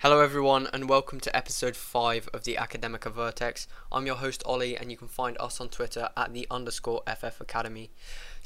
Hello, 0.00 0.20
everyone, 0.20 0.68
and 0.72 0.88
welcome 0.88 1.18
to 1.20 1.34
episode 1.34 1.74
5 1.74 2.28
of 2.34 2.44
the 2.44 2.56
Academica 2.56 3.10
Vertex. 3.10 3.66
I'm 3.90 4.06
your 4.06 4.16
host, 4.16 4.42
Ollie, 4.44 4.76
and 4.76 4.90
you 4.90 4.96
can 4.96 5.08
find 5.08 5.36
us 5.40 5.60
on 5.60 5.68
Twitter 5.68 6.10
at 6.16 6.34
the 6.34 6.46
underscore 6.50 7.02
FF 7.06 7.40
Academy. 7.40 7.90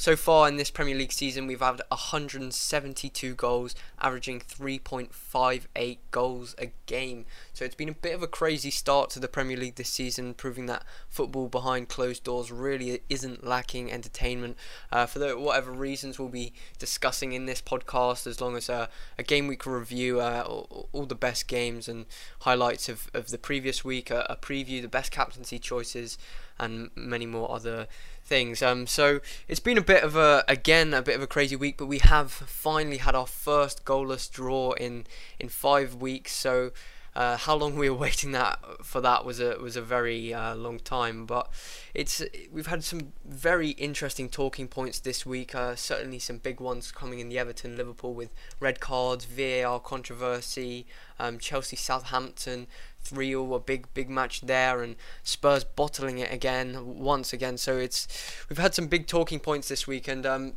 So 0.01 0.17
far 0.17 0.49
in 0.49 0.57
this 0.57 0.71
Premier 0.71 0.95
League 0.95 1.13
season, 1.13 1.47
we've 1.47 1.61
had 1.61 1.83
172 1.89 3.35
goals, 3.35 3.75
averaging 4.01 4.41
3.58 4.41 5.99
goals 6.11 6.55
a 6.57 6.73
game. 6.87 7.27
So 7.53 7.67
it's 7.67 7.75
been 7.75 7.91
a 7.91 7.93
bit 7.93 8.15
of 8.15 8.23
a 8.23 8.27
crazy 8.27 8.71
start 8.71 9.11
to 9.11 9.21
the 9.21 9.29
Premier 9.29 9.59
League 9.59 9.75
this 9.75 9.91
season, 9.91 10.33
proving 10.33 10.65
that 10.65 10.85
football 11.11 11.49
behind 11.49 11.91
closed 11.91 12.25
doors 12.25 12.51
really 12.51 13.03
isn't 13.11 13.47
lacking 13.47 13.93
entertainment. 13.93 14.57
Uh, 14.91 15.05
for 15.05 15.19
the, 15.19 15.39
whatever 15.39 15.71
reasons, 15.71 16.19
we'll 16.19 16.31
be 16.31 16.55
discussing 16.79 17.35
in 17.35 17.45
this 17.45 17.61
podcast, 17.61 18.27
as 18.27 18.41
long 18.41 18.57
as 18.57 18.71
uh, 18.71 18.87
a 19.19 19.23
game 19.23 19.49
week 19.49 19.67
review, 19.67 20.19
uh, 20.19 20.45
all, 20.47 20.89
all, 20.95 21.05
the 21.05 21.15
best 21.15 21.47
games 21.47 21.89
and 21.89 22.07
highlights 22.41 22.89
of, 22.89 23.11
of 23.13 23.29
the 23.29 23.37
previous 23.37 23.85
week, 23.85 24.11
a, 24.11 24.25
a 24.31 24.37
preview, 24.37 24.81
the 24.81 24.89
best 24.89 25.13
captaincy 25.13 25.59
choices, 25.59 26.17
and 26.59 26.91
many 26.95 27.27
more 27.27 27.51
other 27.51 27.87
things. 28.31 28.63
Um, 28.63 28.87
so 28.87 29.21
it's 29.49 29.61
been 29.61 29.77
a 29.77 29.83
bit 29.83 30.05
of 30.05 30.17
a 30.17 30.45
again 30.49 30.95
a 30.95 31.03
bit 31.03 31.17
of 31.17 31.23
a 31.23 31.27
crazy 31.27 31.57
week, 31.57 31.77
but 31.77 31.87
we 31.87 31.99
have 31.99 32.31
finally 32.31 32.99
had 32.99 33.15
our 33.15 33.27
first 33.27 33.85
goalless 33.85 34.31
draw 34.31 34.73
in 34.73 35.05
in 35.39 35.49
five 35.51 35.97
weeks. 35.97 36.33
So 36.33 36.71
uh, 37.15 37.37
how 37.37 37.57
long 37.57 37.77
we 37.83 37.91
were 37.91 37.97
waiting 37.97 38.31
that 38.33 38.61
for 38.85 39.01
that 39.01 39.25
was 39.25 39.41
a 39.41 39.59
was 39.59 39.77
a 39.77 39.83
very 39.83 40.33
uh, 40.33 40.55
long 40.55 40.79
time, 40.79 41.27
but 41.27 41.51
it's 41.93 42.23
we've 42.53 42.69
had 42.69 42.85
some 42.85 43.13
very 43.25 43.71
interesting 43.71 44.29
talking 44.29 44.69
points 44.69 45.01
this 45.01 45.27
week. 45.27 45.55
Uh, 45.55 45.75
certainly 45.75 46.21
some 46.21 46.39
big 46.39 46.61
ones 46.61 46.93
coming 46.93 47.19
in 47.19 47.29
the 47.29 47.39
Everton 47.39 47.77
Liverpool 47.77 48.15
with 48.15 48.33
red 48.61 48.79
cards, 48.79 49.25
VAR 49.25 49.81
controversy, 49.81 50.87
um, 51.19 51.39
Chelsea 51.39 51.77
Southampton, 51.77 52.69
three 53.03 53.35
all 53.35 53.55
a 53.55 53.61
big 53.61 53.93
big 53.95 54.09
match 54.11 54.43
there, 54.43 54.83
and 54.83 54.97
Spurs 55.23 55.65
bottling 55.65 56.19
it 56.19 56.33
again 56.33 56.99
once 56.99 57.33
again. 57.33 57.57
So 57.57 57.77
it's 57.77 58.07
we've 58.49 58.59
had 58.59 58.75
some 58.75 58.87
big 58.87 59.07
talking 59.07 59.41
points 59.41 59.69
this 59.69 59.87
week, 59.87 60.09
and 60.09 60.27
um, 60.27 60.53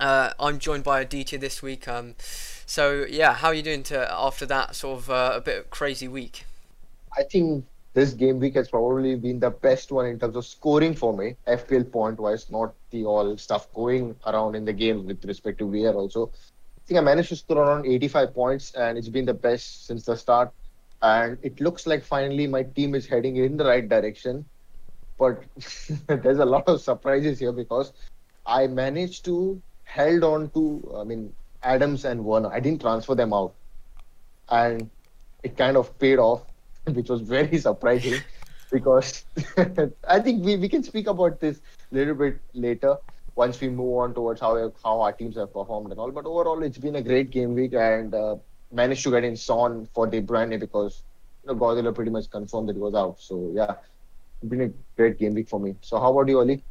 uh, 0.00 0.30
I'm 0.38 0.58
joined 0.58 0.84
by 0.84 1.00
Aditya 1.00 1.38
this 1.38 1.62
week. 1.62 1.88
Um, 1.88 2.14
so 2.66 3.04
yeah, 3.08 3.34
how 3.34 3.48
are 3.48 3.54
you 3.54 3.62
doing 3.62 3.82
to 3.84 4.12
after 4.12 4.46
that 4.46 4.74
sort 4.74 4.98
of 4.98 5.10
uh, 5.10 5.32
a 5.36 5.40
bit 5.40 5.70
crazy 5.70 6.08
week? 6.08 6.44
I 7.16 7.22
think 7.22 7.64
this 7.94 8.12
game 8.12 8.38
week 8.38 8.54
has 8.54 8.68
probably 8.68 9.16
been 9.16 9.40
the 9.40 9.50
best 9.50 9.90
one 9.90 10.04
in 10.04 10.18
terms 10.18 10.36
of 10.36 10.44
scoring 10.44 10.94
for 10.94 11.16
me, 11.16 11.34
FPL 11.48 11.90
point 11.90 12.20
wise, 12.20 12.50
not 12.50 12.74
the 12.90 13.06
all 13.06 13.38
stuff 13.38 13.72
going 13.72 14.14
around 14.26 14.54
in 14.54 14.66
the 14.66 14.72
game 14.72 15.06
with 15.06 15.24
respect 15.24 15.58
to 15.58 15.70
VAR 15.70 15.94
also. 15.94 16.26
I 16.26 16.80
think 16.86 16.98
I 16.98 17.00
managed 17.00 17.30
to 17.30 17.36
score 17.36 17.58
around 17.58 17.86
85 17.86 18.34
points, 18.34 18.72
and 18.72 18.98
it's 18.98 19.08
been 19.08 19.24
the 19.24 19.34
best 19.34 19.86
since 19.86 20.04
the 20.04 20.14
start 20.14 20.52
and 21.02 21.38
it 21.42 21.60
looks 21.60 21.86
like 21.86 22.02
finally 22.04 22.46
my 22.46 22.62
team 22.62 22.94
is 22.94 23.06
heading 23.06 23.36
in 23.36 23.56
the 23.56 23.64
right 23.64 23.88
direction. 23.88 24.44
But 25.18 25.44
there's 26.08 26.38
a 26.38 26.44
lot 26.44 26.64
of 26.68 26.80
surprises 26.80 27.38
here 27.38 27.52
because 27.52 27.92
I 28.46 28.66
managed 28.66 29.24
to 29.26 29.62
held 29.84 30.24
on 30.24 30.50
to, 30.50 30.94
I 30.96 31.04
mean, 31.04 31.32
Adams 31.62 32.04
and 32.04 32.24
Werner. 32.24 32.52
I 32.52 32.60
didn't 32.60 32.80
transfer 32.82 33.14
them 33.14 33.32
out, 33.32 33.54
and 34.48 34.90
it 35.42 35.56
kind 35.56 35.76
of 35.76 35.98
paid 35.98 36.18
off, 36.18 36.44
which 36.92 37.08
was 37.08 37.22
very 37.22 37.58
surprising 37.58 38.20
because 38.72 39.24
I 40.06 40.20
think 40.20 40.44
we, 40.44 40.56
we 40.56 40.68
can 40.68 40.82
speak 40.82 41.06
about 41.06 41.40
this 41.40 41.60
a 41.92 41.94
little 41.94 42.14
bit 42.14 42.40
later 42.54 42.96
once 43.34 43.60
we 43.60 43.68
move 43.68 43.96
on 43.98 44.14
towards 44.14 44.40
how 44.40 44.72
how 44.82 45.00
our 45.00 45.12
teams 45.12 45.36
have 45.36 45.52
performed 45.52 45.90
and 45.90 46.00
all. 46.00 46.10
But 46.12 46.26
overall, 46.26 46.62
it's 46.62 46.78
been 46.78 46.96
a 46.96 47.02
great 47.02 47.30
game 47.30 47.54
week, 47.54 47.74
and 47.74 48.14
uh, 48.14 48.36
managed 48.72 49.02
to 49.04 49.10
get 49.10 49.24
in 49.24 49.36
Son 49.36 49.88
for 49.94 50.06
De 50.06 50.20
Bruyne 50.20 50.58
because 50.58 51.02
you 51.42 51.48
know, 51.48 51.54
Guardiola 51.54 51.92
pretty 51.92 52.10
much 52.10 52.30
confirmed 52.30 52.68
that 52.68 52.76
he 52.76 52.80
was 52.80 52.94
out. 52.94 53.20
So 53.20 53.50
yeah, 53.54 53.74
been 54.48 54.60
a 54.62 54.70
great 54.96 55.18
game 55.18 55.34
week 55.34 55.48
for 55.48 55.60
me. 55.60 55.76
So 55.80 55.98
how 55.98 56.12
about 56.12 56.28
you, 56.28 56.38
Ollie? 56.38 56.62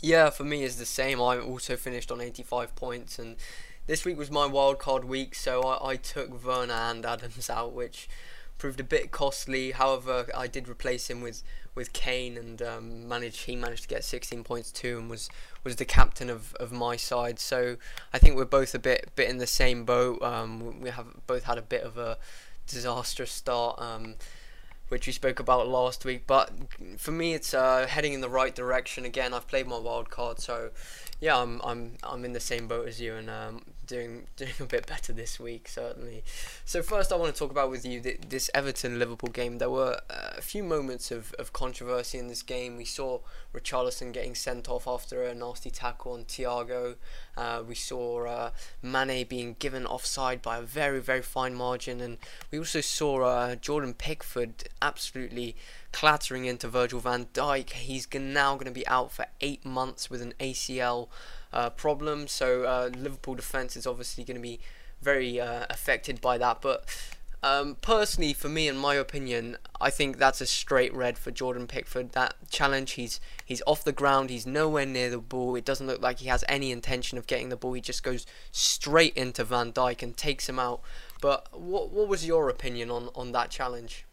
Yeah, 0.00 0.30
for 0.30 0.44
me 0.44 0.64
it's 0.64 0.76
the 0.76 0.86
same. 0.86 1.20
I 1.20 1.38
also 1.38 1.76
finished 1.76 2.12
on 2.12 2.20
85 2.20 2.74
points, 2.76 3.18
and 3.18 3.36
this 3.86 4.04
week 4.04 4.18
was 4.18 4.30
my 4.30 4.46
wild 4.46 4.78
card 4.78 5.04
week, 5.04 5.34
so 5.34 5.62
I, 5.62 5.92
I 5.92 5.96
took 5.96 6.44
Werner 6.44 6.74
and 6.74 7.04
Adams 7.04 7.48
out, 7.48 7.72
which 7.72 8.08
proved 8.58 8.80
a 8.80 8.84
bit 8.84 9.10
costly. 9.10 9.72
However, 9.72 10.26
I 10.34 10.46
did 10.46 10.68
replace 10.68 11.10
him 11.10 11.20
with 11.20 11.42
with 11.74 11.92
Kane, 11.92 12.36
and 12.36 12.62
um, 12.62 13.06
managed 13.08 13.44
he 13.44 13.54
managed 13.54 13.82
to 13.82 13.88
get 13.88 14.02
16 14.02 14.42
points 14.44 14.72
too, 14.72 14.98
and 14.98 15.10
was 15.10 15.28
was 15.62 15.76
the 15.76 15.84
captain 15.84 16.30
of, 16.30 16.54
of 16.54 16.72
my 16.72 16.96
side. 16.96 17.38
So 17.38 17.76
I 18.12 18.18
think 18.18 18.36
we're 18.36 18.44
both 18.44 18.74
a 18.74 18.78
bit 18.78 19.10
bit 19.14 19.28
in 19.28 19.38
the 19.38 19.46
same 19.46 19.84
boat. 19.84 20.22
Um, 20.22 20.80
we 20.80 20.90
have 20.90 21.06
both 21.26 21.44
had 21.44 21.58
a 21.58 21.62
bit 21.62 21.82
of 21.82 21.98
a 21.98 22.18
disastrous 22.66 23.30
start. 23.30 23.80
Um, 23.80 24.14
which 24.88 25.06
we 25.06 25.12
spoke 25.12 25.40
about 25.40 25.66
last 25.66 26.04
week, 26.04 26.28
but 26.28 26.52
for 26.96 27.10
me, 27.10 27.34
it's 27.34 27.52
uh, 27.52 27.88
heading 27.88 28.12
in 28.12 28.20
the 28.20 28.28
right 28.28 28.54
direction 28.54 29.04
again. 29.04 29.34
I've 29.34 29.48
played 29.48 29.66
my 29.66 29.78
wild 29.78 30.10
card, 30.10 30.38
so 30.38 30.70
yeah, 31.20 31.36
I'm 31.36 31.60
I'm 31.64 31.96
I'm 32.04 32.24
in 32.24 32.32
the 32.32 32.40
same 32.40 32.68
boat 32.68 32.86
as 32.86 33.00
you, 33.00 33.14
and 33.14 33.28
um, 33.28 33.62
doing 33.86 34.26
doing 34.36 34.52
a 34.60 34.64
bit 34.64 34.86
better 34.86 35.12
this 35.12 35.38
week 35.38 35.68
certainly. 35.68 36.24
So 36.64 36.82
first, 36.82 37.12
I 37.12 37.16
want 37.16 37.34
to 37.34 37.38
talk 37.38 37.50
about 37.50 37.70
with 37.70 37.84
you 37.84 38.00
this 38.00 38.50
Everton 38.54 38.98
Liverpool 38.98 39.30
game. 39.30 39.58
There 39.58 39.70
were 39.70 40.00
a 40.10 40.42
few 40.42 40.62
moments 40.62 41.10
of, 41.10 41.32
of 41.38 41.52
controversy 41.52 42.18
in 42.18 42.28
this 42.28 42.42
game. 42.42 42.76
We 42.76 42.84
saw 42.84 43.20
Richarlison 43.54 44.12
getting 44.12 44.34
sent 44.34 44.68
off 44.68 44.86
after 44.86 45.22
a 45.22 45.34
nasty 45.34 45.70
tackle 45.70 46.12
on 46.12 46.24
Thiago. 46.24 46.96
Uh, 47.36 47.62
we 47.66 47.74
saw 47.74 48.26
uh, 48.26 48.50
Mane 48.82 49.26
being 49.26 49.56
given 49.58 49.86
offside 49.86 50.42
by 50.42 50.58
a 50.58 50.62
very 50.62 51.00
very 51.00 51.22
fine 51.22 51.54
margin, 51.54 52.00
and 52.00 52.18
we 52.50 52.58
also 52.58 52.80
saw 52.80 53.22
uh, 53.22 53.54
Jordan 53.56 53.94
Pickford 53.94 54.64
absolutely 54.82 55.56
clattering 55.96 56.44
into 56.44 56.68
Virgil 56.68 57.00
van 57.00 57.26
Dijk. 57.32 57.70
He's 57.70 58.06
now 58.12 58.54
going 58.54 58.66
to 58.66 58.70
be 58.70 58.86
out 58.86 59.12
for 59.12 59.24
eight 59.40 59.64
months 59.64 60.10
with 60.10 60.20
an 60.20 60.34
ACL 60.38 61.08
uh, 61.56 61.70
problem. 61.70 62.28
So 62.28 62.64
uh, 62.64 62.90
Liverpool 62.94 63.34
defence 63.34 63.76
is 63.76 63.86
obviously 63.86 64.24
going 64.24 64.36
to 64.36 64.42
be 64.42 64.60
very 65.00 65.40
uh, 65.40 65.64
affected 65.70 66.20
by 66.20 66.36
that. 66.36 66.60
But 66.60 66.84
um, 67.42 67.76
personally, 67.80 68.34
for 68.34 68.50
me, 68.50 68.68
in 68.68 68.76
my 68.76 68.94
opinion, 68.94 69.56
I 69.80 69.88
think 69.88 70.18
that's 70.18 70.42
a 70.42 70.46
straight 70.46 70.92
red 70.94 71.16
for 71.16 71.30
Jordan 71.30 71.66
Pickford. 71.66 72.12
That 72.12 72.34
challenge, 72.50 72.92
he's 72.92 73.20
he's 73.42 73.62
off 73.66 73.82
the 73.84 73.92
ground, 73.92 74.28
he's 74.28 74.46
nowhere 74.46 74.84
near 74.84 75.08
the 75.08 75.18
ball. 75.18 75.56
It 75.56 75.64
doesn't 75.64 75.86
look 75.86 76.02
like 76.02 76.18
he 76.18 76.26
has 76.28 76.44
any 76.46 76.70
intention 76.70 77.16
of 77.16 77.26
getting 77.26 77.48
the 77.48 77.56
ball. 77.56 77.72
He 77.72 77.80
just 77.80 78.02
goes 78.02 78.26
straight 78.52 79.16
into 79.16 79.42
Van 79.42 79.72
Dijk 79.72 80.02
and 80.02 80.14
takes 80.14 80.48
him 80.48 80.58
out. 80.58 80.82
But 81.22 81.58
what 81.58 81.90
what 81.90 82.06
was 82.06 82.26
your 82.26 82.50
opinion 82.50 82.90
on 82.90 83.08
on 83.14 83.32
that 83.32 83.50
challenge? 83.50 84.04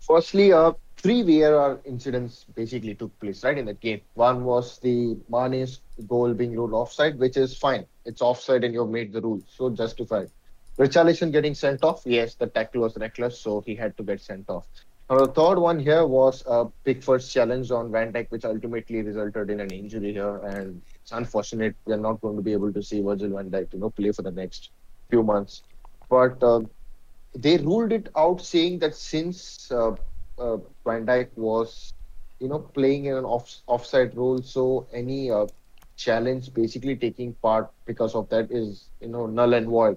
Firstly, 0.00 0.52
uh, 0.52 0.72
three 1.02 1.22
VAR 1.22 1.80
incidents 1.84 2.44
basically 2.54 2.94
took 2.94 3.18
place 3.20 3.42
right 3.42 3.56
in 3.56 3.64
that 3.66 3.80
game. 3.80 4.00
One 4.14 4.44
was 4.44 4.78
the 4.78 5.16
Mane's 5.28 5.80
goal 6.06 6.34
being 6.34 6.54
ruled 6.54 6.74
offside, 6.74 7.18
which 7.18 7.36
is 7.36 7.56
fine. 7.56 7.86
It's 8.04 8.20
offside 8.20 8.64
and 8.64 8.74
you've 8.74 8.90
made 8.90 9.12
the 9.12 9.20
rule, 9.20 9.40
so 9.48 9.70
justified. 9.70 10.30
Richarlison 10.78 11.32
getting 11.32 11.54
sent 11.54 11.82
off, 11.84 12.02
yes, 12.04 12.34
the 12.34 12.46
tackle 12.46 12.82
was 12.82 12.96
reckless, 12.96 13.38
so 13.38 13.60
he 13.60 13.74
had 13.74 13.96
to 13.96 14.02
get 14.02 14.20
sent 14.20 14.48
off. 14.48 14.66
Now, 15.08 15.18
the 15.18 15.32
third 15.32 15.58
one 15.58 15.78
here 15.78 16.06
was 16.06 16.44
a 16.46 16.66
Pickford's 16.84 17.32
challenge 17.32 17.70
on 17.70 17.90
Van 17.90 18.12
Dijk, 18.12 18.30
which 18.30 18.44
ultimately 18.44 19.02
resulted 19.02 19.50
in 19.50 19.60
an 19.60 19.70
injury 19.70 20.12
here, 20.12 20.36
and 20.36 20.80
it's 20.94 21.12
unfortunate 21.12 21.74
we're 21.84 21.96
not 21.96 22.20
going 22.20 22.36
to 22.36 22.42
be 22.42 22.52
able 22.52 22.72
to 22.72 22.82
see 22.82 23.00
Virgil 23.00 23.30
Van 23.30 23.50
Dijk, 23.50 23.72
you 23.72 23.80
know, 23.80 23.90
play 23.90 24.12
for 24.12 24.22
the 24.22 24.30
next 24.30 24.70
few 25.08 25.22
months. 25.22 25.62
But 26.08 26.42
uh, 26.42 26.60
they 27.34 27.56
ruled 27.58 27.92
it 27.92 28.08
out, 28.16 28.40
saying 28.40 28.78
that 28.80 28.94
since 28.94 29.70
uh, 29.72 29.96
uh, 30.40 30.56
Van 30.86 31.06
Dijk 31.06 31.28
was, 31.36 31.92
you 32.40 32.48
know, 32.48 32.58
playing 32.58 33.04
in 33.06 33.14
an 33.16 33.24
off 33.24 33.60
offside 33.66 34.16
role, 34.16 34.42
so 34.42 34.88
any 34.92 35.30
uh, 35.30 35.46
challenge 35.96 36.52
basically 36.54 36.96
taking 36.96 37.34
part 37.42 37.70
because 37.86 38.14
of 38.14 38.28
that 38.30 38.50
is, 38.50 38.90
you 39.00 39.08
know, 39.08 39.26
null 39.26 39.54
and 39.54 39.68
void. 39.68 39.96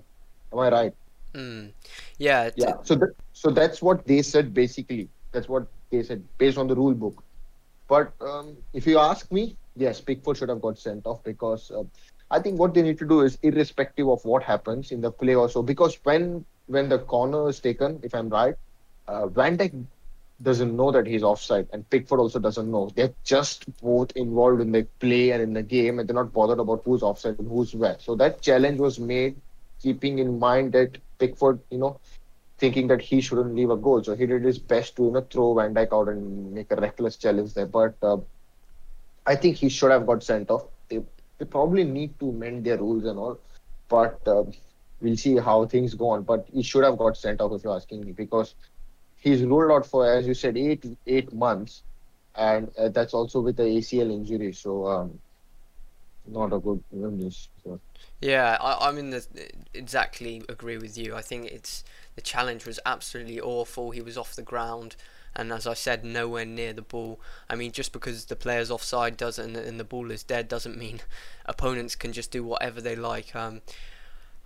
Am 0.52 0.60
I 0.60 0.70
right? 0.70 0.94
Mm. 1.34 1.74
Yeah. 2.18 2.52
Yeah. 2.56 2.76
So 2.84 2.96
that, 2.96 3.16
so 3.34 3.50
that's 3.50 3.82
what 3.82 4.06
they 4.06 4.22
said 4.22 4.54
basically. 4.54 5.10
That's 5.32 5.50
what 5.50 5.68
they 5.92 6.04
said 6.04 6.24
based 6.38 6.58
on 6.58 6.68
the 6.68 6.76
rule 6.76 6.94
book. 6.94 7.24
But 7.88 8.14
um, 8.22 8.58
if 8.74 8.86
you 8.88 9.00
ask 9.00 9.32
me, 9.32 9.58
yes, 9.76 10.02
Pickford 10.02 10.38
should 10.38 10.50
have 10.50 10.62
got 10.62 10.78
sent 10.78 11.06
off 11.06 11.24
because 11.24 11.72
uh, 11.72 11.84
I 12.30 12.40
think 12.40 12.60
what 12.60 12.74
they 12.74 12.82
need 12.82 12.98
to 13.00 13.08
do 13.08 13.22
is 13.22 13.38
irrespective 13.44 14.10
of 14.10 14.24
what 14.26 14.44
happens 14.44 14.92
in 14.92 15.02
the 15.02 15.12
play 15.12 15.36
also 15.36 15.62
because 15.64 15.98
when 16.04 16.46
when 16.68 16.90
the 16.90 17.00
corner 17.00 17.50
is 17.50 17.60
taken, 17.60 18.00
if 18.04 18.14
I'm 18.16 18.30
right, 18.30 18.56
uh, 19.08 19.28
Van 19.28 19.58
Dijk 19.58 19.86
doesn't 20.42 20.76
know 20.76 20.92
that 20.92 21.06
he's 21.06 21.24
offside, 21.24 21.68
and 21.72 21.90
Pickford 21.90 22.20
also 22.20 22.40
doesn't 22.40 22.70
know. 22.70 22.90
They're 22.96 23.14
just 23.24 23.66
both 23.82 24.12
involved 24.16 24.62
in 24.62 24.72
the 24.72 24.84
play 25.00 25.32
and 25.32 25.42
in 25.42 25.54
the 25.54 25.64
game, 25.64 26.00
and 26.00 26.08
they're 26.08 26.16
not 26.16 26.34
bothered 26.34 26.60
about 26.60 26.82
who's 26.84 27.04
offside 27.04 27.40
and 27.40 27.48
who's 27.48 27.74
where. 27.76 27.98
So 28.00 28.16
that 28.16 28.42
challenge 28.42 28.80
was 28.80 29.00
made 29.00 29.36
keeping 29.82 30.20
in 30.20 30.40
mind 30.40 30.72
that 30.74 30.98
Pickford, 31.20 31.60
you 31.70 31.78
know, 31.78 32.00
thinking 32.58 32.88
that 32.88 33.02
he 33.02 33.22
shouldn't 33.22 33.56
leave 33.56 33.70
a 33.70 33.78
goal. 33.78 34.04
So 34.04 34.16
he 34.16 34.26
did 34.26 34.44
his 34.44 34.58
best 34.58 34.96
to, 34.96 35.04
you 35.06 35.12
know, 35.12 35.22
throw 35.22 35.54
Van 35.54 35.74
Dijk 35.74 35.94
out 35.94 36.08
and 36.10 36.54
make 36.54 36.72
a 36.72 36.76
reckless 36.76 37.18
challenge 37.18 37.54
there. 37.54 37.66
But 37.66 37.96
uh, 38.02 38.18
I 39.26 39.36
think 39.36 39.58
he 39.58 39.70
should 39.70 39.92
have 39.92 40.06
got 40.06 40.24
sent 40.24 40.50
off. 40.50 40.66
They, 40.90 41.02
they 41.38 41.46
probably 41.46 41.84
need 41.84 42.20
to 42.20 42.32
mend 42.32 42.66
their 42.66 42.78
rules 42.78 43.06
and 43.06 43.20
all, 43.20 43.40
but 43.90 44.20
uh, 44.28 44.44
we'll 45.02 45.18
see 45.18 45.38
how 45.38 45.66
things 45.66 45.94
go 45.94 46.10
on. 46.12 46.24
But 46.24 46.48
he 46.52 46.64
should 46.64 46.84
have 46.84 46.98
got 46.98 47.18
sent 47.18 47.42
off 47.42 47.52
if 47.54 47.64
you're 47.64 47.76
asking 47.76 48.06
me 48.06 48.12
because 48.14 48.56
he's 49.24 49.42
ruled 49.44 49.72
out 49.72 49.86
for, 49.86 50.12
as 50.12 50.28
you 50.28 50.34
said, 50.34 50.58
eight 50.58 50.86
eight 51.08 51.32
months, 51.34 51.84
and 52.36 52.70
uh, 52.78 52.90
that's 52.90 53.14
also 53.14 53.40
with 53.40 53.56
the 53.56 53.64
ACL 53.64 54.12
injury. 54.12 54.52
So 54.52 54.86
um, 54.88 55.20
not 56.28 56.54
a 56.54 56.60
good 56.60 56.84
news. 56.92 57.48
So. 57.64 57.80
Yeah, 58.22 58.58
I, 58.60 58.88
I'm 58.88 58.98
in 58.98 59.10
the 59.12 59.26
exactly 59.74 60.44
agree 60.50 60.78
with 60.78 60.98
you. 60.98 61.16
I 61.16 61.22
think 61.22 61.46
it's 61.46 61.84
the 62.16 62.22
challenge 62.22 62.66
was 62.66 62.80
absolutely 62.86 63.40
awful. 63.40 63.92
He 63.92 64.02
was 64.02 64.18
off 64.18 64.36
the 64.36 64.44
ground 64.44 64.96
and 65.36 65.52
as 65.52 65.66
I 65.66 65.74
said, 65.74 66.06
nowhere 66.06 66.46
near 66.46 66.74
the 66.74 66.82
ball. 66.82 67.20
I 67.50 67.56
mean, 67.56 67.72
just 67.72 67.92
because 67.92 68.26
the 68.26 68.36
player's 68.36 68.70
offside 68.70 69.18
doesn't 69.18 69.56
and 69.56 69.80
the 69.80 69.84
ball 69.84 70.12
is 70.12 70.24
dead 70.24 70.48
doesn't 70.48 70.78
mean 70.78 71.02
opponents 71.46 71.96
can 71.96 72.14
just 72.14 72.32
do 72.32 72.44
whatever 72.44 72.82
they 72.82 72.96
like. 72.96 73.36
Um, 73.36 73.62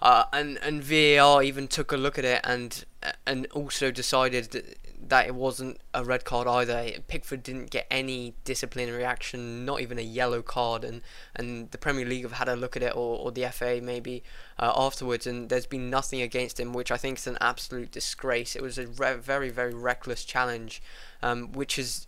uh, 0.01 0.25
and 0.31 0.59
and 0.61 0.83
VAR 0.83 1.41
even 1.41 1.67
took 1.67 1.91
a 1.91 1.97
look 1.97 2.17
at 2.17 2.25
it 2.25 2.41
and 2.43 2.85
and 3.25 3.47
also 3.47 3.91
decided 3.91 4.51
that, 4.51 5.27
it 5.27 5.35
wasn't 5.35 5.79
a 5.93 6.03
red 6.03 6.25
card 6.25 6.47
either. 6.47 6.89
Pickford 7.07 7.41
didn't 7.41 7.69
get 7.69 7.87
any 7.89 8.33
disciplinary 8.43 9.05
action, 9.05 9.63
not 9.63 9.79
even 9.79 9.97
a 9.97 10.01
yellow 10.01 10.41
card, 10.41 10.83
and, 10.83 11.01
and 11.33 11.71
the 11.71 11.77
Premier 11.77 12.05
League 12.05 12.23
have 12.23 12.33
had 12.33 12.49
a 12.49 12.55
look 12.55 12.75
at 12.75 12.83
it, 12.83 12.93
or, 12.93 13.19
or 13.19 13.31
the 13.31 13.47
FA 13.49 13.79
maybe 13.81 14.23
uh, 14.59 14.73
afterwards, 14.75 15.25
and 15.25 15.49
there's 15.49 15.65
been 15.65 15.89
nothing 15.89 16.21
against 16.21 16.59
him, 16.59 16.73
which 16.73 16.91
I 16.91 16.97
think 16.97 17.19
is 17.19 17.27
an 17.27 17.37
absolute 17.39 17.91
disgrace. 17.91 18.55
It 18.55 18.61
was 18.61 18.77
a 18.77 18.87
re- 18.87 19.15
very 19.15 19.49
very 19.49 19.73
reckless 19.73 20.25
challenge, 20.25 20.81
um, 21.21 21.53
which 21.53 21.79
is 21.79 22.07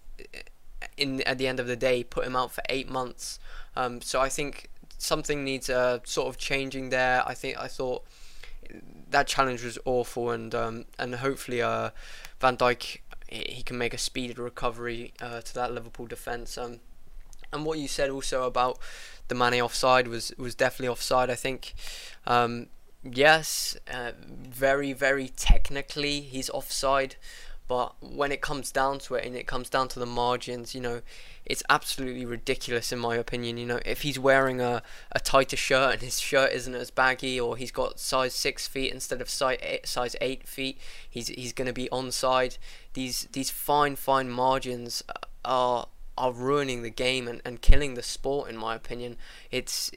in 0.97 1.21
at 1.21 1.37
the 1.37 1.47
end 1.47 1.59
of 1.59 1.67
the 1.67 1.75
day 1.75 2.03
put 2.03 2.25
him 2.25 2.35
out 2.35 2.51
for 2.51 2.63
eight 2.69 2.89
months. 2.89 3.39
Um, 3.75 4.01
so 4.01 4.19
I 4.19 4.29
think 4.29 4.69
something 4.99 5.43
needs 5.43 5.69
uh, 5.69 5.99
sort 6.03 6.27
of 6.27 6.37
changing 6.37 6.89
there. 6.89 7.23
I 7.25 7.33
think 7.33 7.57
I 7.57 7.67
thought 7.67 8.03
that 9.09 9.25
challenge 9.25 9.63
was 9.63 9.79
awful, 9.85 10.29
and 10.29 10.53
um, 10.53 10.85
and 10.99 11.15
hopefully 11.15 11.61
uh, 11.61 11.89
Van 12.39 12.55
Dijk 12.57 12.99
he 13.27 13.61
can 13.61 13.77
make 13.77 13.93
a 13.93 13.97
speedy 13.97 14.33
recovery 14.33 15.13
uh, 15.21 15.41
to 15.41 15.53
that 15.53 15.71
Liverpool 15.71 16.07
defence. 16.07 16.57
Um, 16.57 16.79
and 17.53 17.63
what 17.65 17.77
you 17.77 17.87
said 17.87 18.09
also 18.09 18.43
about 18.43 18.79
the 19.27 19.35
Mane 19.35 19.61
offside 19.61 20.07
was 20.07 20.33
was 20.37 20.53
definitely 20.53 20.89
offside. 20.89 21.29
I 21.29 21.35
think. 21.35 21.73
Um, 22.27 22.67
yes, 23.03 23.77
uh, 23.91 24.11
very 24.27 24.93
very 24.93 25.29
technically 25.29 26.21
he's 26.21 26.49
offside. 26.49 27.15
But 27.69 27.93
when 28.01 28.31
it 28.31 28.41
comes 28.41 28.71
down 28.71 28.97
to 29.01 29.13
it 29.13 29.25
and 29.25 29.35
it 29.35 29.45
comes 29.45 29.69
down 29.69 29.89
to 29.89 29.99
the 29.99 30.07
margins, 30.07 30.73
you 30.73 30.81
know, 30.81 31.03
it's 31.45 31.61
absolutely 31.69 32.25
ridiculous 32.25 32.91
in 32.91 32.97
my 32.97 33.15
opinion. 33.15 33.57
You 33.57 33.67
know, 33.67 33.79
if 33.85 34.01
he's 34.01 34.17
wearing 34.17 34.59
a, 34.59 34.81
a 35.11 35.19
tighter 35.19 35.55
shirt 35.55 35.93
and 35.93 36.01
his 36.01 36.19
shirt 36.19 36.51
isn't 36.51 36.73
as 36.73 36.89
baggy 36.89 37.39
or 37.39 37.55
he's 37.55 37.71
got 37.71 37.99
size 37.99 38.33
six 38.33 38.67
feet 38.67 38.91
instead 38.91 39.21
of 39.21 39.29
size 39.29 39.59
eight, 39.61 39.87
size 39.87 40.15
eight 40.19 40.47
feet, 40.47 40.79
he's 41.07 41.27
he's 41.27 41.53
going 41.53 41.67
to 41.67 41.73
be 41.73 41.87
onside. 41.91 42.57
These 42.93 43.27
these 43.33 43.51
fine 43.51 43.95
fine 43.95 44.31
margins 44.31 45.03
are 45.45 45.89
are 46.17 46.31
ruining 46.33 46.81
the 46.81 46.89
game 46.89 47.27
and, 47.27 47.39
and 47.45 47.61
killing 47.61 47.93
the 47.93 48.01
sport 48.01 48.49
in 48.49 48.57
my 48.57 48.73
opinion. 48.73 49.15
It's 49.51 49.91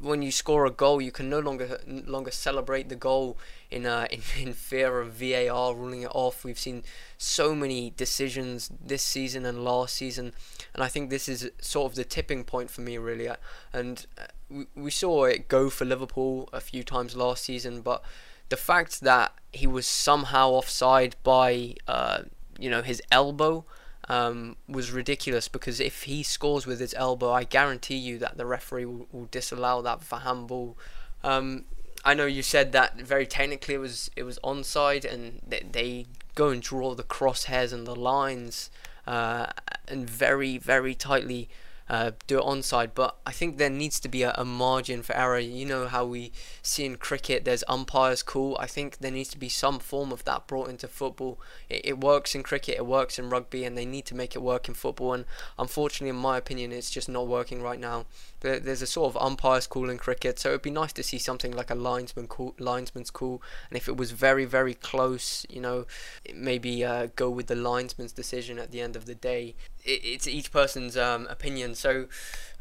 when 0.00 0.22
you 0.22 0.30
score 0.30 0.66
a 0.66 0.70
goal, 0.70 1.00
you 1.00 1.12
can 1.12 1.28
no 1.30 1.38
longer 1.38 1.80
longer 1.86 2.30
celebrate 2.30 2.88
the 2.88 2.96
goal 2.96 3.38
in, 3.70 3.86
uh, 3.86 4.06
in 4.10 4.20
in 4.40 4.52
fear 4.52 5.00
of 5.00 5.14
VAR 5.14 5.74
ruling 5.74 6.02
it 6.02 6.10
off. 6.14 6.44
We've 6.44 6.58
seen 6.58 6.82
so 7.18 7.54
many 7.54 7.90
decisions 7.96 8.70
this 8.84 9.02
season 9.02 9.44
and 9.44 9.64
last 9.64 9.96
season, 9.96 10.32
and 10.74 10.82
I 10.82 10.88
think 10.88 11.10
this 11.10 11.28
is 11.28 11.50
sort 11.60 11.92
of 11.92 11.96
the 11.96 12.04
tipping 12.04 12.44
point 12.44 12.70
for 12.70 12.80
me 12.80 12.98
really. 12.98 13.28
Uh, 13.28 13.36
and 13.72 14.06
uh, 14.18 14.26
we 14.50 14.66
we 14.74 14.90
saw 14.90 15.24
it 15.24 15.48
go 15.48 15.70
for 15.70 15.84
Liverpool 15.84 16.48
a 16.52 16.60
few 16.60 16.82
times 16.82 17.16
last 17.16 17.44
season, 17.44 17.80
but 17.80 18.02
the 18.48 18.56
fact 18.56 19.00
that 19.00 19.32
he 19.52 19.66
was 19.66 19.86
somehow 19.86 20.50
offside 20.50 21.16
by 21.22 21.74
uh, 21.88 22.22
you 22.58 22.70
know 22.70 22.82
his 22.82 23.02
elbow 23.10 23.64
um, 24.08 24.56
was 24.68 24.90
ridiculous 24.90 25.48
because 25.48 25.80
if 25.80 26.04
he 26.04 26.22
scores 26.22 26.66
with 26.66 26.80
his 26.80 26.94
elbow, 26.94 27.32
I 27.32 27.44
guarantee 27.44 27.96
you 27.96 28.18
that 28.18 28.36
the 28.36 28.46
referee 28.46 28.84
will, 28.84 29.06
will 29.12 29.28
disallow 29.30 29.82
that 29.82 30.02
for 30.02 30.18
handball. 30.20 30.76
Um, 31.22 31.64
I 32.04 32.14
know 32.14 32.26
you 32.26 32.42
said 32.42 32.72
that 32.72 33.00
very 33.00 33.26
technically 33.26 33.74
it 33.74 33.78
was 33.78 34.10
it 34.16 34.24
was 34.24 34.38
onside, 34.42 35.04
and 35.04 35.40
they, 35.46 35.64
they 35.70 36.06
go 36.34 36.48
and 36.48 36.60
draw 36.60 36.94
the 36.94 37.04
crosshairs 37.04 37.72
and 37.72 37.86
the 37.86 37.94
lines, 37.94 38.70
uh, 39.06 39.46
and 39.86 40.08
very 40.08 40.58
very 40.58 40.94
tightly 40.94 41.48
uh, 41.92 42.12
do 42.26 42.38
it 42.38 42.44
onside. 42.44 42.92
But 42.94 43.16
I 43.26 43.32
think 43.32 43.58
there 43.58 43.68
needs 43.68 44.00
to 44.00 44.08
be 44.08 44.22
a, 44.22 44.32
a, 44.38 44.46
margin 44.46 45.02
for 45.02 45.14
error. 45.14 45.38
You 45.38 45.66
know 45.66 45.86
how 45.86 46.06
we 46.06 46.32
see 46.62 46.86
in 46.86 46.96
cricket, 46.96 47.44
there's 47.44 47.62
umpires 47.68 48.22
call. 48.22 48.56
I 48.58 48.66
think 48.66 48.98
there 48.98 49.10
needs 49.10 49.28
to 49.30 49.38
be 49.38 49.50
some 49.50 49.78
form 49.78 50.10
of 50.10 50.24
that 50.24 50.46
brought 50.46 50.70
into 50.70 50.88
football. 50.88 51.38
It, 51.68 51.82
it 51.84 52.00
works 52.00 52.34
in 52.34 52.42
cricket, 52.42 52.76
it 52.78 52.86
works 52.86 53.18
in 53.18 53.28
rugby, 53.28 53.64
and 53.64 53.76
they 53.76 53.84
need 53.84 54.06
to 54.06 54.14
make 54.14 54.34
it 54.34 54.40
work 54.40 54.68
in 54.68 54.74
football. 54.74 55.12
And 55.12 55.26
unfortunately, 55.58 56.08
in 56.08 56.16
my 56.16 56.38
opinion, 56.38 56.72
it's 56.72 56.90
just 56.90 57.10
not 57.10 57.28
working 57.28 57.60
right 57.60 57.78
now 57.78 58.06
there's 58.42 58.82
a 58.82 58.86
sort 58.86 59.14
of 59.14 59.22
umpires 59.22 59.66
call 59.66 59.88
in 59.88 59.98
cricket, 59.98 60.38
so 60.38 60.48
it'd 60.48 60.62
be 60.62 60.70
nice 60.70 60.92
to 60.92 61.02
see 61.02 61.18
something 61.18 61.52
like 61.52 61.70
a 61.70 61.74
linesman 61.74 62.26
call, 62.26 62.54
linesman's 62.58 63.10
call, 63.10 63.40
and 63.70 63.76
if 63.76 63.88
it 63.88 63.96
was 63.96 64.10
very 64.10 64.44
very 64.44 64.74
close, 64.74 65.46
you 65.48 65.60
know, 65.60 65.86
maybe 66.34 66.84
uh, 66.84 67.08
go 67.14 67.30
with 67.30 67.46
the 67.46 67.54
linesman's 67.54 68.12
decision 68.12 68.58
at 68.58 68.72
the 68.72 68.80
end 68.80 68.96
of 68.96 69.06
the 69.06 69.14
day. 69.14 69.54
It, 69.84 70.04
it's 70.04 70.26
each 70.26 70.52
person's 70.52 70.96
um, 70.96 71.26
opinion. 71.28 71.74
So, 71.74 72.06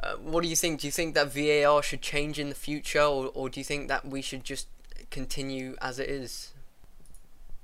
uh, 0.01 0.13
what 0.15 0.43
do 0.43 0.49
you 0.49 0.55
think? 0.55 0.81
Do 0.81 0.87
you 0.87 0.91
think 0.91 1.15
that 1.15 1.31
VAR 1.31 1.81
should 1.81 2.01
change 2.01 2.39
in 2.39 2.49
the 2.49 2.55
future, 2.55 3.01
or, 3.01 3.31
or 3.33 3.49
do 3.49 3.59
you 3.59 3.63
think 3.63 3.87
that 3.87 4.05
we 4.05 4.21
should 4.21 4.43
just 4.43 4.67
continue 5.09 5.75
as 5.81 5.99
it 5.99 6.09
is? 6.09 6.53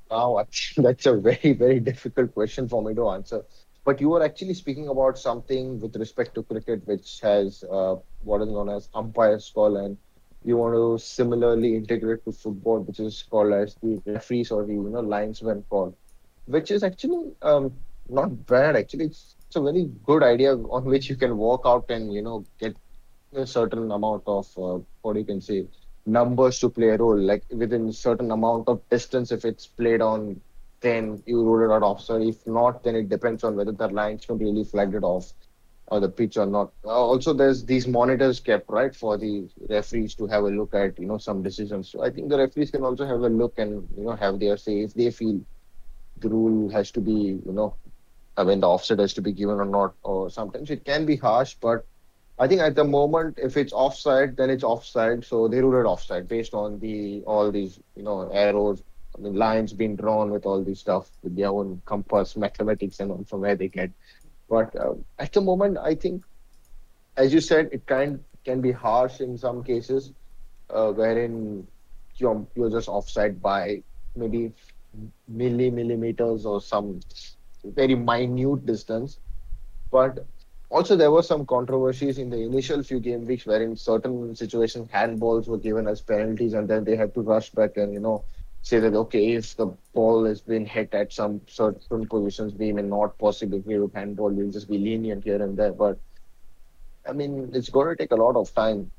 Wow, 0.10 0.46
that's 0.78 1.06
a 1.06 1.16
very 1.16 1.54
very 1.54 1.80
difficult 1.80 2.34
question 2.34 2.68
for 2.68 2.84
me 2.84 2.94
to 2.96 3.10
answer. 3.10 3.44
But 3.88 4.02
you 4.02 4.10
were 4.10 4.22
actually 4.22 4.54
speaking 4.54 4.90
about 4.90 5.18
something 5.18 5.80
with 5.80 5.96
respect 5.96 6.36
to 6.36 6.44
cricket, 6.44 6.86
which 6.86 7.22
has 7.22 7.64
uh, 7.72 7.96
what 8.24 8.42
is 8.42 8.50
known 8.50 8.68
as 8.70 8.90
umpire's 8.94 9.50
call, 9.50 9.78
and 9.78 9.98
you 10.44 10.58
want 10.58 10.76
to 10.76 11.02
similarly 11.04 11.74
integrate 11.76 12.26
to 12.26 12.34
football, 12.34 12.80
which 12.80 13.00
is 13.00 13.24
called 13.24 13.54
as 13.54 13.76
the 13.76 14.02
referees 14.06 14.52
or 14.52 14.66
the 14.66 14.74
you 14.74 14.90
know 14.90 15.00
linesman 15.00 15.64
call, 15.70 15.96
which 16.48 16.70
is 16.70 16.84
actually 16.84 17.32
um, 17.42 17.72
not 18.10 18.46
bad. 18.46 18.76
Actually, 18.76 19.06
it's, 19.06 19.36
it's 19.48 19.56
a 19.56 19.62
very 19.62 19.90
good 20.06 20.24
idea 20.24 20.56
on 20.56 20.86
which 20.86 21.10
you 21.10 21.16
can 21.16 21.38
walk 21.38 21.62
out 21.66 21.90
and 21.90 22.14
you 22.14 22.22
know 22.22 22.46
get 22.60 22.76
a 23.34 23.46
certain 23.48 23.92
amount 23.92 24.24
of 24.28 24.48
uh, 24.58 24.80
what 25.02 25.16
you 25.16 25.24
can 25.26 25.42
say 25.42 25.68
numbers 26.06 26.60
to 26.60 26.70
play 26.70 26.90
a 26.90 26.98
role, 26.98 27.20
like 27.20 27.44
within 27.52 27.92
certain 27.92 28.32
amount 28.32 28.68
of 28.68 28.82
distance 28.90 29.32
if 29.32 29.46
it's 29.46 29.68
played 29.68 30.02
on 30.02 30.40
then 30.82 31.22
you 31.26 31.44
rule 31.44 31.70
it 31.70 31.74
out 31.74 31.84
offside. 31.84 32.22
If 32.22 32.46
not, 32.46 32.84
then 32.84 32.96
it 32.96 33.10
depends 33.10 33.44
on 33.44 33.56
whether 33.56 33.72
the 33.72 33.88
linesman 33.88 34.38
really 34.38 34.64
flagged 34.64 34.94
it 34.96 35.04
off 35.04 35.34
or 35.88 36.00
the 36.00 36.10
pitch 36.10 36.38
or 36.38 36.46
not. 36.46 36.72
Uh, 36.86 36.90
also, 36.90 37.34
there's 37.34 37.66
these 37.66 37.88
monitors 37.88 38.40
kept 38.40 38.70
right 38.70 38.96
for 38.96 39.18
the 39.18 39.50
referees 39.70 40.14
to 40.16 40.28
have 40.28 40.44
a 40.44 40.50
look 40.50 40.76
at 40.76 41.00
you 41.00 41.08
know 41.08 41.18
some 41.18 41.42
decisions. 41.42 41.90
So 41.90 42.04
I 42.04 42.12
think 42.12 42.30
the 42.30 42.38
referees 42.38 42.72
can 42.72 42.84
also 42.84 43.06
have 43.06 43.22
a 43.22 43.30
look 43.30 43.58
and 43.58 43.88
you 43.98 44.04
know 44.06 44.16
have 44.16 44.40
their 44.40 44.58
say 44.58 44.82
if 44.82 44.94
they 44.94 45.10
feel 45.12 45.42
the 46.18 46.30
rule 46.30 46.70
has 46.70 46.92
to 46.92 47.02
be 47.02 47.40
you 47.46 47.54
know 47.54 47.76
I 48.38 48.44
mean 48.44 48.60
the 48.60 48.70
offset 48.70 49.00
has 49.00 49.14
to 49.16 49.22
be 49.22 49.32
given 49.32 49.60
or 49.60 49.66
not. 49.66 49.96
Or 50.04 50.30
sometimes 50.30 50.70
it 50.70 50.86
can 50.86 51.06
be 51.06 51.16
harsh, 51.16 51.56
but 51.60 51.86
I 52.40 52.48
think 52.48 52.62
at 52.62 52.76
the 52.76 52.84
moment 52.84 53.40
if 53.42 53.58
it's 53.58 53.74
offside, 53.74 54.38
then 54.38 54.50
it's 54.50 54.64
offside. 54.64 55.26
So 55.26 55.48
they 55.48 55.62
ruled 55.62 55.86
it 55.86 55.88
offside 55.88 56.28
based 56.28 56.54
on 56.54 56.80
the 56.80 57.24
all 57.26 57.52
these 57.52 57.80
you 57.96 58.04
know 58.04 58.30
arrows 58.32 58.84
the 59.20 59.30
lines 59.30 59.74
being 59.74 59.96
drawn 59.96 60.30
with 60.30 60.46
all 60.46 60.64
this 60.64 60.80
stuff 60.80 61.10
with 61.24 61.36
their 61.36 61.50
own 61.50 61.82
compass, 61.86 62.36
mathematics, 62.38 63.00
and 63.00 63.28
from 63.28 63.42
where 63.42 63.56
they 63.56 63.68
get. 63.68 63.92
But 64.50 64.76
uh, 64.76 64.94
at 65.20 65.34
the 65.34 65.42
moment, 65.42 65.78
I 65.78 65.96
think, 65.96 66.24
as 67.18 67.34
you 67.34 67.42
said, 67.42 67.70
it 67.72 67.86
can 67.86 68.24
can 68.46 68.62
be 68.62 68.72
harsh 68.72 69.20
in 69.20 69.38
some 69.38 69.64
cases, 69.64 70.14
uh, 70.70 70.92
wherein 70.92 71.68
you're 72.18 72.46
you're 72.56 72.70
just 72.70 72.88
offside 72.88 73.42
by 73.42 73.84
maybe 74.16 74.54
milli 75.32 75.72
millimeters 75.72 76.46
or 76.46 76.62
some 76.62 77.00
very 77.76 77.96
minute 77.96 78.66
distance. 78.66 79.20
But 79.92 80.26
also 80.70 80.96
there 80.96 81.12
were 81.12 81.24
some 81.24 81.46
controversies 81.46 82.18
in 82.18 82.30
the 82.30 82.38
initial 82.42 82.84
few 82.84 83.00
game 83.00 83.26
weeks 83.26 83.46
wherein 83.46 83.76
certain 83.76 84.36
situations 84.36 84.90
handballs 84.92 85.48
were 85.48 85.58
given 85.58 85.88
as 85.88 86.02
penalties 86.02 86.54
and 86.54 86.68
then 86.68 86.84
they 86.84 86.96
had 86.96 87.14
to 87.14 87.22
rush 87.22 87.50
back 87.52 87.78
and 87.78 87.94
you 87.94 88.00
know 88.00 88.24
say 88.62 88.80
that 88.80 88.94
okay, 88.94 89.34
if 89.34 89.56
the 89.56 89.68
ball 89.94 90.26
has 90.26 90.42
been 90.42 90.66
hit 90.66 90.94
at 90.94 91.14
some 91.14 91.42
certain 91.48 92.06
positions, 92.08 92.54
we 92.54 92.74
may 92.74 92.82
not 92.82 93.18
possibly 93.18 93.60
give 93.60 93.82
a 93.84 93.98
handball. 93.98 94.30
We'll 94.30 94.52
just 94.52 94.70
be 94.70 94.78
lenient 94.78 95.24
here 95.24 95.42
and 95.42 95.56
there. 95.58 95.72
But 95.72 95.98
I 97.08 97.14
mean, 97.14 97.52
it's 97.54 97.70
going 97.70 97.88
to 97.88 97.96
take 97.96 98.12
a 98.12 98.16
lot 98.16 98.36
of 98.36 98.54
time 98.54 98.92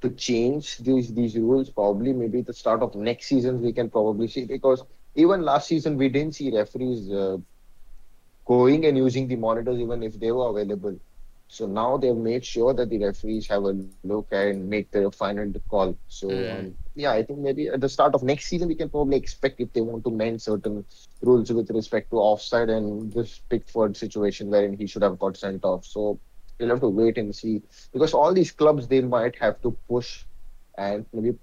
to 0.00 0.10
change 0.10 0.78
these 0.78 1.12
these 1.14 1.36
rules. 1.36 1.70
Probably, 1.70 2.12
maybe 2.12 2.42
the 2.42 2.52
start 2.52 2.82
of 2.82 2.94
next 2.94 3.26
season 3.26 3.62
we 3.62 3.72
can 3.72 3.90
probably 3.90 4.26
see 4.28 4.44
because 4.44 4.82
even 5.14 5.42
last 5.42 5.68
season 5.68 5.96
we 5.96 6.08
didn't 6.08 6.34
see 6.34 6.50
referees 6.56 7.10
uh, 7.10 7.36
going 8.50 8.86
and 8.86 8.98
using 8.98 9.34
the 9.34 9.42
monitors 9.42 9.80
even 9.80 10.04
if 10.04 10.20
they 10.20 10.40
were 10.40 10.50
available. 10.60 11.00
So 11.48 11.66
now 11.66 11.98
they've 11.98 12.16
made 12.16 12.44
sure 12.46 12.74
that 12.74 12.90
the 12.90 13.04
referees 13.04 13.48
have 13.48 13.64
a 13.64 13.72
look 13.72 14.08
and 14.32 14.68
make 14.68 14.68
their 14.68 15.10
final 15.10 15.52
call. 15.68 15.98
So 16.08 16.18
Mm. 16.28 16.50
um, 16.52 16.60
yeah, 16.78 16.96
I 16.96 17.08
think 17.10 17.40
maybe 17.40 17.68
at 17.68 17.68
the 17.70 17.78
start 17.78 18.02
of 18.04 18.12
next 18.16 18.38
season 18.40 18.62
we 18.62 18.74
can 18.74 18.88
probably 18.88 19.16
expect 19.16 19.60
if 19.60 19.72
they 19.72 19.80
want 19.80 20.04
to 20.04 20.10
mend 20.10 20.40
certain 20.42 20.84
rules 21.20 21.50
with 21.52 21.70
respect 21.70 22.10
to 22.10 22.16
offside 22.18 22.70
and 22.70 23.12
this 23.12 23.40
Pickford 23.50 23.96
situation 23.96 24.50
wherein 24.50 24.74
he 24.76 24.86
should 24.86 25.02
have 25.02 25.18
got 25.18 25.36
sent 25.36 25.64
off. 25.64 25.84
So 25.86 26.20
we'll 26.58 26.70
have 26.70 26.80
to 26.80 26.88
wait 26.88 27.18
and 27.18 27.34
see 27.34 27.62
because 27.92 28.14
all 28.14 28.32
these 28.34 28.52
clubs 28.52 28.88
they 28.88 29.00
might 29.02 29.36
have 29.36 29.60
to 29.62 29.76
push 29.88 30.24
and 30.78 31.06
maybe 31.12 31.36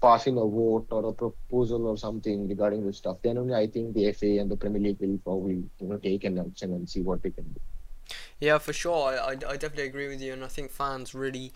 pass 0.00 0.26
in 0.26 0.38
a 0.38 0.46
vote 0.46 0.86
or 0.90 1.10
a 1.10 1.12
proposal 1.12 1.86
or 1.86 1.96
something 1.96 2.48
regarding 2.48 2.86
this 2.86 2.98
stuff. 2.98 3.18
Then 3.22 3.38
only 3.38 3.54
I 3.54 3.66
think 3.66 3.94
the 3.94 4.12
FA 4.12 4.38
and 4.38 4.50
the 4.50 4.56
Premier 4.56 4.80
League 4.80 5.00
will 5.00 5.18
probably 5.18 5.62
you 5.78 5.86
know 5.86 5.98
take 5.98 6.24
an 6.24 6.38
action 6.38 6.72
and 6.72 6.88
see 6.88 7.02
what 7.02 7.22
they 7.22 7.30
can 7.30 7.44
do. 7.44 7.60
Yeah, 8.40 8.58
for 8.58 8.72
sure. 8.72 9.08
I, 9.08 9.16
I, 9.16 9.30
I 9.30 9.56
definitely 9.56 9.86
agree 9.86 10.08
with 10.08 10.20
you, 10.20 10.32
and 10.32 10.42
I 10.44 10.48
think 10.48 10.70
fans 10.70 11.14
really 11.14 11.52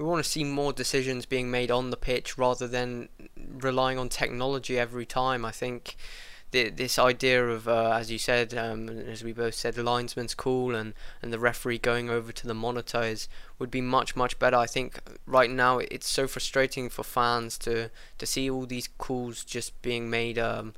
we 0.00 0.04
want 0.04 0.24
to 0.24 0.30
see 0.30 0.44
more 0.44 0.72
decisions 0.72 1.26
being 1.26 1.50
made 1.50 1.70
on 1.70 1.90
the 1.90 1.96
pitch 1.96 2.38
rather 2.38 2.66
than 2.66 3.08
relying 3.36 3.98
on 3.98 4.08
technology 4.08 4.78
every 4.78 5.04
time. 5.04 5.44
I 5.44 5.50
think 5.50 5.96
this 6.52 6.98
idea 6.98 7.46
of, 7.46 7.68
uh, 7.68 7.92
as 7.92 8.10
you 8.10 8.18
said, 8.18 8.54
um, 8.54 8.88
as 8.88 9.22
we 9.22 9.32
both 9.32 9.54
said, 9.54 9.74
the 9.74 9.82
linesman's 9.82 10.34
call 10.34 10.74
and, 10.74 10.94
and 11.22 11.32
the 11.32 11.38
referee 11.38 11.78
going 11.78 12.10
over 12.10 12.32
to 12.32 12.46
the 12.46 12.54
monitor 12.54 13.02
is, 13.02 13.28
would 13.58 13.70
be 13.70 13.80
much 13.80 14.16
much 14.16 14.38
better. 14.38 14.56
I 14.56 14.66
think 14.66 14.98
right 15.26 15.50
now 15.50 15.78
it's 15.78 16.08
so 16.08 16.26
frustrating 16.26 16.88
for 16.88 17.04
fans 17.04 17.58
to 17.58 17.90
to 18.18 18.26
see 18.26 18.50
all 18.50 18.66
these 18.66 18.88
calls 18.98 19.44
just 19.44 19.80
being 19.82 20.10
made 20.10 20.38
um, 20.38 20.74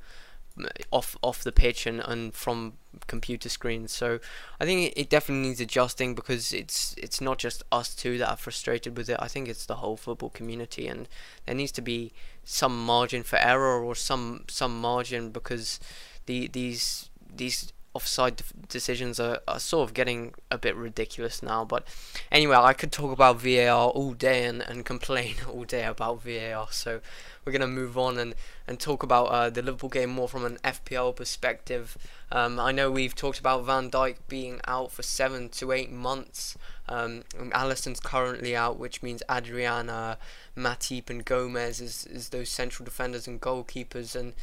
off 0.91 1.17
off 1.21 1.43
the 1.43 1.51
pitch 1.51 1.87
and, 1.87 2.01
and 2.01 2.33
from 2.33 2.73
computer 3.07 3.49
screens. 3.49 3.91
So 3.91 4.19
I 4.59 4.65
think 4.65 4.91
it, 4.91 5.01
it 5.01 5.09
definitely 5.09 5.49
needs 5.49 5.61
adjusting 5.61 6.15
because 6.15 6.53
it's 6.53 6.95
it's 6.97 7.21
not 7.21 7.37
just 7.37 7.63
us 7.71 7.95
two 7.95 8.17
that 8.17 8.29
are 8.29 8.37
frustrated 8.37 8.97
with 8.97 9.09
it. 9.09 9.17
I 9.19 9.27
think 9.27 9.47
it's 9.47 9.65
the 9.65 9.75
whole 9.75 9.97
football 9.97 10.29
community, 10.29 10.87
and 10.87 11.07
there 11.45 11.55
needs 11.55 11.71
to 11.73 11.81
be 11.81 12.13
some 12.43 12.85
margin 12.85 13.23
for 13.23 13.37
error 13.39 13.83
or 13.83 13.95
some 13.95 14.45
some 14.47 14.79
margin 14.79 15.31
because 15.31 15.79
the 16.25 16.47
these 16.47 17.09
these 17.35 17.73
offside 17.93 18.41
decisions 18.69 19.19
are, 19.19 19.39
are 19.47 19.59
sort 19.59 19.87
of 19.87 19.93
getting 19.93 20.33
a 20.49 20.57
bit 20.57 20.75
ridiculous 20.75 21.43
now. 21.43 21.63
But 21.63 21.87
anyway, 22.31 22.57
I 22.57 22.73
could 22.73 22.91
talk 22.91 23.11
about 23.11 23.39
VAR 23.39 23.89
all 23.89 24.13
day 24.13 24.45
and, 24.45 24.61
and 24.61 24.83
complain 24.83 25.35
all 25.49 25.63
day 25.63 25.85
about 25.85 26.23
VAR. 26.23 26.67
So 26.71 27.01
we're 27.45 27.51
going 27.51 27.61
to 27.61 27.67
move 27.67 27.97
on 27.97 28.17
and, 28.17 28.35
and 28.67 28.79
talk 28.79 29.03
about 29.03 29.25
uh, 29.25 29.49
the 29.49 29.61
Liverpool 29.61 29.89
game 29.89 30.09
more 30.09 30.29
from 30.29 30.45
an 30.45 30.57
FPL 30.63 31.15
perspective. 31.15 31.97
Um, 32.31 32.59
I 32.59 32.71
know 32.71 32.89
we've 32.89 33.15
talked 33.15 33.39
about 33.39 33.65
Van 33.65 33.89
Dijk 33.89 34.17
being 34.27 34.61
out 34.65 34.91
for 34.91 35.03
seven 35.03 35.49
to 35.49 35.71
eight 35.71 35.91
months. 35.91 36.57
Um, 36.87 37.23
Alisson's 37.51 37.99
currently 37.99 38.55
out, 38.55 38.77
which 38.77 39.01
means 39.01 39.23
Adriana, 39.29 40.17
Matip, 40.57 41.09
and 41.09 41.23
Gomez 41.23 41.79
is, 41.79 42.05
is 42.05 42.29
those 42.29 42.49
central 42.49 42.85
defenders 42.85 43.27
and 43.27 43.41
goalkeepers. 43.41 44.15
And 44.15 44.33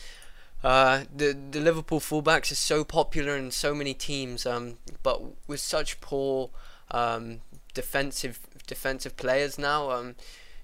uh, 0.63 1.05
the 1.15 1.37
the 1.51 1.61
Liverpool 1.61 2.01
fullbacks 2.01 2.53
are 2.53 2.57
so 2.57 2.85
popular 2.85 3.37
in 3.37 3.51
so 3.51 3.75
many 3.75 3.95
teams, 3.95 4.45
um, 4.45 4.77
but 5.03 5.23
with 5.47 5.61
such 5.61 6.01
poor 6.01 6.51
um, 6.91 7.41
defensive 7.73 8.41
defensive 8.67 9.17
players 9.17 9.59
now. 9.59 9.91
Um, 9.91 10.15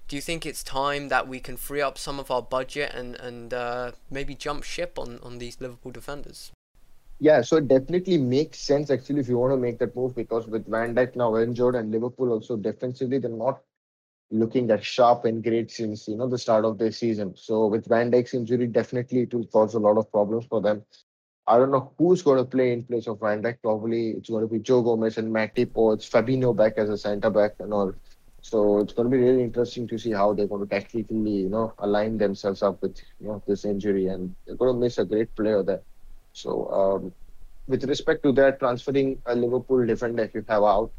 do 0.07 0.15
you 0.15 0.21
think 0.21 0.45
it's 0.45 0.63
time 0.63 1.09
that 1.09 1.27
we 1.27 1.39
can 1.39 1.57
free 1.57 1.81
up 1.81 1.97
some 1.97 2.19
of 2.19 2.31
our 2.31 2.41
budget 2.41 2.93
and 2.93 3.15
and 3.15 3.53
uh, 3.53 3.91
maybe 4.09 4.35
jump 4.35 4.63
ship 4.63 4.97
on 4.97 5.19
on 5.21 5.37
these 5.37 5.59
Liverpool 5.59 5.91
defenders? 5.91 6.51
Yeah, 7.19 7.41
so 7.41 7.57
it 7.57 7.67
definitely 7.67 8.17
makes 8.17 8.59
sense 8.59 8.91
actually 8.91 9.21
if 9.21 9.27
you 9.27 9.37
want 9.37 9.51
to 9.53 9.57
make 9.57 9.79
that 9.79 9.95
move 9.95 10.15
because 10.15 10.47
with 10.47 10.69
Van 10.69 10.93
Dijk 10.93 11.15
now 11.15 11.35
injured 11.37 11.75
and 11.75 11.91
Liverpool 11.91 12.31
also 12.31 12.55
defensively 12.55 13.17
they're 13.17 13.31
not 13.31 13.61
looking 14.29 14.67
that 14.67 14.83
sharp 14.83 15.25
and 15.25 15.43
great 15.43 15.71
since 15.71 16.07
you 16.07 16.15
know 16.15 16.27
the 16.27 16.37
start 16.37 16.65
of 16.65 16.77
the 16.77 16.91
season. 16.91 17.35
So 17.35 17.67
with 17.67 17.87
Van 17.87 18.11
Dijk's 18.11 18.33
injury, 18.33 18.67
definitely 18.67 19.21
it 19.21 19.33
will 19.33 19.47
cause 19.47 19.73
a 19.73 19.79
lot 19.79 19.97
of 19.97 20.11
problems 20.11 20.45
for 20.45 20.61
them. 20.61 20.83
I 21.47 21.57
don't 21.57 21.71
know 21.71 21.93
who's 21.97 22.21
going 22.21 22.37
to 22.37 22.43
play 22.43 22.73
in 22.73 22.83
place 22.83 23.07
of 23.07 23.21
Van 23.21 23.41
Dijk. 23.41 23.57
Probably 23.61 24.11
it's 24.11 24.29
going 24.29 24.45
to 24.45 24.53
be 24.53 24.59
Joe 24.59 24.81
Gomez 24.81 25.17
and 25.17 25.33
Matip, 25.33 25.71
or 25.75 25.93
it's 25.93 26.09
Fabinho 26.09 26.55
back 26.55 26.73
as 26.77 26.89
a 26.89 26.97
centre 26.97 27.29
back 27.29 27.53
and 27.59 27.73
all. 27.73 27.93
So 28.41 28.79
it's 28.79 28.93
going 28.93 29.09
to 29.09 29.17
be 29.17 29.21
really 29.21 29.43
interesting 29.43 29.87
to 29.87 29.97
see 29.97 30.11
how 30.11 30.33
they're 30.33 30.47
going 30.47 30.67
to 30.67 30.69
tactically, 30.69 31.31
you 31.31 31.49
know, 31.49 31.73
align 31.79 32.17
themselves 32.17 32.61
up 32.61 32.81
with 32.81 32.97
you 33.19 33.27
know 33.27 33.43
this 33.47 33.65
injury, 33.65 34.07
and 34.07 34.35
they're 34.45 34.55
going 34.55 34.73
to 34.73 34.79
miss 34.79 34.97
a 34.97 35.05
great 35.05 35.35
player 35.35 35.63
there. 35.63 35.81
So 36.33 36.69
um, 36.71 37.13
with 37.67 37.83
respect 37.83 38.23
to 38.23 38.31
that, 38.33 38.59
transferring 38.59 39.21
a 39.25 39.35
Liverpool 39.35 39.85
defender 39.85 40.23
if 40.23 40.33
you 40.33 40.45
have 40.47 40.63
out, 40.63 40.91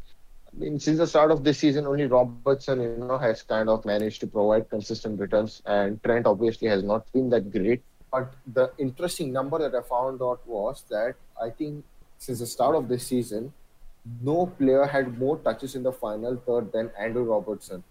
I 0.51 0.59
mean, 0.59 0.79
since 0.79 0.97
the 0.97 1.07
start 1.07 1.31
of 1.31 1.43
this 1.43 1.59
season, 1.59 1.85
only 1.85 2.05
Robertson, 2.05 2.81
you 2.81 2.97
know, 2.97 3.17
has 3.17 3.41
kind 3.43 3.69
of 3.69 3.85
managed 3.85 4.19
to 4.21 4.27
provide 4.27 4.69
consistent 4.69 5.19
returns, 5.19 5.61
and 5.65 6.01
Trent 6.03 6.25
obviously 6.25 6.67
has 6.67 6.83
not 6.83 7.11
been 7.13 7.29
that 7.29 7.51
great. 7.51 7.83
But 8.11 8.33
the 8.47 8.71
interesting 8.79 9.31
number 9.31 9.59
that 9.59 9.75
I 9.75 9.87
found 9.87 10.21
out 10.21 10.45
was 10.47 10.83
that 10.89 11.15
I 11.41 11.51
think 11.51 11.85
since 12.17 12.39
the 12.39 12.47
start 12.47 12.75
of 12.75 12.87
this 12.87 13.05
season, 13.05 13.53
no 14.21 14.47
player 14.47 14.85
had 14.85 15.17
more 15.17 15.37
touches 15.37 15.75
in 15.75 15.83
the 15.83 15.91
final 15.91 16.35
third 16.37 16.71
than 16.71 16.91
Andrew 16.99 17.23
Robertson. 17.23 17.83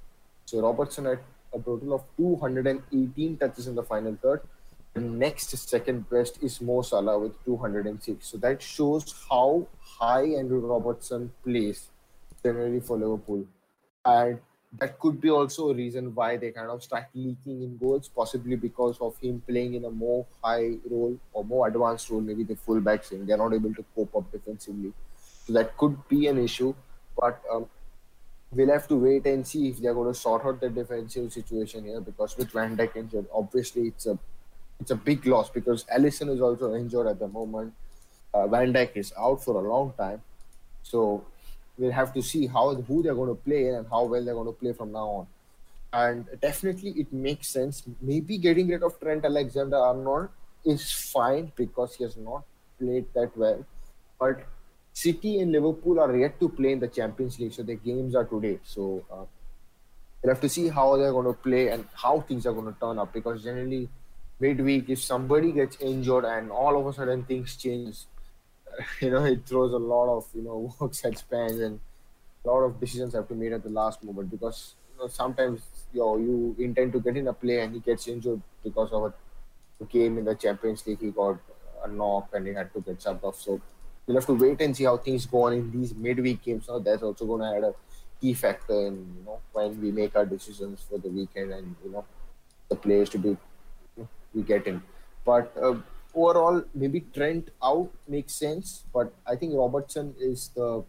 So 0.44 0.60
Robertson 0.60 1.04
had 1.04 1.20
a 1.52 1.58
total 1.58 1.94
of 1.94 2.04
218 2.16 3.36
touches 3.36 3.66
in 3.66 3.74
the 3.74 3.82
final 3.82 4.16
third. 4.20 4.40
The 4.94 5.00
next 5.00 5.56
second 5.68 6.08
best 6.10 6.42
is 6.42 6.60
Mo 6.60 6.82
Salah 6.82 7.18
with 7.18 7.44
206. 7.44 8.26
So 8.26 8.38
that 8.38 8.62
shows 8.62 9.14
how 9.30 9.66
high 9.80 10.24
Andrew 10.24 10.60
Robertson 10.60 11.30
plays 11.44 11.88
generally 12.42 12.80
for 12.80 12.96
Liverpool. 12.96 13.46
And 14.04 14.40
that 14.78 14.98
could 14.98 15.20
be 15.20 15.30
also 15.30 15.70
a 15.70 15.74
reason 15.74 16.14
why 16.14 16.36
they 16.36 16.50
kind 16.50 16.70
of 16.70 16.82
start 16.82 17.06
leaking 17.14 17.62
in 17.62 17.78
goals, 17.78 18.08
possibly 18.08 18.56
because 18.56 18.98
of 19.00 19.16
him 19.18 19.42
playing 19.46 19.74
in 19.74 19.84
a 19.84 19.90
more 19.90 20.26
high 20.42 20.76
role 20.90 21.18
or 21.32 21.44
more 21.44 21.68
advanced 21.68 22.10
role, 22.10 22.20
maybe 22.20 22.44
the 22.44 22.54
fullbacks 22.54 23.12
in. 23.12 23.26
They're 23.26 23.36
not 23.36 23.54
able 23.54 23.74
to 23.74 23.84
cope 23.94 24.14
up 24.16 24.30
defensively. 24.30 24.92
So 25.48 25.54
that 25.54 25.78
could 25.78 25.96
be 26.08 26.26
an 26.26 26.38
issue. 26.38 26.74
But 27.18 27.40
um, 27.50 27.66
we'll 28.52 28.70
have 28.70 28.86
to 28.88 28.96
wait 28.96 29.24
and 29.24 29.46
see 29.46 29.68
if 29.70 29.78
they're 29.78 29.94
going 29.94 30.12
to 30.12 30.18
sort 30.18 30.44
out 30.44 30.60
the 30.60 30.68
defensive 30.68 31.32
situation 31.32 31.84
here 31.84 32.02
because 32.02 32.36
with 32.36 32.50
Van 32.52 32.76
Dijk 32.76 32.96
injured, 32.96 33.24
obviously 33.32 33.88
it's 33.88 34.04
a 34.06 34.18
it's 34.78 34.90
a 34.90 34.94
big 34.94 35.26
loss 35.26 35.48
because 35.48 35.84
Alisson 35.84 36.28
is 36.34 36.42
also 36.42 36.74
injured 36.74 37.06
at 37.06 37.18
the 37.18 37.28
moment. 37.28 37.72
Uh, 38.34 38.46
Van 38.46 38.74
Dijk 38.74 38.90
is 38.96 39.10
out 39.18 39.42
for 39.42 39.56
a 39.56 39.66
long 39.66 39.94
time. 39.96 40.20
So 40.82 41.24
we'll 41.78 41.92
have 41.92 42.12
to 42.12 42.22
see 42.22 42.46
how 42.46 42.74
who 42.74 43.02
they're 43.02 43.14
going 43.14 43.30
to 43.30 43.42
play 43.42 43.68
and 43.68 43.86
how 43.88 44.04
well 44.04 44.22
they're 44.22 44.34
going 44.34 44.46
to 44.46 44.52
play 44.52 44.74
from 44.74 44.92
now 44.92 45.08
on. 45.08 45.26
And 45.94 46.26
definitely, 46.42 46.90
it 46.90 47.10
makes 47.10 47.48
sense. 47.48 47.82
Maybe 48.02 48.36
getting 48.36 48.68
rid 48.68 48.82
of 48.82 49.00
Trent 49.00 49.24
Alexander 49.24 49.78
Arnold 49.78 50.28
is 50.62 50.92
fine 50.92 51.50
because 51.56 51.96
he 51.96 52.04
has 52.04 52.18
not 52.18 52.44
played 52.78 53.06
that 53.14 53.34
well. 53.34 53.64
But 54.20 54.44
City 54.98 55.38
and 55.38 55.52
Liverpool 55.52 56.00
are 56.00 56.16
yet 56.16 56.40
to 56.40 56.48
play 56.48 56.72
in 56.72 56.80
the 56.80 56.88
Champions 56.88 57.38
League, 57.38 57.52
so 57.52 57.62
their 57.62 57.76
games 57.76 58.16
are 58.16 58.24
today. 58.24 58.58
So 58.64 59.04
uh, 59.12 59.26
we'll 60.20 60.34
have 60.34 60.40
to 60.40 60.48
see 60.48 60.68
how 60.68 60.96
they're 60.96 61.12
going 61.12 61.26
to 61.26 61.40
play 61.40 61.68
and 61.68 61.84
how 61.94 62.20
things 62.22 62.46
are 62.46 62.52
going 62.52 62.72
to 62.72 62.80
turn 62.80 62.98
up. 62.98 63.12
Because 63.12 63.44
generally, 63.44 63.88
midweek, 64.40 64.90
if 64.90 65.00
somebody 65.00 65.52
gets 65.52 65.76
injured 65.80 66.24
and 66.24 66.50
all 66.50 66.80
of 66.80 66.86
a 66.88 66.92
sudden 66.92 67.22
things 67.22 67.54
change, 67.54 68.06
you 69.00 69.10
know, 69.10 69.24
it 69.24 69.46
throws 69.46 69.72
a 69.72 69.78
lot 69.78 70.16
of 70.16 70.26
you 70.34 70.42
know 70.42 70.74
works 70.80 71.04
at 71.04 71.16
spans 71.16 71.60
and 71.60 71.78
a 72.44 72.48
lot 72.48 72.64
of 72.64 72.80
decisions 72.80 73.14
have 73.14 73.28
to 73.28 73.34
be 73.34 73.40
made 73.44 73.52
at 73.52 73.62
the 73.62 73.70
last 73.70 74.02
moment 74.02 74.30
because 74.32 74.74
you 74.92 75.04
know, 75.04 75.08
sometimes 75.08 75.62
you 75.92 76.00
know, 76.00 76.16
you 76.16 76.56
intend 76.58 76.92
to 76.92 77.00
get 77.00 77.16
in 77.16 77.28
a 77.28 77.32
play 77.32 77.60
and 77.60 77.72
he 77.72 77.78
gets 77.78 78.08
injured 78.08 78.42
because 78.64 78.90
of 78.90 79.04
a 79.04 79.84
game 79.84 80.18
in 80.18 80.24
the 80.24 80.34
Champions 80.34 80.84
League. 80.88 81.00
He 81.00 81.12
got 81.12 81.38
a 81.84 81.88
knock 81.88 82.30
and 82.32 82.48
he 82.48 82.52
had 82.52 82.74
to 82.74 82.80
get 82.80 82.98
subbed 82.98 83.22
off. 83.22 83.40
So 83.40 83.60
we'll 84.08 84.16
have 84.16 84.26
to 84.26 84.34
wait 84.34 84.60
and 84.62 84.76
see 84.76 84.84
how 84.84 84.96
things 84.96 85.26
go 85.26 85.42
on 85.42 85.52
in 85.52 85.70
these 85.70 85.94
midweek 85.94 86.42
games. 86.42 86.68
Now 86.68 86.80
that's 86.80 87.02
also 87.02 87.26
going 87.26 87.42
to 87.42 87.58
add 87.58 87.64
a 87.64 87.74
key 88.20 88.34
factor 88.34 88.86
in 88.88 88.94
you 89.18 89.24
know 89.24 89.40
when 89.52 89.80
we 89.80 89.92
make 89.92 90.16
our 90.16 90.26
decisions 90.26 90.82
for 90.88 90.98
the 90.98 91.08
weekend 91.10 91.52
and 91.52 91.76
you 91.84 91.90
know 91.92 92.04
the 92.68 92.76
players 92.76 93.10
to 93.10 93.18
be 93.18 93.28
you 93.30 93.38
know, 93.96 94.08
we 94.34 94.42
get 94.42 94.66
in. 94.66 94.82
But 95.24 95.56
uh, 95.56 95.76
overall, 96.14 96.64
maybe 96.74 97.00
Trent 97.14 97.50
out 97.62 97.90
makes 98.08 98.34
sense, 98.34 98.84
but 98.92 99.12
I 99.26 99.36
think 99.36 99.54
Robertson 99.54 100.14
is 100.18 100.48
the 100.48 100.84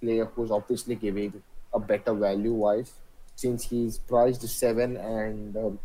player 0.00 0.26
who's 0.26 0.50
obviously 0.50 0.96
giving 0.96 1.42
a 1.72 1.78
better 1.80 2.14
value 2.14 2.52
wise 2.52 3.00
since 3.36 3.64
he's 3.64 3.98
priced 3.98 4.42
seven 4.48 4.96
and 4.96 5.56
um, 5.56 5.78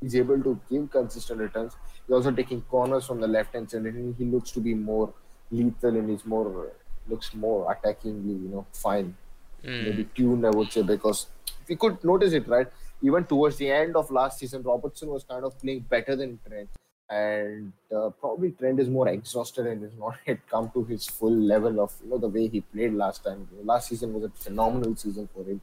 he's 0.00 0.16
able 0.16 0.42
to 0.42 0.60
give 0.70 0.90
consistent 0.90 1.40
returns. 1.40 1.76
He's 2.06 2.14
also 2.14 2.32
taking 2.32 2.62
corners 2.62 3.06
from 3.06 3.20
the 3.20 3.28
left 3.28 3.54
hand 3.54 3.70
side, 3.70 3.82
and 3.86 4.16
he 4.16 4.24
looks 4.24 4.50
to 4.52 4.60
be 4.60 4.74
more 4.74 5.12
lethal 5.50 5.96
and 5.96 6.10
he's 6.10 6.24
more 6.24 6.72
looks 7.08 7.32
more 7.34 7.74
attackingly, 7.74 8.42
you 8.42 8.48
know, 8.48 8.66
fine. 8.72 9.16
Mm. 9.64 9.84
Maybe 9.84 10.04
tuned, 10.14 10.46
I 10.46 10.50
would 10.50 10.70
say, 10.70 10.82
because 10.82 11.26
we 11.66 11.76
could 11.76 12.02
notice 12.04 12.32
it, 12.32 12.46
right? 12.46 12.66
Even 13.02 13.24
towards 13.24 13.56
the 13.56 13.70
end 13.70 13.96
of 13.96 14.10
last 14.10 14.38
season, 14.38 14.62
Robertson 14.62 15.08
was 15.08 15.24
kind 15.24 15.44
of 15.44 15.58
playing 15.58 15.80
better 15.88 16.16
than 16.16 16.38
Trent 16.46 16.68
and 17.10 17.72
uh, 17.94 18.10
probably 18.20 18.50
Trent 18.50 18.80
is 18.80 18.88
more 18.88 19.08
exhausted 19.08 19.66
and 19.66 19.82
has 19.82 19.94
not 19.98 20.16
yet 20.26 20.38
come 20.48 20.70
to 20.74 20.84
his 20.84 21.06
full 21.06 21.34
level 21.34 21.80
of 21.80 21.92
you 22.04 22.10
know 22.10 22.18
the 22.18 22.28
way 22.28 22.48
he 22.48 22.60
played 22.60 22.94
last 22.94 23.24
time. 23.24 23.48
Last 23.64 23.88
season 23.88 24.12
was 24.12 24.24
a 24.24 24.28
phenomenal 24.28 24.94
season 24.96 25.28
for 25.34 25.44
him, 25.44 25.60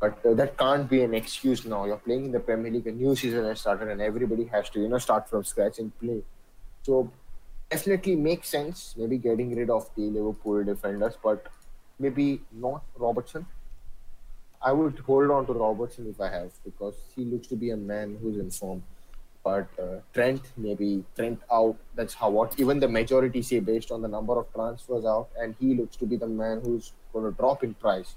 but 0.00 0.24
uh, 0.26 0.34
that 0.34 0.58
can't 0.58 0.90
be 0.90 1.02
an 1.02 1.14
excuse 1.14 1.64
now. 1.64 1.84
You're 1.84 1.96
playing 1.96 2.26
in 2.26 2.32
the 2.32 2.40
Premier 2.40 2.72
League, 2.72 2.86
a 2.86 2.92
new 2.92 3.14
season 3.14 3.44
has 3.44 3.60
started, 3.60 3.88
and 3.88 4.00
everybody 4.00 4.44
has 4.46 4.68
to 4.70 4.80
you 4.80 4.88
know 4.88 4.98
start 4.98 5.28
from 5.28 5.44
scratch 5.44 5.78
and 5.78 5.96
play. 6.00 6.22
So 6.82 7.10
definitely 7.70 8.16
makes 8.16 8.48
sense. 8.48 8.94
Maybe 8.96 9.18
getting 9.18 9.54
rid 9.54 9.70
of 9.70 9.88
the 9.96 10.02
Liverpool 10.02 10.64
defenders, 10.64 11.14
but 11.22 11.46
maybe 11.98 12.40
not 12.52 12.82
Robertson. 12.96 13.46
I 14.60 14.72
would 14.72 14.98
hold 15.00 15.30
on 15.30 15.46
to 15.46 15.52
Robertson 15.52 16.08
if 16.08 16.20
I 16.20 16.30
have 16.30 16.50
because 16.64 16.94
he 17.14 17.24
looks 17.24 17.46
to 17.48 17.56
be 17.56 17.70
a 17.70 17.76
man 17.76 18.18
who's 18.20 18.38
in 18.38 18.50
form 18.50 18.82
but 19.48 19.68
uh, 19.82 20.00
Trent 20.12 20.42
maybe 20.56 21.04
Trent 21.16 21.40
out. 21.52 21.76
That's 21.94 22.14
how 22.14 22.30
what 22.30 22.58
even 22.58 22.80
the 22.80 22.88
majority 22.88 23.42
say 23.42 23.60
based 23.60 23.90
on 23.90 24.02
the 24.02 24.08
number 24.08 24.38
of 24.38 24.52
transfers 24.52 25.04
out, 25.04 25.28
and 25.40 25.54
he 25.60 25.74
looks 25.74 25.96
to 25.96 26.06
be 26.06 26.16
the 26.16 26.26
man 26.26 26.60
who's 26.64 26.92
going 27.12 27.24
to 27.24 27.36
drop 27.36 27.64
in 27.64 27.74
price 27.74 28.14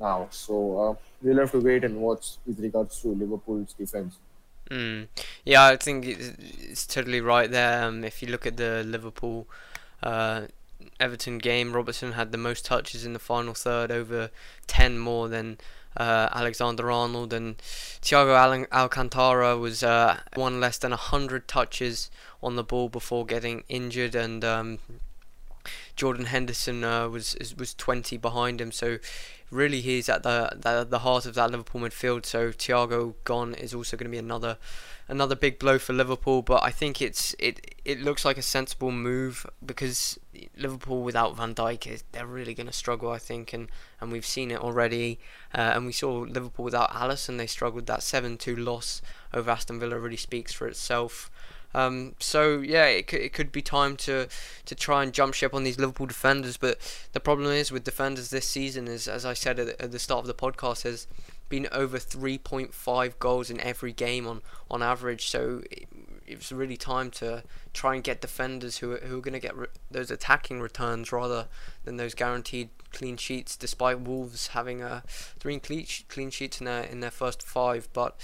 now. 0.00 0.28
So 0.30 0.54
uh, 0.82 0.94
we'll 1.22 1.38
have 1.38 1.52
to 1.52 1.60
wait 1.60 1.84
and 1.84 1.96
watch 1.96 2.36
with 2.46 2.60
regards 2.60 3.00
to 3.02 3.08
Liverpool's 3.08 3.74
defense. 3.74 4.18
Mm. 4.72 5.08
Yeah, 5.44 5.66
I 5.66 5.76
think 5.76 6.06
it's, 6.06 6.86
totally 6.86 7.20
right 7.20 7.50
there. 7.50 7.84
Um, 7.84 8.04
if 8.04 8.22
you 8.22 8.28
look 8.28 8.46
at 8.46 8.56
the 8.56 8.82
Liverpool 8.82 9.46
uh, 10.02 10.46
Everton 10.98 11.36
game, 11.36 11.74
Robertson 11.74 12.12
had 12.12 12.32
the 12.32 12.38
most 12.38 12.64
touches 12.64 13.04
in 13.04 13.12
the 13.12 13.18
final 13.18 13.52
third, 13.52 13.90
over 13.90 14.30
10 14.68 14.98
more 14.98 15.28
than 15.28 15.58
uh, 15.94 16.30
Alexander 16.32 16.90
Arnold 16.90 17.34
and 17.34 17.58
Thiago 17.58 18.34
Al- 18.34 18.66
Alcantara 18.72 19.58
was 19.58 19.82
uh, 19.82 20.20
one 20.36 20.58
less 20.58 20.78
than 20.78 20.92
100 20.92 21.46
touches 21.46 22.10
on 22.42 22.56
the 22.56 22.64
ball 22.64 22.88
before 22.88 23.26
getting 23.26 23.64
injured, 23.68 24.14
and 24.14 24.42
um, 24.42 24.78
Jordan 25.96 26.26
Henderson 26.26 26.84
uh, 26.84 27.08
was 27.08 27.36
was 27.58 27.74
20 27.74 28.16
behind 28.16 28.60
him. 28.60 28.72
So 28.72 28.98
really, 29.50 29.80
he's 29.80 30.08
at 30.08 30.22
the, 30.22 30.56
the 30.56 30.86
the 30.88 31.00
heart 31.00 31.26
of 31.26 31.34
that 31.34 31.50
Liverpool 31.50 31.80
midfield. 31.80 32.26
So 32.26 32.50
Thiago 32.50 33.14
gone 33.24 33.54
is 33.54 33.74
also 33.74 33.96
going 33.96 34.06
to 34.06 34.10
be 34.10 34.18
another 34.18 34.58
another 35.08 35.34
big 35.34 35.58
blow 35.58 35.78
for 35.78 35.92
Liverpool, 35.92 36.42
but 36.42 36.62
I 36.62 36.70
think 36.70 37.02
it's 37.02 37.34
it 37.38 37.74
it 37.84 38.00
looks 38.00 38.24
like 38.24 38.38
a 38.38 38.42
sensible 38.42 38.90
move 38.90 39.46
because 39.64 40.18
Liverpool 40.56 41.02
without 41.02 41.36
Van 41.36 41.54
Dijk 41.54 42.02
they're 42.12 42.26
really 42.26 42.54
going 42.54 42.66
to 42.66 42.72
struggle, 42.72 43.10
I 43.10 43.18
think, 43.18 43.52
and, 43.52 43.68
and 44.00 44.12
we've 44.12 44.26
seen 44.26 44.50
it 44.50 44.60
already. 44.60 45.18
Uh, 45.54 45.72
and 45.74 45.86
we 45.86 45.92
saw 45.92 46.20
Liverpool 46.20 46.64
without 46.64 46.90
Alisson, 46.90 47.36
they 47.38 47.46
struggled. 47.46 47.86
That 47.86 48.02
seven-two 48.02 48.56
loss 48.56 49.02
over 49.34 49.50
Aston 49.50 49.80
Villa 49.80 49.98
really 49.98 50.16
speaks 50.16 50.52
for 50.52 50.66
itself. 50.66 51.30
Um, 51.74 52.14
so 52.18 52.60
yeah, 52.60 52.86
it 52.86 53.06
could, 53.06 53.20
it 53.20 53.32
could 53.32 53.52
be 53.52 53.62
time 53.62 53.96
to 53.98 54.28
to 54.66 54.74
try 54.74 55.02
and 55.02 55.12
jump 55.12 55.34
ship 55.34 55.54
on 55.54 55.64
these 55.64 55.78
Liverpool 55.78 56.06
defenders. 56.06 56.56
But 56.56 56.78
the 57.12 57.20
problem 57.20 57.50
is 57.50 57.72
with 57.72 57.84
defenders 57.84 58.30
this 58.30 58.46
season 58.46 58.88
is, 58.88 59.08
as 59.08 59.24
I 59.24 59.34
said 59.34 59.58
at, 59.58 59.80
at 59.80 59.92
the 59.92 59.98
start 59.98 60.20
of 60.20 60.26
the 60.26 60.34
podcast, 60.34 60.82
has 60.82 61.06
been 61.48 61.68
over 61.70 61.98
3.5 61.98 63.18
goals 63.18 63.50
in 63.50 63.60
every 63.60 63.92
game 63.92 64.26
on, 64.26 64.40
on 64.70 64.82
average. 64.82 65.28
So 65.28 65.62
it, 65.70 65.86
it 66.26 66.38
was 66.38 66.50
really 66.50 66.78
time 66.78 67.10
to 67.10 67.42
try 67.74 67.94
and 67.94 68.02
get 68.02 68.22
defenders 68.22 68.78
who 68.78 68.92
are, 68.92 68.98
who 68.98 69.18
are 69.18 69.20
going 69.20 69.34
to 69.34 69.38
get 69.38 69.54
re- 69.54 69.66
those 69.90 70.10
attacking 70.10 70.60
returns 70.60 71.12
rather 71.12 71.48
than 71.84 71.98
those 71.98 72.14
guaranteed 72.14 72.70
clean 72.92 73.16
sheets. 73.16 73.56
Despite 73.56 74.00
Wolves 74.00 74.48
having 74.48 74.82
a 74.82 75.02
three 75.06 75.58
clean, 75.58 75.86
clean 76.08 76.30
sheets 76.30 76.60
in 76.60 76.66
their 76.66 76.82
in 76.84 77.00
their 77.00 77.10
first 77.10 77.42
five, 77.42 77.88
but 77.92 78.16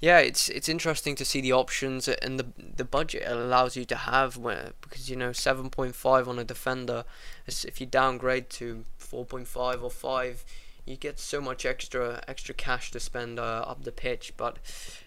yeah, 0.00 0.18
it's 0.18 0.48
it's 0.48 0.68
interesting 0.68 1.14
to 1.16 1.24
see 1.24 1.40
the 1.40 1.52
options 1.52 2.08
and 2.08 2.38
the 2.38 2.46
the 2.76 2.84
budget 2.84 3.22
it 3.22 3.32
allows 3.32 3.76
you 3.76 3.84
to 3.86 3.96
have 3.96 4.36
where 4.36 4.72
because 4.80 5.10
you 5.10 5.16
know 5.16 5.30
7.5 5.30 6.26
on 6.26 6.38
a 6.38 6.44
defender, 6.44 7.04
if 7.46 7.80
you 7.80 7.86
downgrade 7.86 8.50
to 8.50 8.84
4.5 8.98 9.82
or 9.82 9.90
5 9.90 10.44
you 10.84 10.96
get 10.96 11.18
so 11.18 11.40
much 11.40 11.64
extra 11.64 12.22
extra 12.26 12.54
cash 12.54 12.90
to 12.90 13.00
spend 13.00 13.38
uh, 13.38 13.64
up 13.66 13.84
the 13.84 13.92
pitch. 13.92 14.32
But 14.36 14.58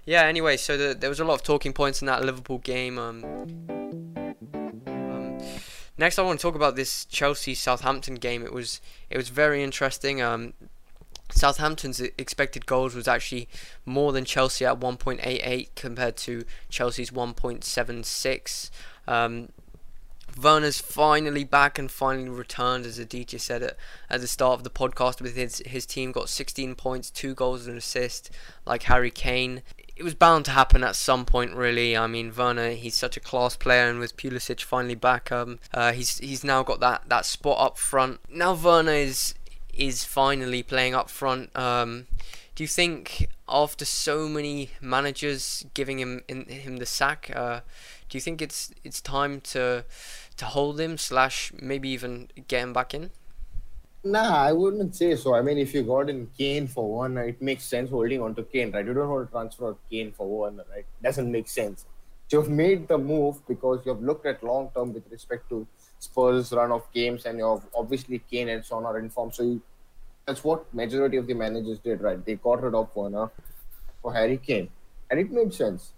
yeah, 0.05 0.23
anyway, 0.23 0.57
so 0.57 0.77
the, 0.77 0.93
there 0.93 1.09
was 1.09 1.19
a 1.19 1.25
lot 1.25 1.35
of 1.35 1.43
talking 1.43 1.73
points 1.73 2.01
in 2.01 2.05
that 2.07 2.23
Liverpool 2.23 2.59
game. 2.59 2.97
Um, 2.97 4.24
next, 5.97 6.19
I 6.19 6.23
want 6.23 6.39
to 6.39 6.41
talk 6.41 6.55
about 6.55 6.75
this 6.75 7.05
Chelsea 7.05 7.55
Southampton 7.55 8.15
game. 8.15 8.43
It 8.43 8.53
was 8.53 8.81
it 9.09 9.17
was 9.17 9.29
very 9.29 9.63
interesting. 9.63 10.21
Um, 10.21 10.53
Southampton's 11.31 11.99
expected 11.99 12.65
goals 12.65 12.95
was 12.95 13.07
actually 13.07 13.49
more 13.85 14.11
than 14.11 14.25
Chelsea 14.25 14.63
at 14.63 14.79
1.88 14.79 15.69
compared 15.75 16.17
to 16.17 16.45
Chelsea's 16.69 17.09
1.76. 17.09 18.69
Um, 19.07 19.49
Werner's 20.41 20.79
finally 20.79 21.43
back 21.43 21.79
and 21.79 21.89
finally 21.89 22.29
returned, 22.29 22.85
as 22.85 22.99
Aditya 22.99 23.39
said 23.39 23.63
it 23.63 23.77
at 24.09 24.21
the 24.21 24.27
start 24.27 24.59
of 24.59 24.63
the 24.63 24.69
podcast. 24.69 25.21
With 25.21 25.35
his 25.35 25.63
his 25.65 25.85
team 25.85 26.11
got 26.11 26.29
16 26.29 26.75
points, 26.75 27.09
two 27.09 27.33
goals 27.33 27.65
and 27.65 27.73
an 27.73 27.77
assist, 27.77 28.29
like 28.65 28.83
Harry 28.83 29.11
Kane. 29.11 29.63
It 29.95 30.03
was 30.03 30.13
bound 30.13 30.45
to 30.45 30.51
happen 30.51 30.83
at 30.83 30.95
some 30.95 31.25
point, 31.25 31.55
really. 31.55 31.95
I 31.95 32.07
mean, 32.07 32.33
Werner, 32.35 32.71
he's 32.71 32.95
such 32.95 33.15
a 33.15 33.21
class 33.21 33.55
player, 33.55 33.89
and 33.89 33.99
with 33.99 34.17
Pulisic 34.17 34.61
finally 34.61 34.95
back, 34.95 35.31
um, 35.31 35.59
uh, 35.73 35.93
he's 35.93 36.17
he's 36.17 36.43
now 36.43 36.63
got 36.63 36.81
that, 36.81 37.03
that 37.07 37.25
spot 37.25 37.59
up 37.59 37.77
front. 37.77 38.19
Now 38.29 38.53
Werner 38.53 38.91
is 38.91 39.35
is 39.73 40.03
finally 40.03 40.63
playing 40.63 40.95
up 40.95 41.09
front. 41.09 41.55
Um, 41.55 42.07
do 42.55 42.63
you 42.63 42.67
think 42.67 43.27
after 43.47 43.85
so 43.85 44.27
many 44.27 44.71
managers 44.81 45.65
giving 45.73 45.99
him 45.99 46.23
in, 46.27 46.45
him 46.45 46.77
the 46.77 46.85
sack, 46.85 47.31
uh, 47.35 47.61
do 48.09 48.17
you 48.17 48.21
think 48.21 48.41
it's 48.41 48.71
it's 48.83 49.01
time 49.01 49.41
to 49.41 49.85
to 50.37 50.45
hold 50.45 50.79
him 50.79 50.97
slash 50.97 51.53
maybe 51.61 51.89
even 51.89 52.29
get 52.47 52.63
him 52.63 52.73
back 52.73 52.93
in? 52.93 53.11
Nah, 54.05 54.35
I 54.49 54.51
wouldn't 54.53 54.95
say 54.95 55.15
so. 55.15 55.33
I 55.35 55.41
mean, 55.41 55.57
if 55.57 55.73
you 55.73 55.81
got 55.81 56.09
in 56.11 56.27
Kane 56.37 56.67
for 56.67 56.87
one, 56.97 57.17
it 57.17 57.41
makes 57.41 57.63
sense 57.63 57.89
holding 57.89 58.21
on 58.21 58.35
to 58.35 58.43
Kane, 58.43 58.71
right? 58.71 58.85
You 58.85 58.93
don't 58.93 59.09
want 59.09 59.27
to 59.27 59.31
transfer 59.31 59.75
Kane 59.89 60.11
for 60.11 60.27
one, 60.27 60.61
right? 60.71 60.85
Doesn't 61.01 61.31
make 61.31 61.47
sense. 61.49 61.85
You've 62.31 62.49
made 62.49 62.87
the 62.87 62.99
move 62.99 63.45
because 63.47 63.81
you've 63.85 64.03
looked 64.03 64.27
at 64.27 64.43
long 64.43 64.69
term 64.75 64.93
with 64.93 65.09
respect 65.11 65.49
to 65.49 65.65
Spurs' 65.99 66.51
run 66.51 66.71
of 66.71 66.83
games, 66.93 67.25
and 67.25 67.39
you've 67.39 67.65
obviously 67.75 68.19
Kane 68.19 68.49
and 68.49 68.63
Son 68.63 68.85
are 68.85 68.99
informed. 68.99 69.33
So 69.33 69.43
you, 69.43 69.61
that's 70.25 70.43
what 70.43 70.71
majority 70.73 71.17
of 71.17 71.25
the 71.25 71.33
managers 71.33 71.79
did, 71.79 72.01
right? 72.01 72.23
They 72.23 72.35
got 72.35 72.61
rid 72.61 72.75
of 72.75 72.95
Werner 72.95 73.31
for 74.01 74.13
Harry 74.13 74.37
Kane, 74.37 74.69
and 75.09 75.19
it 75.19 75.31
made 75.31 75.53
sense. 75.53 75.93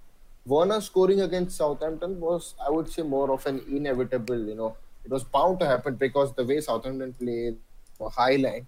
Werner 0.46 0.80
scoring 0.80 1.20
against 1.22 1.58
Southampton 1.58 2.22
was, 2.22 2.56
I 2.66 2.70
would 2.70 2.90
say, 2.90 3.02
more 3.02 3.32
of 3.32 3.46
an 3.46 3.62
inevitable. 3.70 4.40
You 4.48 4.56
know, 4.56 4.78
it 5.04 5.12
was 5.12 5.26
bound 5.26 5.60
to 5.60 5.66
happen 5.68 5.96
because 5.96 6.34
the 6.36 6.46
way 6.46 6.62
Southampton 6.62 7.14
played, 7.14 7.58
high 8.00 8.36
line, 8.36 8.68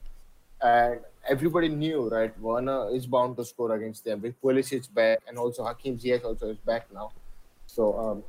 and 0.62 1.00
everybody 1.28 1.70
knew, 1.70 2.10
right? 2.10 2.38
Werner 2.40 2.90
is 2.92 3.06
bound 3.06 3.38
to 3.38 3.46
score 3.46 3.76
against 3.76 4.06
them. 4.06 4.22
With 4.22 4.42
Pulisic 4.42 4.94
back, 4.94 5.20
and 5.28 5.38
also 5.38 5.64
Hakim 5.64 5.98
Ziyech 5.98 6.24
also 6.24 6.50
is 6.50 6.58
back 6.58 6.88
now. 6.94 7.12
So 7.68 7.98
um, 7.98 8.24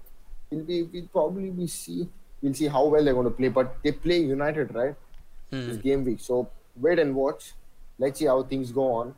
we'll 0.51 0.65
be, 0.65 0.83
we'll 0.83 1.09
probably 1.09 1.51
be 1.51 1.67
see, 1.67 2.09
we'll 2.43 2.55
see 2.55 2.69
how 2.69 2.87
well 2.87 3.05
they're 3.05 3.15
going 3.15 3.25
to 3.25 3.31
play. 3.31 3.49
But 3.49 3.77
they 3.83 3.93
play 3.93 4.21
United, 4.21 4.75
right? 4.75 4.95
Hmm. 5.51 5.67
This 5.69 5.77
game 5.79 6.05
week, 6.05 6.21
so 6.21 6.49
wait 6.77 6.99
and 6.99 7.15
watch. 7.15 7.53
Let's 7.99 8.19
see 8.19 8.27
how 8.27 8.43
things 8.43 8.71
go 8.73 8.93
on. 8.93 9.15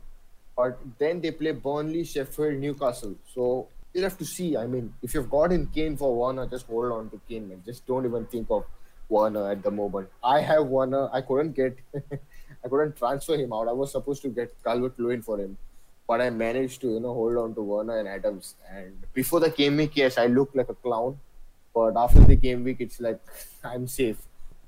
But 0.55 0.79
then 0.99 1.21
they 1.21 1.31
play 1.31 1.51
Burnley, 1.51 2.03
Sheffield, 2.03 2.55
Newcastle. 2.55 3.15
So 3.33 3.67
you'll 3.93 4.03
have 4.03 4.17
to 4.17 4.25
see. 4.25 4.57
I 4.57 4.67
mean, 4.67 4.93
if 5.01 5.13
you've 5.13 5.29
got 5.29 5.51
in 5.51 5.67
Kane 5.67 5.97
for 5.97 6.15
Werner, 6.15 6.47
just 6.47 6.67
hold 6.67 6.91
on 6.91 7.09
to 7.09 7.19
Kane, 7.27 7.47
man. 7.47 7.63
Just 7.65 7.85
don't 7.85 8.05
even 8.05 8.25
think 8.25 8.47
of 8.49 8.65
Werner 9.13 9.45
uh, 9.47 9.51
at 9.51 9.63
the 9.63 9.71
moment. 9.71 10.09
I 10.23 10.39
have 10.41 10.65
Werner. 10.65 11.05
Uh, 11.05 11.17
I 11.17 11.21
couldn't 11.21 11.53
get, 11.53 11.77
I 11.95 12.67
couldn't 12.69 12.95
transfer 12.97 13.35
him 13.35 13.53
out. 13.53 13.67
I 13.67 13.71
was 13.71 13.91
supposed 13.91 14.21
to 14.23 14.29
get 14.29 14.55
Calvert 14.63 14.99
Lewin 14.99 15.21
for 15.21 15.39
him, 15.39 15.57
but 16.07 16.21
I 16.21 16.29
managed 16.29 16.81
to, 16.81 16.93
you 16.93 16.99
know, 16.99 17.13
hold 17.13 17.37
on 17.37 17.55
to 17.55 17.61
Werner 17.61 17.97
and 17.99 18.07
Adams. 18.07 18.55
And 18.71 18.93
before 19.13 19.39
the 19.39 19.49
game 19.49 19.77
week, 19.77 19.95
yes, 19.95 20.17
I 20.17 20.27
looked 20.27 20.55
like 20.55 20.69
a 20.69 20.75
clown, 20.75 21.19
but 21.73 21.97
after 21.97 22.21
the 22.21 22.35
game 22.35 22.63
week, 22.63 22.77
it's 22.79 22.99
like 22.99 23.19
I'm 23.63 23.87
safe. 23.87 24.17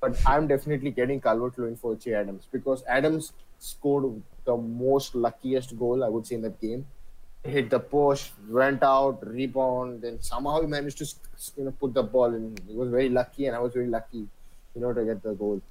But 0.01 0.17
I'm 0.25 0.47
definitely 0.47 0.91
getting 0.91 1.21
Calvert 1.21 1.57
Lewin 1.57 1.75
for 1.75 1.95
Che 1.95 2.13
Adams 2.13 2.47
because 2.51 2.83
Adams 2.87 3.33
scored 3.59 4.21
the 4.45 4.55
most 4.55 5.15
luckiest 5.15 5.77
goal 5.79 6.03
I 6.03 6.09
would 6.09 6.27
say 6.27 6.35
in 6.35 6.41
that 6.41 6.61
game 6.61 6.85
hit 7.45 7.69
the 7.69 7.79
post, 7.79 8.33
went 8.49 8.83
out, 8.83 9.25
rebound, 9.25 10.01
then 10.01 10.21
somehow 10.21 10.61
he 10.61 10.67
managed 10.67 10.97
to 10.97 11.05
you 11.57 11.65
know 11.65 11.71
put 11.71 11.93
the 11.93 12.03
ball 12.03 12.33
in. 12.33 12.55
He 12.67 12.75
was 12.75 12.89
very 12.89 13.09
lucky, 13.09 13.45
and 13.45 13.55
I 13.55 13.59
was 13.59 13.73
very 13.73 13.87
lucky, 13.87 14.27
you 14.75 14.81
know, 14.81 14.93
to 14.93 15.03
get 15.05 15.23
the 15.23 15.33
goal. 15.33 15.61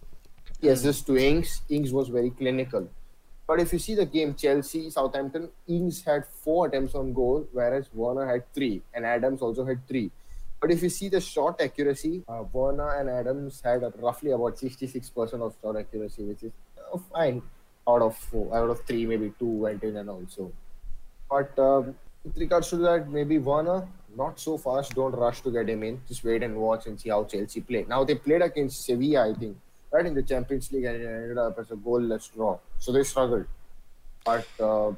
Yes, 0.60 0.82
this 0.82 1.02
to 1.02 1.16
Ings. 1.16 1.62
Ings 1.68 1.92
was 1.92 2.08
very 2.08 2.30
clinical. 2.30 2.88
But 3.46 3.60
if 3.60 3.72
you 3.72 3.78
see 3.78 3.94
the 3.94 4.06
game, 4.06 4.34
Chelsea, 4.34 4.88
Southampton, 4.90 5.50
Ings 5.68 6.02
had 6.02 6.26
four 6.26 6.66
attempts 6.66 6.94
on 6.94 7.12
goal, 7.12 7.46
whereas 7.52 7.90
Werner 7.92 8.26
had 8.26 8.50
three, 8.54 8.82
and 8.94 9.04
Adams 9.04 9.42
also 9.42 9.64
had 9.66 9.86
three. 9.86 10.10
But 10.60 10.70
if 10.70 10.82
you 10.82 10.88
see 10.88 11.10
the 11.10 11.20
shot 11.20 11.60
accuracy, 11.60 12.22
uh, 12.26 12.44
Werner 12.50 12.94
and 12.94 13.10
Adams 13.10 13.60
had 13.62 13.82
roughly 13.98 14.30
about 14.30 14.56
66% 14.56 15.42
of 15.42 15.54
shot 15.60 15.76
accuracy, 15.76 16.22
which 16.22 16.42
is 16.42 16.52
uh, 16.78 16.98
fine 17.12 17.42
out 17.86 18.00
of 18.00 18.16
four, 18.16 18.56
out 18.56 18.70
of 18.70 18.82
three, 18.86 19.04
maybe 19.04 19.34
two 19.38 19.46
went 19.46 19.82
in 19.82 19.96
and 19.98 20.08
also. 20.08 20.50
But 21.30 21.58
um, 21.58 21.94
with 22.24 22.38
regards 22.38 22.70
to 22.70 22.76
that, 22.76 23.10
maybe 23.10 23.36
Werner, 23.36 23.86
not 24.16 24.38
so 24.38 24.56
fast. 24.58 24.94
Don't 24.94 25.12
rush 25.12 25.40
to 25.42 25.50
get 25.50 25.68
him 25.68 25.82
in. 25.82 26.00
Just 26.08 26.24
wait 26.24 26.42
and 26.42 26.56
watch 26.56 26.86
and 26.86 27.00
see 27.00 27.10
how 27.10 27.24
Chelsea 27.24 27.60
play. 27.60 27.84
Now 27.88 28.04
they 28.04 28.14
played 28.14 28.42
against 28.42 28.84
Sevilla, 28.84 29.30
I 29.30 29.34
think, 29.34 29.56
right 29.90 30.06
in 30.06 30.14
the 30.14 30.22
Champions 30.22 30.70
League, 30.72 30.84
and 30.84 31.02
it 31.02 31.06
ended 31.06 31.38
up 31.38 31.58
as 31.58 31.70
a 31.70 31.76
goalless 31.76 32.32
draw. 32.32 32.58
So 32.78 32.92
they 32.92 33.02
struggled. 33.02 33.46
But 34.24 34.46
uh, 34.60 34.92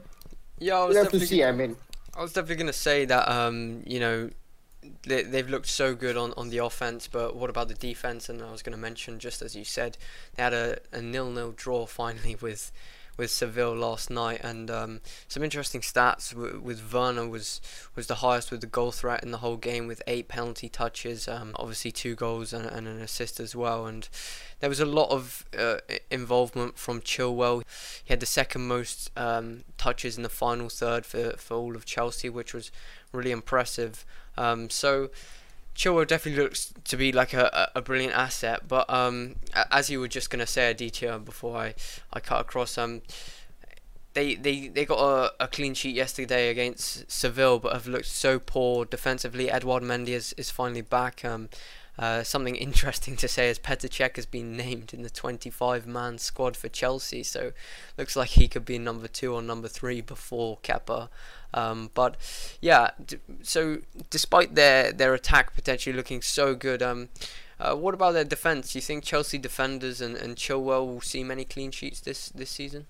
yeah, 0.59 0.79
I 0.79 0.89
we 0.89 0.95
have 0.97 1.11
to 1.11 1.21
see. 1.21 1.43
I 1.45 1.53
mean, 1.53 1.77
I 2.17 2.23
was 2.23 2.33
definitely 2.33 2.57
going 2.57 2.67
to 2.69 2.73
say 2.73 3.05
that 3.05 3.29
um, 3.29 3.83
you 3.87 4.01
know 4.01 4.31
they, 5.03 5.23
they've 5.23 5.49
looked 5.49 5.67
so 5.67 5.95
good 5.95 6.17
on, 6.17 6.33
on 6.37 6.51
the 6.51 6.59
offense, 6.59 7.09
but 7.09 7.37
what 7.37 7.51
about 7.51 7.69
the 7.69 7.75
defense? 7.75 8.29
And 8.29 8.43
I 8.43 8.51
was 8.51 8.63
going 8.63 8.75
to 8.75 8.81
mention, 8.81 9.19
just 9.19 9.43
as 9.43 9.57
you 9.57 9.65
said, 9.65 9.99
they 10.35 10.43
had 10.43 10.53
a, 10.53 10.79
a 10.93 11.03
nil 11.03 11.31
nil 11.31 11.53
draw 11.57 11.87
finally 11.87 12.37
with 12.41 12.73
with 13.17 13.31
Seville 13.31 13.75
last 13.75 14.11
night, 14.11 14.41
and 14.43 14.71
um, 14.71 15.01
some 15.29 15.43
interesting 15.43 15.81
stats 15.81 16.35
with 16.35 16.93
Werner 16.93 17.29
was 17.29 17.61
was 17.95 18.07
the 18.07 18.17
highest 18.17 18.51
with 18.51 18.61
the 18.61 18.67
goal 18.67 18.93
threat 18.93 19.23
in 19.23 19.31
the 19.31 19.39
whole 19.39 19.57
game 19.57 19.87
with 19.87 20.03
eight 20.07 20.29
penalty 20.29 20.69
touches, 20.69 21.29
um, 21.29 21.53
obviously 21.57 21.91
two 21.91 22.15
goals 22.15 22.53
and, 22.53 22.67
and, 22.67 22.87
an 22.87 23.01
assist 23.01 23.41
as 23.41 23.55
well, 23.55 23.87
and 23.87 24.09
there 24.61 24.69
was 24.69 24.81
a 24.81 24.87
lot 24.87 25.11
of 25.11 25.45
uh, 25.59 25.79
involvement 26.11 26.79
from 26.79 27.01
Chilwell. 27.01 27.63
He 28.05 28.13
had 28.13 28.21
the 28.21 28.27
second 28.27 28.67
most 28.67 29.11
um, 29.17 29.65
touches 29.79 30.17
in 30.17 30.23
the 30.23 30.29
final 30.29 30.69
third 30.69 31.07
for 31.07 31.33
for 31.37 31.55
all 31.55 31.77
of 31.77 31.85
Chelsea, 31.85 32.29
which 32.29 32.53
was 32.55 32.71
really 33.13 33.31
impressive. 33.31 34.05
Um, 34.37 34.71
so. 34.71 35.11
Chilwell 35.77 36.07
definitely 36.07 36.43
looks 36.43 36.73
to 36.85 36.97
be 36.97 37.12
like 37.12 37.35
a, 37.35 37.71
a 37.75 37.83
brilliant 37.83 38.15
asset, 38.15 38.67
but 38.67 38.89
um, 38.89 39.37
as 39.71 39.91
you 39.91 40.01
were 40.01 40.09
just 40.09 40.31
to 40.41 40.47
say, 40.47 40.69
a 40.69 40.71
Aditya, 40.71 41.19
before 41.19 41.59
I, 41.59 41.75
I 42.12 42.21
cut 42.21 42.41
across, 42.41 42.79
um, 42.79 43.03
they, 44.15 44.35
they, 44.35 44.69
they 44.69 44.87
got 44.87 44.99
a, 44.99 45.45
a 45.45 45.49
clean 45.49 45.75
sheet 45.75 45.95
yesterday 45.95 46.49
against 46.49 47.11
Seville, 47.12 47.59
but 47.59 47.75
have 47.75 47.87
looked 47.87 48.07
so 48.07 48.39
poor 48.39 48.87
defensively. 48.87 49.51
Edouard 49.51 49.83
Mendy 49.83 50.09
is, 50.09 50.33
is 50.39 50.51
finally 50.51 50.81
back. 50.81 51.23
Um, 51.23 51.51
uh, 51.99 52.23
something 52.23 52.57
interesting 52.57 53.17
to 53.17 53.29
say 53.29 53.49
is 53.49 53.59
Petr 53.59 53.89
Cech 53.89 54.17
has 54.17 54.27
been 54.27 54.57
named 54.57 54.93
in 54.93 55.03
the 55.03 55.11
25-man 55.11 56.19
squad 56.19 56.57
for 56.57 56.69
Chelsea, 56.69 57.23
so 57.23 57.53
looks 57.97 58.17
like 58.17 58.31
he 58.31 58.49
could 58.49 58.65
be 58.65 58.79
number 58.79 59.09
two 59.09 59.35
or 59.35 59.43
number 59.43 59.69
three 59.69 60.01
before 60.01 60.59
Kepa. 60.63 61.09
Um, 61.55 61.91
but 61.95 62.17
yeah, 62.61 62.91
d- 63.05 63.19
so 63.43 63.79
despite 64.11 64.55
their 64.55 64.93
their 64.93 65.15
attack 65.15 65.55
potentially 65.55 65.97
looking 65.97 66.21
so 66.21 66.55
good, 66.55 66.83
um, 66.83 67.09
uh, 67.59 67.75
what 67.75 67.95
about 67.95 68.13
their 68.13 68.25
defense? 68.25 68.73
Do 68.73 68.79
you 68.79 68.83
think 68.83 69.05
Chelsea 69.05 69.39
defenders 69.39 70.01
and, 70.01 70.17
and 70.17 70.37
Chilwell 70.37 70.87
will 70.87 71.01
see 71.01 71.25
many 71.25 71.45
clean 71.45 71.71
sheets 71.71 72.01
this 72.01 72.29
this 72.29 72.51
season? 72.51 72.87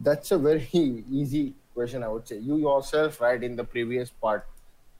That's 0.00 0.30
a 0.32 0.38
very 0.38 0.68
easy 0.72 1.54
question, 1.74 2.02
I 2.02 2.08
would 2.08 2.26
say. 2.26 2.38
You 2.38 2.56
yourself, 2.56 3.20
right, 3.20 3.42
in 3.42 3.54
the 3.54 3.64
previous 3.64 4.10
part, 4.10 4.46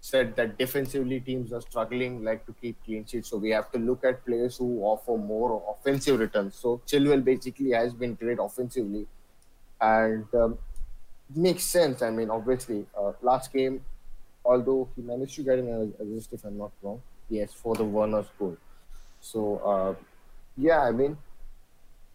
said 0.01 0.37
that 0.37 0.59
defensively 0.59 1.21
teams 1.21 1.53
are 1.53 1.61
struggling 1.61 2.23
like 2.25 2.47
to 2.47 2.55
keep 2.61 2.83
clean 2.85 3.05
sheets. 3.05 3.29
So 3.29 3.37
we 3.37 3.51
have 3.51 3.71
to 3.73 3.79
look 3.79 4.05
at 4.05 4.25
players 4.25 4.57
who 4.57 4.83
offer 4.83 5.17
more 5.17 5.63
offensive 5.69 6.21
returns. 6.21 6.55
So 6.55 6.81
Chilwell 6.87 7.25
basically 7.25 7.73
has 7.73 7.93
been 7.93 8.15
great 8.15 8.39
offensively, 8.41 9.07
and 9.81 10.27
um, 10.35 10.59
makes 11.35 11.65
sense. 11.65 12.03
I 12.03 12.11
mean, 12.11 12.31
obviously, 12.31 12.87
uh, 12.99 13.13
last 13.23 13.53
game, 13.53 13.85
although 14.45 14.89
he 14.95 15.03
managed 15.03 15.35
to 15.37 15.43
get 15.43 15.59
an 15.59 15.95
assist, 16.01 16.33
if 16.33 16.45
I'm 16.45 16.59
not 16.59 16.73
wrong, 16.83 17.03
yes, 17.29 17.53
for 17.53 17.75
the 17.75 17.85
Werner's 17.85 18.29
goal. 18.39 18.57
So 19.21 19.59
uh, 19.59 19.95
yeah, 20.57 20.83
I 20.83 20.93
mean, 20.93 21.19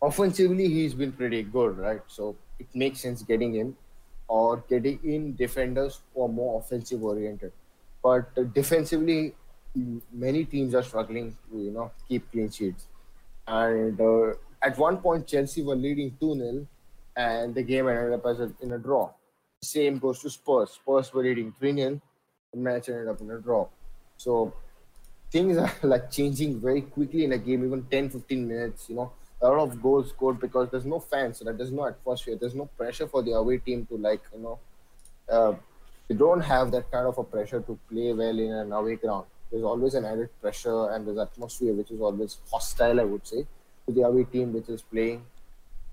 offensively 0.01 0.69
he's 0.69 0.93
been 0.93 1.11
pretty 1.11 1.43
good, 1.43 1.77
right? 1.77 2.01
So 2.07 2.35
it 2.59 2.67
makes 2.73 3.01
sense 3.01 3.23
getting 3.23 3.53
him 3.53 3.75
or 4.27 4.63
getting 4.69 4.99
in 5.03 5.35
defenders 5.35 5.99
who 6.13 6.23
are 6.23 6.29
more 6.29 6.59
offensive 6.59 7.03
oriented 7.03 7.51
but 8.03 8.53
defensively, 8.53 9.33
many 10.11 10.45
teams 10.45 10.75
are 10.75 10.83
struggling 10.83 11.35
to 11.49 11.57
you 11.57 11.71
know 11.71 11.91
keep 12.07 12.29
clean 12.31 12.51
sheets. 12.51 12.87
And 13.47 13.99
uh, 13.99 14.33
at 14.61 14.77
one 14.77 14.97
point, 14.97 15.27
Chelsea 15.27 15.63
were 15.63 15.75
leading 15.75 16.15
two 16.19 16.35
0 16.35 16.67
and 17.15 17.53
the 17.53 17.63
game 17.63 17.87
ended 17.87 18.13
up 18.13 18.25
as 18.25 18.39
a, 18.39 18.51
in 18.61 18.71
a 18.73 18.77
draw. 18.77 19.11
Same 19.61 19.99
goes 19.99 20.19
to 20.19 20.29
Spurs. 20.29 20.71
Spurs 20.71 21.13
were 21.13 21.23
leading 21.23 21.53
three 21.59 21.75
0 21.75 22.01
the 22.53 22.59
match 22.59 22.89
ended 22.89 23.07
up 23.07 23.19
in 23.19 23.31
a 23.31 23.39
draw. 23.39 23.67
So 24.17 24.53
things 25.31 25.57
are 25.57 25.71
like 25.83 26.11
changing 26.11 26.61
very 26.61 26.81
quickly 26.81 27.25
in 27.25 27.33
a 27.33 27.37
game, 27.37 27.65
even 27.65 27.83
10, 27.83 28.09
15 28.11 28.47
minutes. 28.47 28.89
You 28.89 28.95
know, 28.95 29.11
a 29.41 29.49
lot 29.49 29.59
of 29.59 29.81
goals 29.81 30.09
scored 30.09 30.39
because 30.39 30.69
there's 30.69 30.85
no 30.85 30.99
fans, 30.99 31.39
so 31.39 31.45
that 31.45 31.57
there's 31.57 31.71
no 31.71 31.87
atmosphere, 31.87 32.37
there's 32.39 32.55
no 32.55 32.65
pressure 32.65 33.07
for 33.07 33.23
the 33.23 33.31
away 33.31 33.57
team 33.57 33.85
to 33.87 33.97
like 33.97 34.21
you 34.33 34.39
know. 34.39 34.59
Uh, 35.27 35.55
you 36.09 36.15
don't 36.15 36.41
have 36.41 36.71
that 36.71 36.91
kind 36.91 37.07
of 37.07 37.17
a 37.17 37.23
pressure 37.23 37.61
to 37.61 37.79
play 37.89 38.13
well 38.13 38.37
in 38.39 38.51
an 38.51 38.71
away 38.71 38.95
ground. 38.95 39.25
There's 39.51 39.63
always 39.63 39.93
an 39.93 40.05
added 40.05 40.29
pressure 40.41 40.89
and 40.89 41.07
there's 41.07 41.17
atmosphere 41.17 41.73
which 41.73 41.91
is 41.91 42.01
always 42.01 42.37
hostile, 42.51 42.99
I 42.99 43.03
would 43.03 43.25
say, 43.25 43.45
to 43.87 43.93
the 43.93 44.01
away 44.01 44.23
team 44.23 44.53
which 44.53 44.69
is 44.69 44.81
playing. 44.81 45.23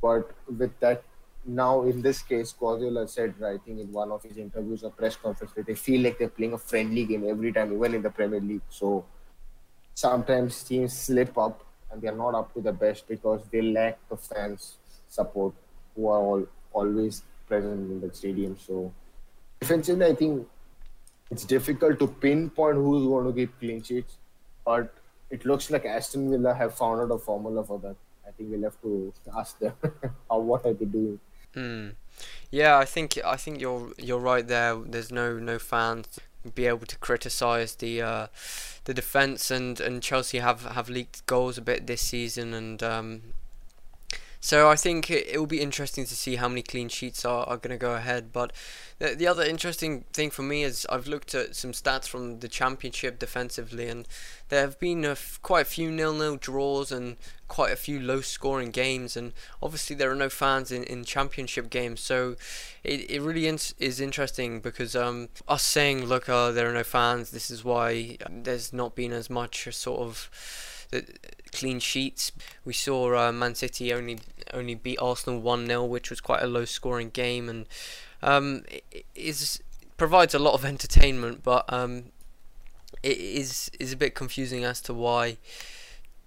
But 0.03 0.31
with 0.59 0.79
that, 0.81 1.05
now 1.45 1.83
in 1.83 2.03
this 2.03 2.23
case, 2.23 2.53
Guardiola 2.53 3.07
said, 3.09 3.35
I 3.45 3.59
think 3.59 3.81
in 3.81 3.93
one 3.93 4.11
of 4.11 4.23
his 4.23 4.37
interviews 4.37 4.83
or 4.83 4.91
press 4.91 5.17
conference, 5.17 5.53
that 5.55 5.67
they 5.67 5.75
feel 5.75 6.03
like 6.03 6.19
they're 6.19 6.29
playing 6.29 6.55
a 6.55 6.59
friendly 6.59 7.05
game 7.05 7.29
every 7.29 7.53
time, 7.53 7.73
even 7.73 7.95
in 7.95 8.03
the 8.03 8.11
Premier 8.11 8.41
League. 8.41 8.63
So 8.69 9.05
sometimes 9.95 10.63
teams 10.63 10.97
slip 10.97 11.37
up 11.37 11.65
and 11.91 12.01
they're 12.01 12.17
not 12.17 12.35
up 12.35 12.53
to 12.55 12.61
the 12.61 12.73
best 12.73 13.09
because 13.09 13.43
they 13.51 13.63
lack 13.63 13.99
the 14.09 14.17
fans' 14.17 14.77
support 15.09 15.55
who 15.95 16.09
are 16.09 16.19
all 16.19 16.47
always 16.73 17.25
present 17.47 17.91
in 17.91 18.01
the 18.01 18.15
stadium. 18.15 18.57
So 18.59 18.93
defensively, 19.61 20.07
I 20.07 20.15
think 20.15 20.47
it's 21.31 21.45
difficult 21.45 21.99
to 21.99 22.07
pinpoint 22.07 22.77
who's 22.77 23.07
going 23.07 23.27
to 23.27 23.33
keep 23.33 23.59
clean 23.59 23.83
sheets, 23.83 24.17
but 24.65 24.93
it 25.31 25.45
looks 25.45 25.71
like 25.71 25.85
Aston 25.85 26.31
Villa 26.31 26.55
have 26.55 26.75
found 26.75 27.01
out 27.01 27.15
a 27.15 27.19
formula 27.19 27.65
for 27.65 27.79
that. 27.81 27.97
I 28.27 28.33
think 28.33 28.51
we'll 28.51 28.63
have 28.63 28.81
to 28.83 29.13
ask 29.37 29.59
them 29.59 29.75
how 30.31 30.39
what 30.39 30.67
are 30.67 30.73
they 30.73 30.85
doing. 30.85 31.21
Mm. 31.55 31.95
Yeah, 32.51 32.79
I 32.79 32.85
think 32.85 33.19
I 33.25 33.37
think 33.37 33.61
you're 33.61 33.93
you're 33.99 34.21
right 34.21 34.47
there. 34.47 34.77
There's 34.77 35.11
no 35.11 35.39
no 35.39 35.59
fans 35.59 36.21
be 36.55 36.67
able 36.67 36.87
to 36.87 36.97
criticize 36.99 37.75
the 37.77 38.01
uh, 38.01 38.27
the 38.85 38.95
defense 38.95 39.51
and, 39.51 39.81
and 39.81 40.03
Chelsea 40.03 40.39
have, 40.39 40.65
have 40.65 40.89
leaked 40.89 41.27
goals 41.27 41.59
a 41.59 41.63
bit 41.63 41.87
this 41.87 42.01
season 42.01 42.55
and 42.55 42.83
um, 42.83 43.23
so 44.43 44.71
I 44.71 44.77
think 44.77 45.11
it, 45.11 45.39
will 45.39 45.47
be 45.47 45.61
interesting 45.61 46.07
to 46.07 46.17
see 46.17 46.37
how 46.37 46.49
many 46.49 46.63
clean 46.63 46.89
sheets 46.89 47.27
are, 47.27 47.45
are 47.47 47.59
going 47.59 47.77
to 47.77 47.81
go 47.81 47.95
ahead. 47.95 48.33
But 48.33 48.53
the, 48.99 49.15
the 49.15 49.27
other 49.27 49.43
interesting 49.43 50.05
thing 50.15 50.31
for 50.31 50.43
me 50.43 50.63
is 50.63 50.87
I've 50.89 51.07
looked 51.07 51.35
at 51.35 51.55
some 51.55 51.73
stats 51.73 52.09
from 52.09 52.41
the 52.41 52.49
championship 52.49 53.19
defensively, 53.19 53.87
and 53.89 54.09
there 54.49 54.63
have 54.63 54.81
been 54.81 55.15
quite 55.43 55.63
a 55.63 55.71
few 55.71 55.91
nil-nil 55.91 56.37
draws 56.37 56.91
and 56.91 57.19
quite 57.49 57.71
a 57.71 57.77
few 57.77 58.01
low-scoring 58.01 58.71
games. 58.71 59.15
And 59.15 59.35
obviously 59.63 59.95
there 59.95 60.11
are 60.11 60.17
no 60.17 60.31
fans 60.31 60.73
in, 60.73 60.85
in 60.85 61.05
championship 61.05 61.69
games, 61.69 62.01
so 62.01 62.37
it, 62.83 63.11
it 63.11 63.21
really 63.21 63.47
in- 63.47 63.59
is 63.79 64.01
interesting 64.01 64.61
because 64.61 64.97
um, 64.97 65.29
us 65.49 65.63
saying, 65.63 66.07
look, 66.07 66.31
uh, 66.31 66.51
there 66.51 66.71
are 66.71 66.75
no 66.75 66.85
fans, 66.85 67.31
this 67.31 67.51
is 67.51 67.63
why 67.63 68.17
there's 68.31 68.73
not 68.73 68.95
been 68.95 69.13
as 69.13 69.29
much 69.29 69.69
sort 69.75 70.01
of 70.01 70.31
the 70.91 71.05
clean 71.53 71.81
sheets. 71.81 72.33
We 72.65 72.73
saw 72.73 73.29
uh, 73.29 73.33
Man 73.33 73.55
City 73.55 73.93
only 73.93 74.19
only 74.53 74.75
beat 74.75 74.99
Arsenal 75.01 75.41
one 75.41 75.67
0 75.67 75.85
which 75.85 76.11
was 76.11 76.21
quite 76.21 76.43
a 76.43 76.47
low 76.47 76.65
scoring 76.65 77.11
game, 77.11 77.49
and 77.49 77.67
um, 78.23 78.65
is 79.15 79.61
provides 79.97 80.35
a 80.35 80.39
lot 80.39 80.55
of 80.55 80.65
entertainment, 80.65 81.43
but 81.43 81.71
um, 81.73 82.05
it 83.03 83.19
is 83.19 83.71
is 83.79 83.93
a 83.93 83.97
bit 83.97 84.15
confusing 84.15 84.65
as 84.65 84.81
to 84.83 84.95
why 84.95 85.37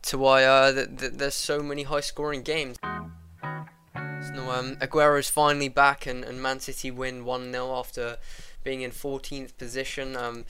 to 0.04 0.18
why 0.18 0.44
uh, 0.44 0.72
th- 0.72 0.90
th- 0.98 1.14
there's 1.14 1.36
so 1.36 1.62
many 1.62 1.84
high 1.84 2.02
scoring 2.02 2.44
games. 2.44 2.78
So 2.84 4.52
um, 4.52 4.78
Aguero's 4.80 5.30
finally 5.30 5.70
back, 5.70 6.06
and, 6.06 6.24
and 6.24 6.42
Man 6.42 6.60
City 6.60 6.92
win 6.92 7.26
one 7.26 7.52
0 7.52 7.74
after 7.76 8.18
being 8.64 8.82
in 8.82 8.92
14th 8.92 9.58
position. 9.58 10.16
Um, 10.16 10.46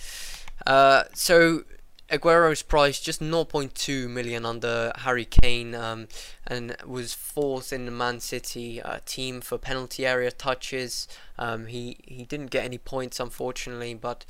uh, 0.67 1.03
so 1.13 1.63
Aguero's 2.13 2.61
price 2.61 2.99
just 2.99 3.21
0.2 3.21 4.07
million 4.07 4.45
under 4.45 4.91
Harry 4.97 5.25
Kane 5.25 5.73
um, 5.73 6.07
and 6.45 6.77
was 6.85 7.11
fourth 7.11 7.73
in 7.73 7.85
the 7.85 7.91
Man 7.91 8.19
City 8.19 8.79
uh, 8.79 8.99
team 9.03 9.41
for 9.41 9.57
penalty 9.57 10.05
area 10.05 10.29
touches. 10.29 11.07
Um, 11.39 11.65
he 11.65 11.97
he 12.03 12.23
didn't 12.25 12.51
get 12.51 12.65
any 12.65 12.77
points 12.77 13.19
unfortunately, 13.19 13.95
but 13.95 14.25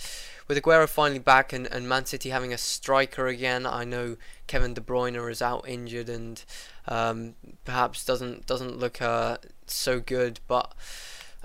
with 0.47 0.57
Aguero 0.57 0.87
finally 0.87 1.19
back 1.19 1.51
and, 1.51 1.67
and 1.67 1.89
Man 1.89 2.05
City 2.05 2.29
having 2.29 2.53
a 2.53 2.57
striker 2.57 3.27
again, 3.27 3.65
I 3.65 3.83
know 3.83 4.15
Kevin 4.47 4.73
De 4.73 4.79
Bruyne 4.79 5.29
is 5.29 5.41
out 5.41 5.67
injured 5.67 6.07
and 6.07 6.41
um, 6.87 7.35
perhaps 7.65 8.05
doesn't 8.05 8.45
doesn't 8.45 8.79
look 8.79 9.01
uh, 9.01 9.37
so 9.67 9.99
good, 9.99 10.39
but. 10.47 10.73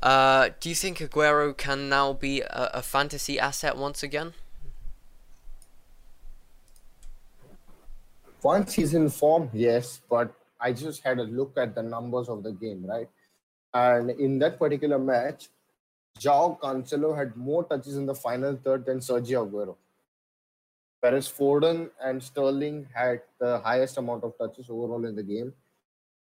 Uh, 0.01 0.51
do 0.61 0.69
you 0.69 0.77
think 0.77 0.99
Aguero 0.99 1.57
can 1.57 1.89
now 1.89 2.13
be 2.13 2.41
a, 2.41 2.71
a 2.75 2.83
fantasy 2.83 3.37
asset 3.37 3.77
once 3.77 4.01
again? 4.01 4.33
Once 8.43 8.75
he's 8.75 8.95
in 8.95 9.09
form, 9.09 9.51
yes, 9.53 10.01
but 10.09 10.33
I 10.61 10.73
just 10.73 11.03
had 11.03 11.19
a 11.19 11.25
look 11.25 11.57
at 11.57 11.75
the 11.75 11.83
numbers 11.83 12.29
of 12.29 12.43
the 12.43 12.53
game, 12.53 12.85
right? 12.87 13.09
And 13.75 14.11
in 14.11 14.39
that 14.39 14.59
particular 14.59 14.99
match, 14.99 15.49
João 16.19 16.59
Cancelo 16.59 17.17
had 17.17 17.37
more 17.37 17.65
touches 17.65 17.97
in 17.97 18.07
the 18.07 18.15
final 18.15 18.57
third 18.57 18.87
than 18.87 18.99
Sergio 18.99 19.49
Aguero. 19.49 19.77
Whereas 21.01 21.29
Foden 21.29 21.91
and 22.03 22.23
Sterling 22.23 22.89
had 22.93 23.23
the 23.39 23.61
highest 23.61 23.99
amount 23.99 24.25
of 24.25 24.37
touches 24.37 24.69
overall 24.69 25.05
in 25.05 25.15
the 25.15 25.23
game. 25.23 25.53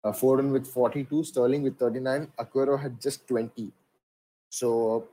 Uh, 0.04 0.12
Foden 0.12 0.52
with 0.52 0.68
42, 0.68 1.24
Sterling 1.24 1.64
with 1.64 1.78
39, 1.80 2.28
Aguero 2.40 2.80
had 2.80 3.02
just 3.02 3.28
20. 3.28 3.72
So 4.50 5.08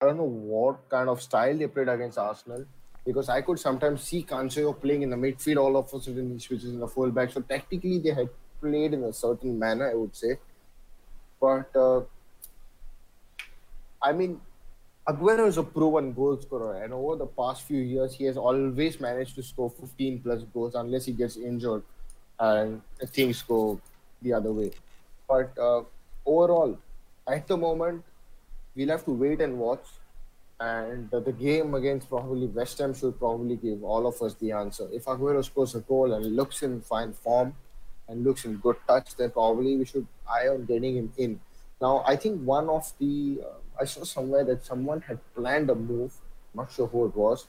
I 0.00 0.06
don't 0.06 0.16
know 0.16 0.24
what 0.24 0.88
kind 0.88 1.08
of 1.08 1.20
style 1.20 1.56
they 1.56 1.66
played 1.66 1.88
against 1.88 2.16
Arsenal 2.16 2.64
because 3.04 3.28
I 3.28 3.40
could 3.42 3.58
sometimes 3.58 4.02
see 4.02 4.22
Cancelo 4.22 4.78
playing 4.78 5.02
in 5.02 5.10
the 5.10 5.16
midfield, 5.16 5.58
all 5.58 5.76
of 5.76 5.92
a 5.92 6.00
sudden 6.00 6.32
he 6.32 6.38
switches 6.38 6.70
in 6.70 6.80
the 6.80 6.88
fullback. 6.88 7.30
So 7.32 7.40
tactically 7.40 7.98
they 7.98 8.10
had 8.10 8.28
played 8.60 8.94
in 8.94 9.04
a 9.04 9.12
certain 9.12 9.58
manner, 9.58 9.90
I 9.90 9.94
would 9.94 10.14
say. 10.14 10.38
But 11.40 11.74
uh, 11.74 12.02
I 14.02 14.12
mean, 14.12 14.40
Aguero 15.08 15.46
is 15.46 15.56
a 15.58 15.62
proven 15.62 16.12
goal 16.12 16.38
scorer, 16.40 16.82
and 16.84 16.92
over 16.92 17.16
the 17.16 17.26
past 17.26 17.62
few 17.62 17.80
years, 17.80 18.14
he 18.14 18.24
has 18.24 18.36
always 18.36 19.00
managed 19.00 19.34
to 19.36 19.42
score 19.42 19.70
15 19.70 20.20
plus 20.20 20.42
goals 20.54 20.74
unless 20.74 21.06
he 21.06 21.12
gets 21.12 21.36
injured 21.36 21.82
and 22.38 22.80
things 23.06 23.42
go 23.42 23.80
the 24.22 24.32
other 24.32 24.52
way. 24.52 24.70
But 25.28 25.56
uh, 25.58 25.82
overall, 26.26 26.78
at 27.26 27.46
the 27.46 27.56
moment, 27.56 28.04
we'll 28.74 28.88
have 28.88 29.04
to 29.06 29.12
wait 29.12 29.40
and 29.40 29.58
watch. 29.58 29.84
And 30.60 31.10
the 31.10 31.32
game 31.32 31.74
against 31.74 32.10
probably 32.10 32.46
West 32.46 32.78
Ham 32.78 32.92
should 32.92 33.18
probably 33.18 33.56
give 33.56 33.82
all 33.82 34.06
of 34.06 34.20
us 34.20 34.34
the 34.34 34.52
answer. 34.52 34.86
If 34.92 35.06
Aguero 35.06 35.42
scores 35.42 35.74
a 35.74 35.80
goal 35.80 36.12
and 36.12 36.36
looks 36.36 36.62
in 36.62 36.82
fine 36.82 37.14
form 37.14 37.54
and 38.08 38.22
looks 38.22 38.44
in 38.44 38.58
good 38.58 38.76
touch, 38.86 39.16
then 39.16 39.30
probably 39.30 39.78
we 39.78 39.86
should 39.86 40.06
eye 40.28 40.48
on 40.48 40.66
getting 40.66 40.96
him 40.96 41.12
in. 41.16 41.40
Now, 41.80 42.04
I 42.06 42.16
think 42.16 42.42
one 42.42 42.68
of 42.68 42.92
the 42.98 43.40
uh, 43.42 43.80
I 43.80 43.86
saw 43.86 44.04
somewhere 44.04 44.44
that 44.44 44.66
someone 44.66 45.00
had 45.00 45.18
planned 45.34 45.70
a 45.70 45.74
move. 45.74 46.12
Not 46.54 46.70
sure 46.70 46.88
who 46.88 47.06
it 47.06 47.16
was. 47.16 47.46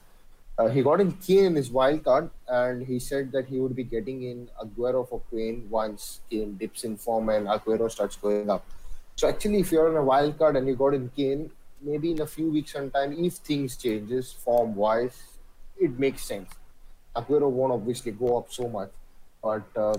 Uh, 0.58 0.68
he 0.68 0.82
got 0.82 1.00
in 1.00 1.12
Kane 1.12 1.44
in 1.44 1.54
his 1.54 1.70
wild 1.70 2.04
card, 2.04 2.30
and 2.48 2.86
he 2.86 2.98
said 2.98 3.32
that 3.32 3.46
he 3.46 3.58
would 3.58 3.76
be 3.76 3.84
getting 3.84 4.22
in 4.22 4.48
Aguero 4.62 5.06
for 5.06 5.20
Kane 5.30 5.66
once 5.68 6.20
Kane 6.30 6.56
dips 6.56 6.84
in 6.84 6.96
form 6.96 7.28
and 7.28 7.46
Aguero 7.46 7.90
starts 7.90 8.16
going 8.16 8.48
up. 8.48 8.64
So 9.16 9.28
actually, 9.28 9.60
if 9.60 9.70
you're 9.70 9.88
on 9.90 9.96
a 9.96 10.04
wild 10.04 10.38
card 10.38 10.56
and 10.56 10.66
you 10.66 10.76
got 10.76 10.94
in 10.94 11.10
Kane, 11.14 11.50
maybe 11.82 12.12
in 12.12 12.20
a 12.20 12.26
few 12.26 12.50
weeks' 12.50 12.72
time, 12.72 12.90
if 12.94 13.34
things 13.34 13.76
changes 13.76 14.32
form 14.32 14.74
wise, 14.74 15.22
it 15.78 15.98
makes 15.98 16.24
sense. 16.24 16.50
Aguero 17.16 17.50
won't 17.50 17.72
obviously 17.72 18.12
go 18.12 18.38
up 18.38 18.52
so 18.52 18.68
much, 18.68 18.90
but 19.42 19.64
uh, 19.76 19.94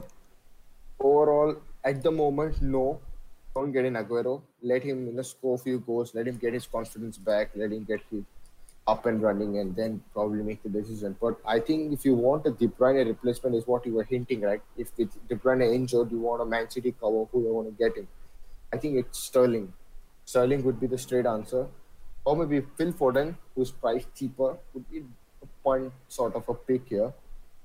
overall, 1.00 1.56
at 1.84 2.02
the 2.02 2.12
moment, 2.12 2.62
no. 2.62 3.00
Don't 3.56 3.72
get 3.72 3.86
in 3.86 3.94
Aguero. 3.94 4.42
Let 4.64 4.82
him 4.82 5.06
you 5.06 5.14
know, 5.14 5.22
score 5.22 5.56
a 5.56 5.58
few 5.60 5.80
goals. 5.80 6.16
Let 6.16 6.28
him 6.28 6.38
get 6.38 6.54
his 6.54 6.66
confidence 6.66 7.20
back. 7.20 7.52
Let 7.56 7.72
him 7.72 7.84
get 7.84 8.02
his 8.10 8.24
up 8.88 9.06
and 9.06 9.22
running, 9.22 9.60
and 9.60 9.76
then 9.76 10.02
probably 10.12 10.44
make 10.44 10.62
the 10.64 10.70
decision. 10.70 11.16
But 11.22 11.38
I 11.46 11.60
think 11.60 11.94
if 11.94 12.04
you 12.04 12.16
want 12.16 12.46
a 12.48 12.52
De 12.52 12.68
Bruyne 12.68 13.06
replacement, 13.06 13.56
is 13.56 13.68
what 13.68 13.86
you 13.86 13.94
were 13.94 14.04
hinting, 14.04 14.42
right? 14.42 14.62
If 14.76 14.92
with 14.98 15.12
De 15.30 15.36
Bruyne 15.36 15.74
injured, 15.74 16.12
you 16.12 16.20
want 16.20 16.42
a 16.42 16.46
Man 16.46 16.70
City 16.70 16.94
cover. 17.00 17.26
Who 17.32 17.44
you 17.44 17.54
want 17.54 17.68
to 17.68 17.84
get 17.84 17.96
him? 17.96 18.08
I 18.74 18.78
think 18.78 18.98
it's 18.98 19.20
Sterling. 19.20 19.72
Sterling 20.26 20.64
would 20.64 20.80
be 20.80 20.88
the 20.88 20.98
straight 20.98 21.26
answer. 21.26 21.68
Or 22.26 22.36
maybe 22.38 22.66
Phil 22.78 22.94
Foden, 22.94 23.36
who's 23.56 23.72
priced 23.72 24.14
cheaper, 24.16 24.58
would 24.74 24.90
be 24.90 25.04
a 25.42 25.46
point 25.64 25.92
sort 26.08 26.36
of 26.36 26.48
a 26.48 26.54
pick 26.54 26.88
here. 26.88 27.12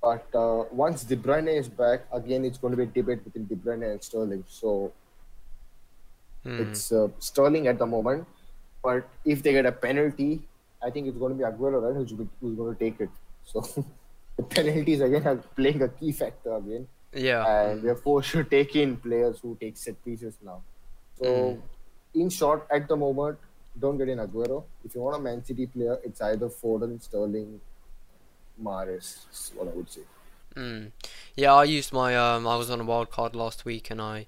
But 0.02 0.26
uh, 0.34 0.64
once 0.70 1.04
De 1.04 1.16
Bruyne 1.16 1.48
is 1.48 1.68
back, 1.68 2.06
again, 2.12 2.44
it's 2.44 2.58
going 2.58 2.72
to 2.72 2.76
be 2.76 2.84
a 2.84 2.86
debate 2.86 3.24
between 3.24 3.46
De 3.46 3.56
Bruyne 3.56 3.90
and 3.90 4.02
Sterling. 4.02 4.44
So 4.48 4.92
mm. 6.44 6.60
it's 6.60 6.92
uh, 6.92 7.08
Sterling 7.18 7.66
at 7.66 7.78
the 7.78 7.86
moment. 7.86 8.26
But 8.82 9.08
if 9.24 9.42
they 9.42 9.52
get 9.52 9.66
a 9.66 9.72
penalty, 9.72 10.42
I 10.82 10.90
think 10.90 11.08
it's 11.08 11.18
going 11.18 11.36
to 11.36 11.38
be 11.38 11.44
Aguero, 11.44 11.82
right, 11.82 11.94
who's, 11.94 12.12
who's 12.40 12.56
going 12.56 12.74
to 12.74 12.78
take 12.78 13.00
it. 13.00 13.10
So 13.44 13.60
the 14.36 14.42
penalties 14.44 15.00
again 15.00 15.26
are 15.26 15.36
playing 15.36 15.82
a 15.82 15.88
key 15.88 16.12
factor 16.12 16.54
again. 16.54 16.86
Yeah. 17.12 17.44
And 17.46 17.82
we're 17.82 17.96
forced 17.96 18.32
to 18.32 18.44
take 18.44 18.76
in 18.76 18.96
players 18.96 19.40
who 19.40 19.56
take 19.60 19.76
set 19.76 20.02
pieces 20.04 20.36
now. 20.44 20.62
So, 21.16 21.24
mm. 21.24 21.60
In 22.14 22.30
short, 22.30 22.66
at 22.70 22.88
the 22.88 22.96
moment, 22.96 23.38
don't 23.78 23.98
get 23.98 24.08
in 24.08 24.18
Aguero. 24.18 24.64
If 24.84 24.94
you 24.94 25.00
want 25.00 25.16
a 25.16 25.20
Man 25.20 25.44
City 25.44 25.66
player, 25.66 25.98
it's 26.02 26.20
either 26.20 26.48
Foden, 26.48 27.00
Sterling. 27.02 27.60
That's 28.60 29.52
what 29.54 29.68
I 29.68 29.70
would 29.70 29.90
say. 29.90 30.00
Mm. 30.56 30.90
Yeah, 31.36 31.54
I 31.54 31.64
used 31.64 31.92
my 31.92 32.16
um. 32.16 32.46
I 32.46 32.56
was 32.56 32.70
on 32.70 32.80
a 32.80 32.84
wild 32.84 33.10
card 33.10 33.36
last 33.36 33.64
week, 33.64 33.90
and 33.90 34.00
I 34.00 34.26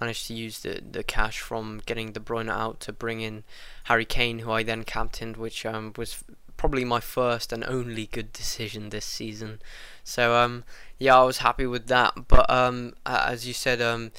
managed 0.00 0.26
to 0.26 0.34
use 0.34 0.60
the 0.60 0.80
the 0.90 1.04
cash 1.04 1.38
from 1.40 1.80
getting 1.86 2.12
De 2.12 2.20
Bruyne 2.20 2.50
out 2.50 2.80
to 2.80 2.92
bring 2.92 3.20
in 3.20 3.44
Harry 3.84 4.04
Kane, 4.04 4.40
who 4.40 4.50
I 4.50 4.64
then 4.64 4.82
captained, 4.82 5.36
which 5.36 5.64
um 5.64 5.92
was 5.96 6.24
probably 6.56 6.84
my 6.84 6.98
first 6.98 7.52
and 7.52 7.62
only 7.64 8.06
good 8.06 8.32
decision 8.32 8.90
this 8.90 9.04
season. 9.04 9.60
So 10.02 10.34
um 10.34 10.64
yeah, 10.98 11.16
I 11.16 11.22
was 11.22 11.38
happy 11.38 11.66
with 11.66 11.86
that. 11.86 12.26
But 12.26 12.50
um 12.50 12.94
as 13.06 13.46
you 13.46 13.54
said 13.54 13.80
um 13.80 14.10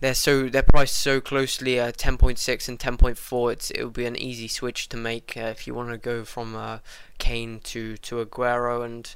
they're 0.00 0.14
so 0.14 0.48
they're 0.48 0.62
priced 0.62 0.96
so 0.96 1.20
closely 1.20 1.78
at 1.78 1.96
10.6 1.96 2.68
and 2.68 2.78
10.4 2.78 3.52
it's 3.52 3.70
it 3.70 3.84
would 3.84 3.92
be 3.92 4.06
an 4.06 4.16
easy 4.16 4.48
switch 4.48 4.88
to 4.88 4.96
make 4.96 5.36
uh, 5.36 5.40
if 5.40 5.66
you 5.66 5.74
want 5.74 5.90
to 5.90 5.98
go 5.98 6.24
from 6.24 6.56
uh, 6.56 6.78
Kane 7.18 7.60
to 7.64 7.96
to 7.98 8.24
Aguero. 8.24 8.84
And 8.84 9.14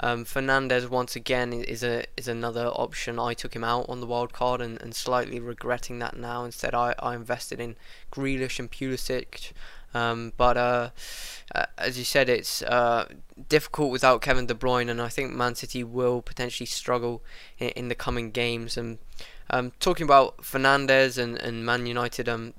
um, 0.00 0.24
Fernandes 0.26 0.90
once 0.90 1.16
again 1.16 1.54
is 1.54 1.82
a 1.82 2.04
is 2.18 2.28
another 2.28 2.66
option. 2.66 3.18
I 3.18 3.32
took 3.32 3.56
him 3.56 3.64
out 3.64 3.86
on 3.88 4.00
the 4.00 4.06
wild 4.06 4.34
card 4.34 4.60
and, 4.60 4.80
and 4.82 4.94
slightly 4.94 5.40
regretting 5.40 6.00
that 6.00 6.16
now. 6.16 6.44
Instead 6.44 6.74
I, 6.74 6.94
I 6.98 7.14
invested 7.14 7.60
in 7.60 7.76
Grealish 8.12 8.58
and 8.58 8.70
Pulisic. 8.70 9.52
Um, 9.94 10.32
but 10.36 10.56
uh, 10.56 10.90
uh, 11.54 11.66
as 11.78 11.96
you 11.96 12.04
said, 12.04 12.28
it's 12.28 12.62
uh, 12.62 13.06
difficult 13.48 13.92
without 13.92 14.22
Kevin 14.22 14.46
De 14.46 14.54
Bruyne, 14.54 14.90
and 14.90 15.00
I 15.00 15.08
think 15.08 15.32
Man 15.32 15.54
City 15.54 15.84
will 15.84 16.20
potentially 16.20 16.66
struggle 16.66 17.22
in, 17.58 17.68
in 17.70 17.88
the 17.88 17.94
coming 17.94 18.32
games. 18.32 18.76
And 18.76 18.98
um, 19.50 19.72
talking 19.80 20.04
about 20.04 20.38
Fernandes 20.38 21.18
and, 21.18 21.36
and 21.38 21.64
Man 21.64 21.86
United, 21.86 22.28
um, 22.28 22.54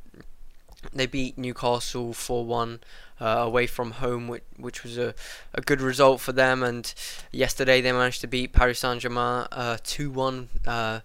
they 0.93 1.06
beat 1.08 1.38
Newcastle 1.38 2.13
4 2.13 2.45
1 2.45 2.80
uh, 3.19 3.26
away 3.26 3.67
from 3.67 3.91
home, 3.91 4.28
which, 4.28 4.43
which 4.58 4.84
was 4.84 4.98
a, 4.98 5.13
a 5.54 5.62
good 5.62 5.82
result 5.82 6.21
for 6.21 6.32
them. 6.32 6.63
And 6.63 6.93
yesterday 7.32 7.82
they 7.82 7.91
managed 7.91 8.21
to 8.21 8.28
beat 8.28 8.54
Paris 8.54 8.80
Saint 8.80 9.02
Germain 9.02 9.48
uh, 9.52 9.78
2 9.84 10.12
1. 10.12 10.50
Uh, 10.65 11.00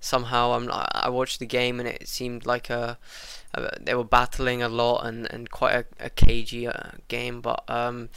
somehow, 0.00 0.52
I'm, 0.52 0.68
I 0.70 1.08
watched 1.08 1.40
the 1.40 1.46
game 1.46 1.80
and 1.80 1.88
it 1.88 2.06
seemed 2.06 2.46
like 2.46 2.70
a, 2.70 2.98
a 3.54 3.70
they 3.80 3.94
were 3.94 4.04
battling 4.04 4.62
a 4.62 4.68
lot 4.68 5.06
and, 5.06 5.26
and 5.32 5.50
quite 5.50 5.74
a, 5.74 5.84
a 6.06 6.10
cagey 6.10 6.66
uh, 6.66 6.90
game. 7.08 7.40
But 7.40 7.64
um, 7.68 8.10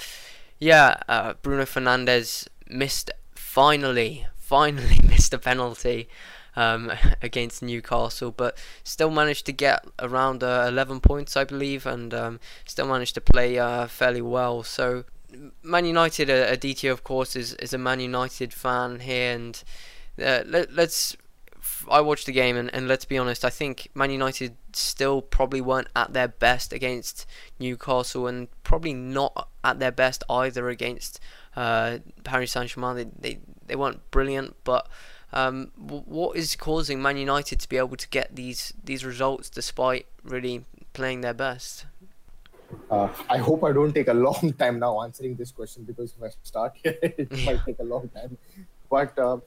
yeah, 0.60 0.98
uh, 1.08 1.34
Bruno 1.42 1.64
Fernandes 1.64 2.48
missed 2.70 3.10
finally, 3.36 4.28
finally 4.36 5.00
missed 5.08 5.34
a 5.34 5.40
penalty 5.40 6.10
um, 6.58 6.92
against 7.22 7.62
Newcastle, 7.62 8.32
but 8.32 8.58
still 8.84 9.12
managed 9.12 9.46
to 9.46 9.54
get 9.54 9.86
around 10.00 10.44
uh, 10.44 10.66
11 10.68 11.00
points, 11.00 11.38
I 11.38 11.46
believe, 11.46 11.86
and 11.86 12.14
um, 12.14 12.40
still 12.66 12.88
managed 12.88 13.14
to 13.14 13.22
play 13.22 13.58
uh, 13.58 13.88
fairly 13.88 14.22
well. 14.22 14.64
So, 14.64 15.06
Man 15.64 15.86
United, 15.86 16.30
uh, 16.30 16.48
Aditya, 16.50 16.92
of 16.92 17.04
course, 17.04 17.36
is, 17.36 17.54
is 17.56 17.74
a 17.74 17.78
Man 17.78 18.00
United 18.00 18.52
fan 18.52 19.00
here, 19.00 19.34
and 19.34 19.64
uh, 20.22 20.42
let, 20.46 20.74
let's. 20.74 21.16
I 21.90 22.02
watched 22.02 22.26
the 22.26 22.32
game, 22.32 22.58
and, 22.58 22.74
and 22.74 22.88
let's 22.88 23.06
be 23.06 23.18
honest, 23.18 23.46
I 23.46 23.50
think 23.50 23.90
Man 23.94 24.10
United 24.10 24.56
still 24.74 25.22
probably 25.22 25.62
weren't 25.62 25.90
at 25.96 26.14
their 26.14 26.28
best 26.28 26.74
against 26.74 27.28
Newcastle, 27.60 28.26
and 28.26 28.48
probably 28.64 28.94
not 28.94 29.50
at 29.64 29.80
their 29.80 29.92
best 29.92 30.24
either 30.30 30.70
against 30.70 31.20
uh, 31.56 32.00
Paris 32.24 32.54
Saint 32.54 32.70
Germain. 32.70 32.96
They, 32.96 33.06
they, 33.20 33.40
they 33.68 33.76
weren't 33.76 34.10
brilliant, 34.12 34.56
but 34.64 34.88
um, 35.34 35.72
what 35.76 36.38
is 36.38 36.56
causing 36.56 37.02
Man 37.02 37.18
United 37.18 37.60
to 37.60 37.70
be 37.70 37.78
able 37.78 37.98
to 37.98 38.08
get 38.10 38.36
these 38.36 38.74
these 38.84 39.04
results 39.04 39.50
despite 39.50 40.06
really 40.24 40.66
playing 40.94 41.22
their 41.22 41.34
best? 41.34 41.86
Uh, 42.90 43.10
I 43.30 43.38
hope 43.38 43.64
I 43.64 43.72
don't 43.72 43.94
take 43.94 44.08
a 44.08 44.14
long 44.14 44.54
time 44.60 44.80
now 44.80 45.02
answering 45.02 45.36
this 45.36 45.52
question 45.52 45.84
because 45.84 46.14
if 46.18 46.24
I 46.24 46.30
start 46.44 46.74
here, 46.82 46.98
it 47.02 47.32
might 47.46 47.64
take 47.66 47.80
a 47.80 47.84
long 47.84 48.10
time. 48.10 48.38
But 48.90 49.18
uh, 49.20 49.38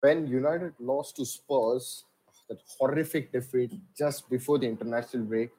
when 0.00 0.26
United 0.26 0.74
lost 0.80 1.16
to 1.16 1.26
Spurs, 1.26 2.04
that 2.48 2.58
horrific 2.78 3.32
defeat 3.32 3.72
just 3.96 4.28
before 4.28 4.58
the 4.58 4.66
international 4.66 5.24
break, 5.24 5.50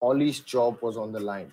Ole's 0.00 0.40
job 0.40 0.78
was 0.82 0.96
on 0.96 1.12
the 1.12 1.20
line, 1.20 1.52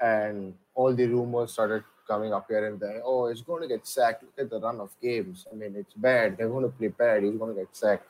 and 0.00 0.54
all 0.74 0.94
the 0.94 1.06
rumors 1.06 1.52
started 1.52 1.84
coming 2.06 2.32
up 2.32 2.46
here 2.48 2.66
and 2.66 2.78
there. 2.80 3.02
Oh, 3.04 3.26
it's 3.26 3.40
going 3.40 3.62
to 3.62 3.68
get 3.68 3.86
sacked. 3.86 4.22
Look 4.22 4.38
at 4.38 4.50
the 4.50 4.60
run 4.60 4.80
of 4.80 4.90
games. 5.02 5.46
I 5.50 5.56
mean, 5.56 5.74
it's 5.76 5.94
bad. 5.94 6.36
They're 6.36 6.48
going 6.48 6.64
to 6.64 6.70
play 6.70 6.88
bad. 6.88 7.22
He's 7.22 7.36
going 7.36 7.54
to 7.54 7.60
get 7.60 7.74
sacked. 7.74 8.06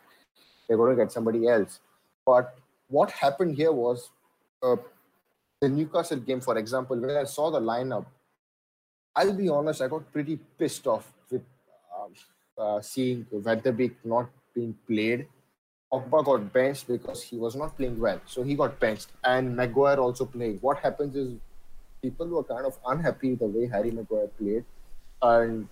They're 0.67 0.77
going 0.77 0.97
to 0.97 1.03
get 1.03 1.13
somebody 1.13 1.49
else. 1.49 1.81
But 2.25 2.57
what 2.89 3.11
happened 3.11 3.57
here 3.57 3.73
was 3.73 4.11
uh, 4.63 4.77
the 5.61 5.69
Newcastle 5.69 6.19
game, 6.19 6.41
for 6.41 6.59
example, 6.59 6.97
when 6.97 7.17
I 7.17 7.25
saw 7.25 7.51
the 7.51 7.61
lineup, 7.61 8.07
I'll 9.15 9.33
be 9.33 9.49
honest, 9.49 9.81
I 9.81 9.89
got 9.89 10.13
pretty 10.13 10.39
pissed 10.59 10.87
off 10.87 11.11
with 11.31 11.43
um, 11.97 12.13
uh, 12.59 12.81
seeing 12.81 13.27
Van 13.33 13.61
de 13.61 13.73
Beek 13.73 13.97
not 14.05 14.29
being 14.55 14.77
played. 14.87 15.27
Pogba 15.93 16.25
got 16.25 16.53
benched 16.53 16.89
because 16.89 17.23
he 17.23 17.37
was 17.37 17.55
not 17.55 17.77
playing 17.77 17.99
well. 17.99 18.21
So 18.27 18.43
he 18.43 18.55
got 18.55 18.79
benched. 18.79 19.09
And 19.25 19.57
Maguire 19.57 19.99
also 19.99 20.27
played. 20.27 20.61
What 20.61 20.79
happens 20.79 21.17
is 21.17 21.35
people 22.03 22.27
were 22.29 22.45
kind 22.45 22.67
of 22.67 22.79
unhappy 22.87 23.31
with 23.31 23.41
the 23.41 23.47
way 23.47 23.67
Harry 23.67 23.91
Maguire 23.91 24.29
played. 24.29 24.65
And 25.23 25.69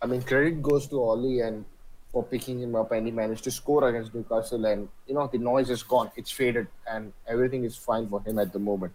I 0.00 0.06
mean, 0.06 0.22
credit 0.22 0.62
goes 0.62 0.86
to 0.88 1.00
Ole 1.00 1.40
and 1.40 1.64
for 2.12 2.22
picking 2.22 2.60
him 2.60 2.74
up, 2.74 2.92
and 2.92 3.06
he 3.06 3.12
managed 3.12 3.44
to 3.44 3.50
score 3.50 3.88
against 3.88 4.14
Newcastle. 4.14 4.64
And 4.66 4.88
you 5.06 5.14
know, 5.14 5.26
the 5.26 5.38
noise 5.38 5.70
is 5.70 5.82
gone; 5.82 6.10
it's 6.16 6.30
faded, 6.30 6.66
and 6.86 7.12
everything 7.26 7.64
is 7.64 7.76
fine 7.76 8.08
for 8.08 8.20
him 8.22 8.38
at 8.38 8.52
the 8.52 8.58
moment. 8.58 8.92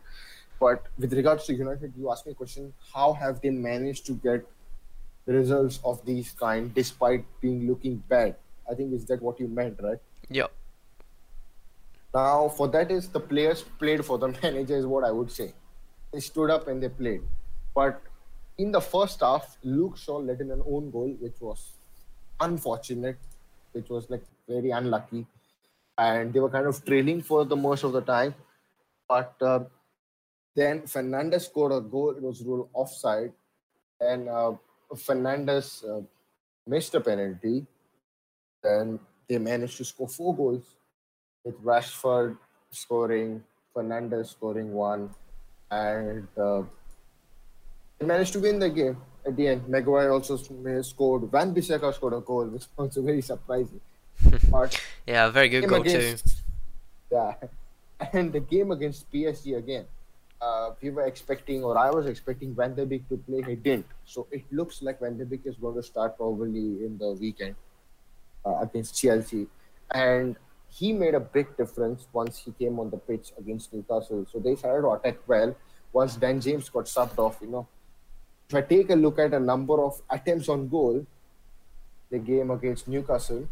But 0.59 0.85
with 0.97 1.13
regards 1.13 1.45
to 1.45 1.53
United, 1.53 1.93
you 1.97 2.11
asked 2.11 2.25
me 2.25 2.33
a 2.33 2.35
question: 2.35 2.73
How 2.93 3.13
have 3.13 3.41
they 3.41 3.49
managed 3.49 4.05
to 4.07 4.13
get 4.13 4.45
results 5.25 5.79
of 5.83 6.05
these 6.05 6.31
kind 6.31 6.73
despite 6.73 7.25
being 7.41 7.67
looking 7.67 7.97
bad? 8.07 8.35
I 8.69 8.75
think 8.75 8.93
is 8.93 9.05
that 9.05 9.21
what 9.21 9.39
you 9.39 9.47
meant, 9.47 9.79
right? 9.81 9.99
Yeah. 10.29 10.47
Now, 12.13 12.49
for 12.49 12.67
that 12.69 12.91
is 12.91 13.09
the 13.09 13.19
players 13.19 13.63
played 13.63 14.03
for 14.05 14.17
the 14.17 14.27
manager 14.43 14.75
is 14.75 14.85
what 14.85 15.03
I 15.03 15.11
would 15.11 15.31
say. 15.31 15.53
They 16.13 16.19
stood 16.19 16.49
up 16.49 16.67
and 16.67 16.81
they 16.81 16.89
played, 16.89 17.21
but 17.75 18.01
in 18.57 18.71
the 18.71 18.81
first 18.81 19.19
half, 19.19 19.57
Luke 19.63 19.97
Shaw 19.97 20.17
let 20.17 20.41
in 20.41 20.51
an 20.51 20.63
own 20.65 20.89
goal, 20.89 21.15
which 21.19 21.39
was 21.39 21.73
unfortunate, 22.39 23.17
which 23.73 23.89
was 23.89 24.09
like 24.09 24.23
very 24.47 24.71
unlucky, 24.71 25.27
and 25.97 26.33
they 26.33 26.39
were 26.39 26.49
kind 26.49 26.65
of 26.65 26.83
trailing 26.85 27.21
for 27.21 27.45
the 27.45 27.55
most 27.55 27.83
of 27.83 27.91
the 27.91 28.01
time. 28.01 28.33
But 29.07 29.35
uh, 29.41 29.65
then 30.55 30.81
Fernandes 30.81 31.41
scored 31.41 31.71
a 31.71 31.81
goal. 31.81 32.11
It 32.11 32.23
was 32.23 32.41
ruled 32.41 32.69
offside, 32.73 33.33
and 33.99 34.27
uh, 34.27 34.53
Fernandes 34.93 35.83
uh, 35.87 36.01
missed 36.65 36.95
a 36.95 37.01
penalty. 37.01 37.65
Then 38.63 38.99
they 39.29 39.37
managed 39.37 39.77
to 39.77 39.85
score 39.85 40.07
four 40.07 40.35
goals, 40.35 40.63
with 41.43 41.61
Rashford 41.63 42.37
scoring, 42.71 43.43
Fernandes 43.75 44.27
scoring 44.31 44.73
one, 44.73 45.11
and 45.71 46.27
uh, 46.37 46.63
they 47.99 48.05
managed 48.05 48.33
to 48.33 48.39
win 48.39 48.59
the 48.59 48.69
game 48.69 48.97
at 49.25 49.35
the 49.35 49.47
end. 49.47 49.67
Maguire 49.67 50.11
also 50.11 50.37
scored. 50.37 51.31
Wan-Bissaka 51.31 51.93
scored 51.93 52.13
a 52.13 52.19
goal, 52.21 52.45
which 52.53 52.63
was 52.63 52.69
also 52.77 53.01
very 53.01 53.21
surprising. 53.21 53.81
But 54.51 54.79
yeah, 55.05 55.29
very 55.29 55.49
good 55.49 55.67
goal 55.67 55.81
against, 55.81 56.25
too. 56.25 56.33
Yeah, 57.11 57.33
and 58.13 58.33
the 58.33 58.39
game 58.39 58.71
against 58.71 59.11
PSG 59.11 59.57
again. 59.57 59.85
Uh, 60.39 60.71
we 60.81 60.91
were 60.91 61.05
expecting, 61.05 61.63
or 61.63 61.77
I 61.77 61.89
was 61.89 62.05
expecting, 62.05 62.53
Van 62.53 62.75
de 62.75 62.85
Beek 62.85 63.09
to 63.09 63.17
play. 63.17 63.41
He 63.41 63.55
didn't. 63.55 63.87
So 64.05 64.27
it 64.31 64.43
looks 64.51 64.83
like 64.83 64.99
Van 64.99 65.17
de 65.17 65.25
Beek 65.25 65.41
is 65.45 65.55
going 65.55 65.75
to 65.75 65.81
start 65.81 66.15
probably 66.17 66.85
in 66.85 66.97
the 66.99 67.13
weekend 67.13 67.55
uh, 68.45 68.59
against 68.61 68.99
Chelsea, 68.99 69.47
and 69.91 70.35
he 70.77 70.93
made 70.93 71.15
a 71.15 71.19
big 71.19 71.55
difference 71.57 72.07
once 72.13 72.37
he 72.37 72.51
came 72.51 72.79
on 72.79 72.89
the 72.91 72.97
pitch 72.97 73.31
against 73.37 73.73
Newcastle. 73.73 74.25
So 74.31 74.39
they 74.39 74.55
started 74.55 74.83
to 74.83 74.91
attack 74.91 75.17
well. 75.27 75.55
Once 75.91 76.15
Dan 76.15 76.39
James 76.39 76.69
got 76.69 76.85
subbed 76.85 77.17
off, 77.17 77.39
you 77.41 77.47
know, 77.47 77.67
if 78.47 78.55
I 78.55 78.61
take 78.61 78.89
a 78.91 78.95
look 78.95 79.17
at 79.17 79.33
a 79.33 79.39
number 79.39 79.83
of 79.83 80.01
attempts 80.09 80.49
on 80.49 80.67
goal, 80.67 81.05
the 82.11 82.19
game 82.19 82.51
against 82.51 82.87
Newcastle, 82.87 83.47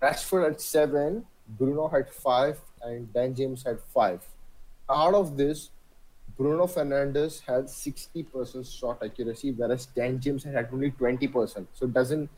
Rashford 0.00 0.44
had 0.44 0.60
seven, 0.60 1.26
Bruno 1.48 1.88
had 1.88 2.08
five, 2.08 2.60
and 2.82 3.12
Dan 3.12 3.34
James 3.34 3.64
had 3.64 3.80
five. 3.92 4.24
Out 4.88 5.14
of 5.14 5.36
this, 5.36 5.70
Bruno 6.36 6.66
Fernandes 6.66 7.40
had 7.40 7.64
60% 7.64 8.78
shot 8.78 9.02
accuracy, 9.02 9.52
whereas 9.52 9.86
Dan 9.86 10.20
James 10.20 10.44
had 10.44 10.68
only 10.72 10.90
20%. 10.90 11.66
So 11.74 11.86
it 11.86 11.92
doesn't 11.92 12.30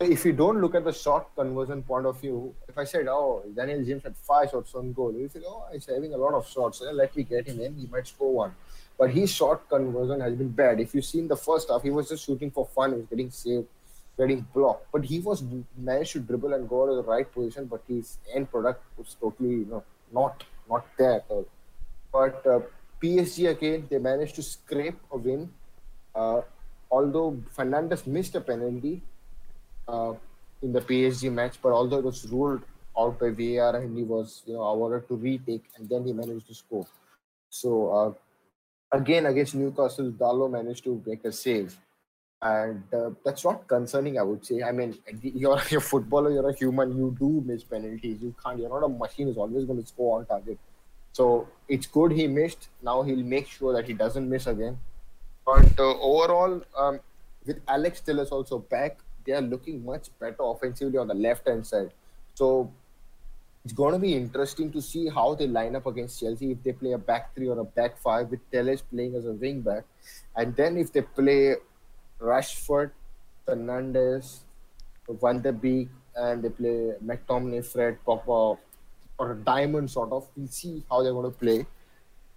if 0.00 0.24
you 0.24 0.32
don't 0.32 0.60
look 0.60 0.76
at 0.76 0.84
the 0.84 0.92
shot 0.92 1.34
conversion 1.34 1.82
point 1.82 2.06
of 2.06 2.20
view, 2.20 2.54
if 2.68 2.78
I 2.78 2.84
said, 2.84 3.06
oh, 3.08 3.42
Daniel 3.56 3.84
James 3.84 4.04
had 4.04 4.16
five 4.16 4.50
shots 4.50 4.74
on 4.76 4.92
goal, 4.92 5.12
you 5.12 5.28
say, 5.28 5.40
oh, 5.44 5.64
he's 5.72 5.86
having 5.86 6.14
a 6.14 6.16
lot 6.16 6.34
of 6.34 6.48
shots. 6.48 6.78
So 6.78 6.92
let 6.92 7.16
me 7.16 7.24
get 7.24 7.48
him 7.48 7.60
in. 7.60 7.74
He 7.74 7.86
might 7.86 8.06
score 8.06 8.32
one. 8.32 8.54
But 8.96 9.10
his 9.10 9.32
shot 9.32 9.68
conversion 9.68 10.20
has 10.20 10.34
been 10.34 10.50
bad. 10.50 10.78
If 10.78 10.94
you 10.94 11.02
see 11.02 11.18
in 11.18 11.26
the 11.26 11.36
first 11.36 11.68
half, 11.68 11.82
he 11.82 11.90
was 11.90 12.08
just 12.08 12.24
shooting 12.24 12.50
for 12.50 12.66
fun. 12.66 12.92
He 12.92 12.96
was 12.98 13.06
getting 13.06 13.30
saved, 13.30 13.66
getting 14.16 14.46
blocked. 14.54 14.86
But 14.92 15.04
he 15.04 15.18
was 15.18 15.42
managed 15.76 16.12
to 16.12 16.20
dribble 16.20 16.54
and 16.54 16.68
go 16.68 16.86
to 16.86 16.94
the 16.94 17.02
right 17.02 17.30
position. 17.32 17.66
But 17.66 17.82
his 17.88 18.18
end 18.32 18.50
product 18.52 18.82
was 18.96 19.16
totally, 19.20 19.50
you 19.50 19.66
know, 19.68 19.82
not 20.12 20.44
not 20.68 20.86
there 20.96 21.14
at 21.14 21.24
all. 21.28 21.46
But 22.12 22.46
uh, 22.46 22.60
PSG 23.02 23.50
again, 23.50 23.88
they 23.90 23.98
managed 23.98 24.36
to 24.36 24.42
scrape 24.42 24.98
a 25.10 25.16
win. 25.16 25.50
Uh, 26.14 26.42
although 26.90 27.36
Fernandes 27.56 28.06
missed 28.06 28.34
a 28.36 28.40
penalty 28.40 29.02
uh, 29.88 30.14
in 30.62 30.72
the 30.72 30.80
PSG 30.80 31.32
match, 31.32 31.56
but 31.62 31.72
although 31.72 31.98
it 31.98 32.04
was 32.04 32.26
ruled 32.28 32.62
out 32.98 33.18
by 33.18 33.30
VAR 33.30 33.76
and 33.76 33.96
he 33.96 34.02
was, 34.02 34.42
you 34.46 34.54
know, 34.54 34.62
awarded 34.62 35.08
to 35.08 35.14
retake, 35.14 35.64
and 35.76 35.88
then 35.88 36.04
he 36.04 36.12
managed 36.12 36.46
to 36.48 36.54
score. 36.54 36.86
So 37.50 37.70
uh, 38.92 38.96
again 38.96 39.26
against 39.26 39.54
Newcastle, 39.54 40.10
Darlow 40.12 40.50
managed 40.50 40.84
to 40.84 41.02
make 41.06 41.24
a 41.24 41.32
save. 41.32 41.76
And 42.40 42.84
uh, 42.94 43.10
that's 43.24 43.44
not 43.44 43.66
concerning, 43.66 44.16
I 44.18 44.22
would 44.22 44.46
say. 44.46 44.62
I 44.62 44.70
mean, 44.70 44.96
you're 45.22 45.56
a 45.56 45.80
footballer, 45.80 46.30
you're 46.30 46.48
a 46.48 46.54
human, 46.54 46.96
you 46.96 47.16
do 47.18 47.42
miss 47.44 47.64
penalties. 47.64 48.18
You 48.22 48.34
can't, 48.42 48.58
you're 48.58 48.68
not 48.68 48.84
a 48.84 48.88
machine 48.88 49.26
who's 49.26 49.36
always 49.36 49.64
going 49.64 49.82
to 49.82 49.88
score 49.88 50.18
on 50.18 50.26
target. 50.26 50.58
So 51.12 51.48
it's 51.68 51.86
good 51.86 52.12
he 52.12 52.28
missed. 52.28 52.68
Now 52.82 53.02
he'll 53.02 53.24
make 53.24 53.48
sure 53.48 53.72
that 53.72 53.86
he 53.86 53.92
doesn't 53.92 54.28
miss 54.28 54.46
again. 54.46 54.78
But 55.44 55.78
uh, 55.78 55.98
overall, 55.98 56.62
um, 56.76 57.00
with 57.44 57.60
Alex 57.66 58.00
Telles 58.02 58.30
also 58.30 58.58
back, 58.58 58.98
they 59.28 59.34
are 59.34 59.42
looking 59.42 59.84
much 59.84 60.08
better 60.18 60.40
offensively 60.40 60.96
on 60.96 61.06
the 61.06 61.14
left 61.14 61.46
hand 61.46 61.66
side. 61.66 61.90
So 62.34 62.72
it's 63.62 63.74
going 63.74 63.92
to 63.92 63.98
be 63.98 64.14
interesting 64.14 64.72
to 64.72 64.80
see 64.80 65.08
how 65.08 65.34
they 65.34 65.46
line 65.46 65.76
up 65.76 65.86
against 65.86 66.18
Chelsea 66.20 66.52
if 66.52 66.62
they 66.62 66.72
play 66.72 66.92
a 66.92 66.98
back 66.98 67.34
three 67.34 67.48
or 67.48 67.58
a 67.58 67.64
back 67.64 67.98
five 67.98 68.30
with 68.30 68.40
Telles 68.50 68.80
playing 68.80 69.14
as 69.16 69.26
a 69.26 69.32
wing 69.32 69.60
back, 69.60 69.84
and 70.34 70.56
then 70.56 70.78
if 70.78 70.92
they 70.92 71.02
play 71.02 71.56
Rashford, 72.18 72.92
Fernandes, 73.46 74.38
Van 75.08 75.42
de 75.42 75.52
Beek, 75.52 75.88
and 76.16 76.42
they 76.42 76.48
play 76.48 76.94
McTominay, 77.04 77.64
Fred, 77.64 77.98
Pogba, 78.06 78.56
or 79.18 79.32
a 79.32 79.36
diamond 79.36 79.90
sort 79.90 80.10
of. 80.12 80.26
We'll 80.36 80.48
see 80.48 80.82
how 80.90 81.02
they're 81.02 81.12
going 81.12 81.30
to 81.30 81.38
play, 81.38 81.66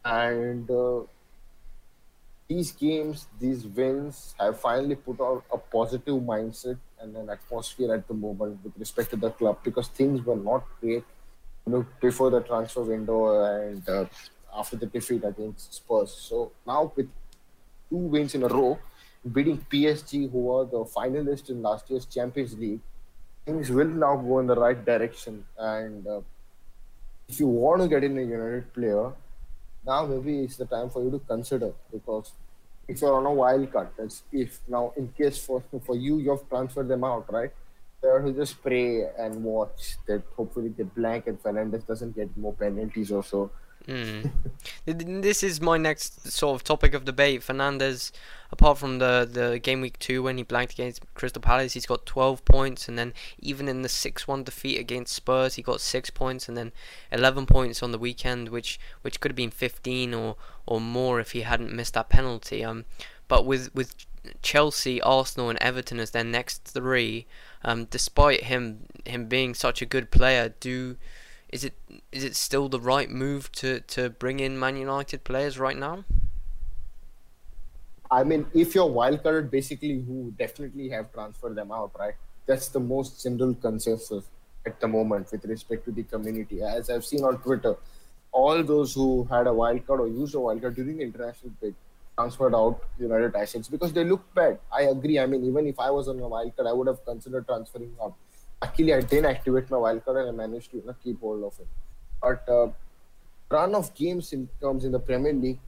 and 0.03 0.69
uh, 0.69 1.01
these 2.51 2.71
games, 2.71 3.27
these 3.39 3.65
wins 3.77 4.35
have 4.39 4.59
finally 4.59 4.95
put 4.95 5.19
out 5.21 5.43
a 5.57 5.57
positive 5.57 6.17
mindset 6.33 6.77
and 6.99 7.15
an 7.15 7.29
atmosphere 7.29 7.93
at 7.93 8.07
the 8.07 8.13
moment 8.13 8.59
with 8.63 8.73
respect 8.77 9.09
to 9.11 9.15
the 9.15 9.31
club 9.39 9.57
because 9.63 9.87
things 9.99 10.25
were 10.25 10.35
not 10.35 10.63
great 10.79 11.05
you 11.65 11.71
know, 11.71 11.85
before 12.01 12.29
the 12.29 12.41
transfer 12.41 12.81
window 12.81 13.19
and 13.45 13.87
uh, 13.87 14.05
after 14.53 14.75
the 14.75 14.85
defeat 14.85 15.23
against 15.23 15.73
Spurs. 15.73 16.11
So 16.29 16.51
now 16.67 16.91
with 16.95 17.09
two 17.89 18.03
wins 18.15 18.35
in 18.35 18.43
a 18.43 18.47
row, 18.47 18.79
beating 19.31 19.65
PSG, 19.71 20.31
who 20.31 20.51
are 20.55 20.65
the 20.65 20.83
finalists 20.97 21.49
in 21.49 21.61
last 21.61 21.89
year's 21.89 22.05
Champions 22.05 22.57
League, 22.57 22.81
things 23.45 23.69
will 23.69 23.93
now 24.05 24.15
go 24.17 24.39
in 24.39 24.47
the 24.47 24.55
right 24.55 24.83
direction. 24.83 25.45
And 25.57 26.05
uh, 26.05 26.21
if 27.29 27.39
you 27.39 27.47
want 27.47 27.81
to 27.81 27.87
get 27.87 28.03
in 28.03 28.17
a 28.17 28.21
United 28.21 28.73
player, 28.73 29.11
now 29.85 30.05
maybe 30.05 30.43
it's 30.43 30.57
the 30.57 30.65
time 30.65 30.89
for 30.89 31.03
you 31.03 31.11
to 31.11 31.19
consider 31.19 31.73
because 31.91 32.31
if 32.87 33.01
you're 33.01 33.13
on 33.15 33.25
a 33.25 33.33
wild 33.33 33.71
card, 33.71 33.89
that's 33.97 34.23
if 34.31 34.59
now 34.67 34.93
in 34.97 35.07
case 35.17 35.37
for 35.45 35.63
for 35.85 35.95
you 35.95 36.19
you 36.19 36.31
have 36.31 36.47
transferred 36.49 36.87
them 36.87 37.03
out, 37.03 37.31
right? 37.31 37.51
there 38.01 38.19
to 38.19 38.33
just 38.33 38.61
pray 38.61 39.05
and 39.17 39.43
watch 39.43 39.97
that 40.07 40.23
hopefully 40.35 40.69
the 40.69 40.83
blank 40.83 41.27
and 41.27 41.41
Fernandes 41.41 41.85
doesn't 41.85 42.15
get 42.15 42.35
more 42.35 42.53
penalties 42.53 43.11
or 43.11 43.23
so. 43.23 43.51
Mm. 43.87 44.31
this 44.85 45.43
is 45.43 45.59
my 45.59 45.77
next 45.77 46.31
sort 46.31 46.55
of 46.55 46.63
topic 46.63 46.93
of 46.93 47.05
debate. 47.05 47.41
Fernandes, 47.41 48.11
apart 48.51 48.77
from 48.77 48.99
the, 48.99 49.27
the 49.31 49.59
game 49.59 49.81
week 49.81 49.97
two 49.99 50.23
when 50.23 50.37
he 50.37 50.43
blanked 50.43 50.73
against 50.73 51.01
Crystal 51.13 51.41
Palace, 51.41 51.73
he's 51.73 51.85
got 51.85 52.05
12 52.05 52.45
points, 52.45 52.87
and 52.87 52.97
then 52.97 53.13
even 53.39 53.67
in 53.67 53.81
the 53.81 53.89
6 53.89 54.27
1 54.27 54.43
defeat 54.43 54.79
against 54.79 55.13
Spurs, 55.13 55.55
he 55.55 55.61
got 55.61 55.81
6 55.81 56.09
points, 56.11 56.47
and 56.47 56.57
then 56.57 56.71
11 57.11 57.45
points 57.45 57.81
on 57.81 57.91
the 57.91 57.99
weekend, 57.99 58.49
which 58.49 58.79
which 59.01 59.19
could 59.19 59.31
have 59.31 59.35
been 59.37 59.51
15 59.51 60.13
or, 60.13 60.35
or 60.65 60.79
more 60.79 61.19
if 61.19 61.31
he 61.31 61.41
hadn't 61.41 61.73
missed 61.73 61.95
that 61.95 62.09
penalty. 62.09 62.63
Um, 62.63 62.85
But 63.27 63.45
with, 63.45 63.73
with 63.73 63.95
Chelsea, 64.41 65.01
Arsenal, 65.01 65.49
and 65.49 65.57
Everton 65.61 65.99
as 65.99 66.11
their 66.11 66.23
next 66.23 66.65
three, 66.65 67.25
um, 67.63 67.85
despite 67.85 68.43
him 68.43 68.85
him 69.05 69.27
being 69.27 69.55
such 69.55 69.81
a 69.81 69.85
good 69.85 70.11
player, 70.11 70.53
do 70.59 70.97
is 71.51 71.63
it 71.63 71.73
is 72.11 72.23
it 72.23 72.35
still 72.35 72.69
the 72.69 72.79
right 72.79 73.09
move 73.09 73.51
to, 73.53 73.81
to 73.81 74.09
bring 74.09 74.39
in 74.39 74.59
Man 74.59 74.77
United 74.77 75.23
players 75.23 75.59
right 75.59 75.77
now? 75.77 76.05
I 78.09 78.23
mean, 78.23 78.45
if 78.53 78.75
you're 78.75 78.89
wildcard, 78.89 79.49
basically 79.49 80.01
who 80.01 80.33
definitely 80.37 80.89
have 80.89 81.13
transferred 81.13 81.55
them 81.55 81.71
out, 81.71 81.91
right? 81.97 82.15
That's 82.45 82.67
the 82.67 82.79
most 82.79 83.23
general 83.23 83.53
consensus 83.53 84.25
at 84.65 84.79
the 84.79 84.87
moment 84.87 85.31
with 85.31 85.45
respect 85.45 85.85
to 85.85 85.91
the 85.91 86.03
community. 86.03 86.61
As 86.61 86.89
I've 86.89 87.05
seen 87.05 87.23
on 87.23 87.37
Twitter, 87.37 87.75
all 88.31 88.63
those 88.63 88.93
who 88.93 89.23
had 89.25 89.47
a 89.47 89.51
wildcard 89.51 89.99
or 89.99 90.07
used 90.07 90.35
a 90.35 90.39
wildcard 90.39 90.75
during 90.75 90.97
the 90.97 91.03
international 91.03 91.53
break 91.59 91.73
transferred 92.17 92.53
out 92.53 92.83
United 92.99 93.35
assets 93.35 93.67
because 93.67 93.93
they 93.93 94.03
look 94.03 94.21
bad. 94.33 94.59
I 94.73 94.83
agree. 94.83 95.17
I 95.17 95.25
mean, 95.25 95.45
even 95.45 95.65
if 95.67 95.79
I 95.79 95.89
was 95.89 96.07
on 96.07 96.19
a 96.19 96.23
wildcard, 96.23 96.67
I 96.67 96.73
would 96.73 96.87
have 96.87 97.03
considered 97.05 97.47
transferring 97.47 97.93
out 98.01 98.15
Luckily, 98.61 98.93
I 98.93 99.01
didn't 99.01 99.25
activate 99.25 99.69
my 99.69 99.77
wildcard 99.77 100.21
and 100.21 100.29
I 100.29 100.47
managed 100.47 100.71
to 100.71 100.77
you 100.77 100.83
know, 100.85 100.95
keep 101.03 101.19
hold 101.19 101.43
of 101.43 101.59
it. 101.59 101.67
But 102.21 102.47
uh, 102.47 102.67
run 103.49 103.73
of 103.75 103.93
games 103.95 104.33
in 104.33 104.49
terms 104.61 104.85
in 104.85 104.91
the 104.91 104.99
Premier 104.99 105.33
League, 105.33 105.59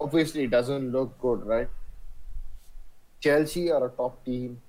obviously 0.00 0.44
it 0.44 0.50
doesn't 0.50 0.92
look 0.92 1.18
good, 1.20 1.44
right? 1.44 1.68
Chelsea 3.20 3.70
are 3.70 3.86
a 3.86 3.90
top 3.90 4.24
team. 4.24 4.60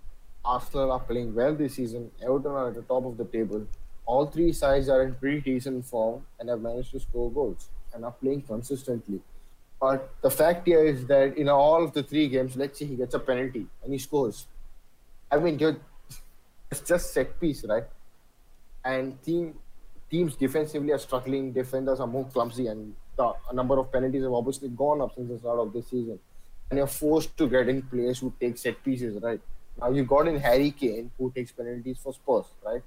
Arsenal 0.44 0.92
are 0.92 1.00
playing 1.00 1.36
well 1.36 1.54
this 1.54 1.76
season. 1.76 2.10
Everton 2.24 2.52
are 2.52 2.70
at 2.70 2.76
the 2.76 2.82
top 2.82 3.06
of 3.06 3.18
the 3.18 3.26
table. 3.26 3.68
All 4.06 4.26
three 4.26 4.52
sides 4.52 4.90
are 4.90 5.04
in 5.04 5.14
pretty 5.14 5.42
decent 5.42 5.86
form 5.86 6.26
and 6.40 6.50
have 6.50 6.62
managed 6.62 6.92
to 6.92 7.00
score 7.00 7.30
goals 7.32 7.70
and 7.94 8.04
are 8.04 8.12
playing 8.12 8.42
consistently. 8.42 9.22
But 9.80 10.10
the 10.22 10.32
fact 10.32 10.68
here 10.68 10.84
is 10.84 11.06
that 11.08 11.38
in 11.38 11.48
all 11.48 11.84
of 11.84 11.94
the 11.94 12.04
three 12.04 12.28
games, 12.28 12.56
let's 12.56 12.80
say 12.80 12.86
he 12.86 12.96
gets 12.96 13.14
a 13.14 13.20
penalty 13.20 13.68
and 13.84 13.94
he 13.94 14.00
scores. 14.00 14.48
I 15.32 15.38
mean, 15.38 15.60
you're, 15.60 15.78
it's 16.72 16.82
just 16.82 17.14
set 17.14 17.40
piece, 17.40 17.66
right? 17.66 17.86
And 18.86 19.22
team 19.24 19.56
teams 20.10 20.36
defensively 20.36 20.92
are 20.92 21.00
struggling. 21.00 21.52
Defenders 21.52 22.00
are 22.00 22.08
more 22.08 22.26
clumsy, 22.26 22.68
and 22.68 22.96
the 23.18 23.34
a 23.50 23.54
number 23.54 23.78
of 23.78 23.92
penalties 23.92 24.24
have 24.24 24.34
obviously 24.34 24.70
gone 24.70 25.02
up 25.02 25.16
since 25.16 25.30
the 25.30 25.40
start 25.40 25.60
of 25.60 25.74
this 25.74 25.88
season. 25.88 26.20
And 26.70 26.78
you're 26.78 26.88
forced 26.88 27.36
to 27.38 27.50
get 27.50 27.68
in 27.68 27.82
players 27.82 28.20
who 28.20 28.32
take 28.40 28.58
set 28.58 28.84
pieces, 28.84 29.22
right? 29.22 29.42
Now 29.82 29.90
you 29.90 30.04
got 30.04 30.28
in 30.28 30.40
Harry 30.40 30.72
Kane, 30.72 31.12
who 31.18 31.32
takes 31.32 31.52
penalties 31.52 31.98
for 32.04 32.14
Spurs, 32.14 32.46
right? 32.64 32.84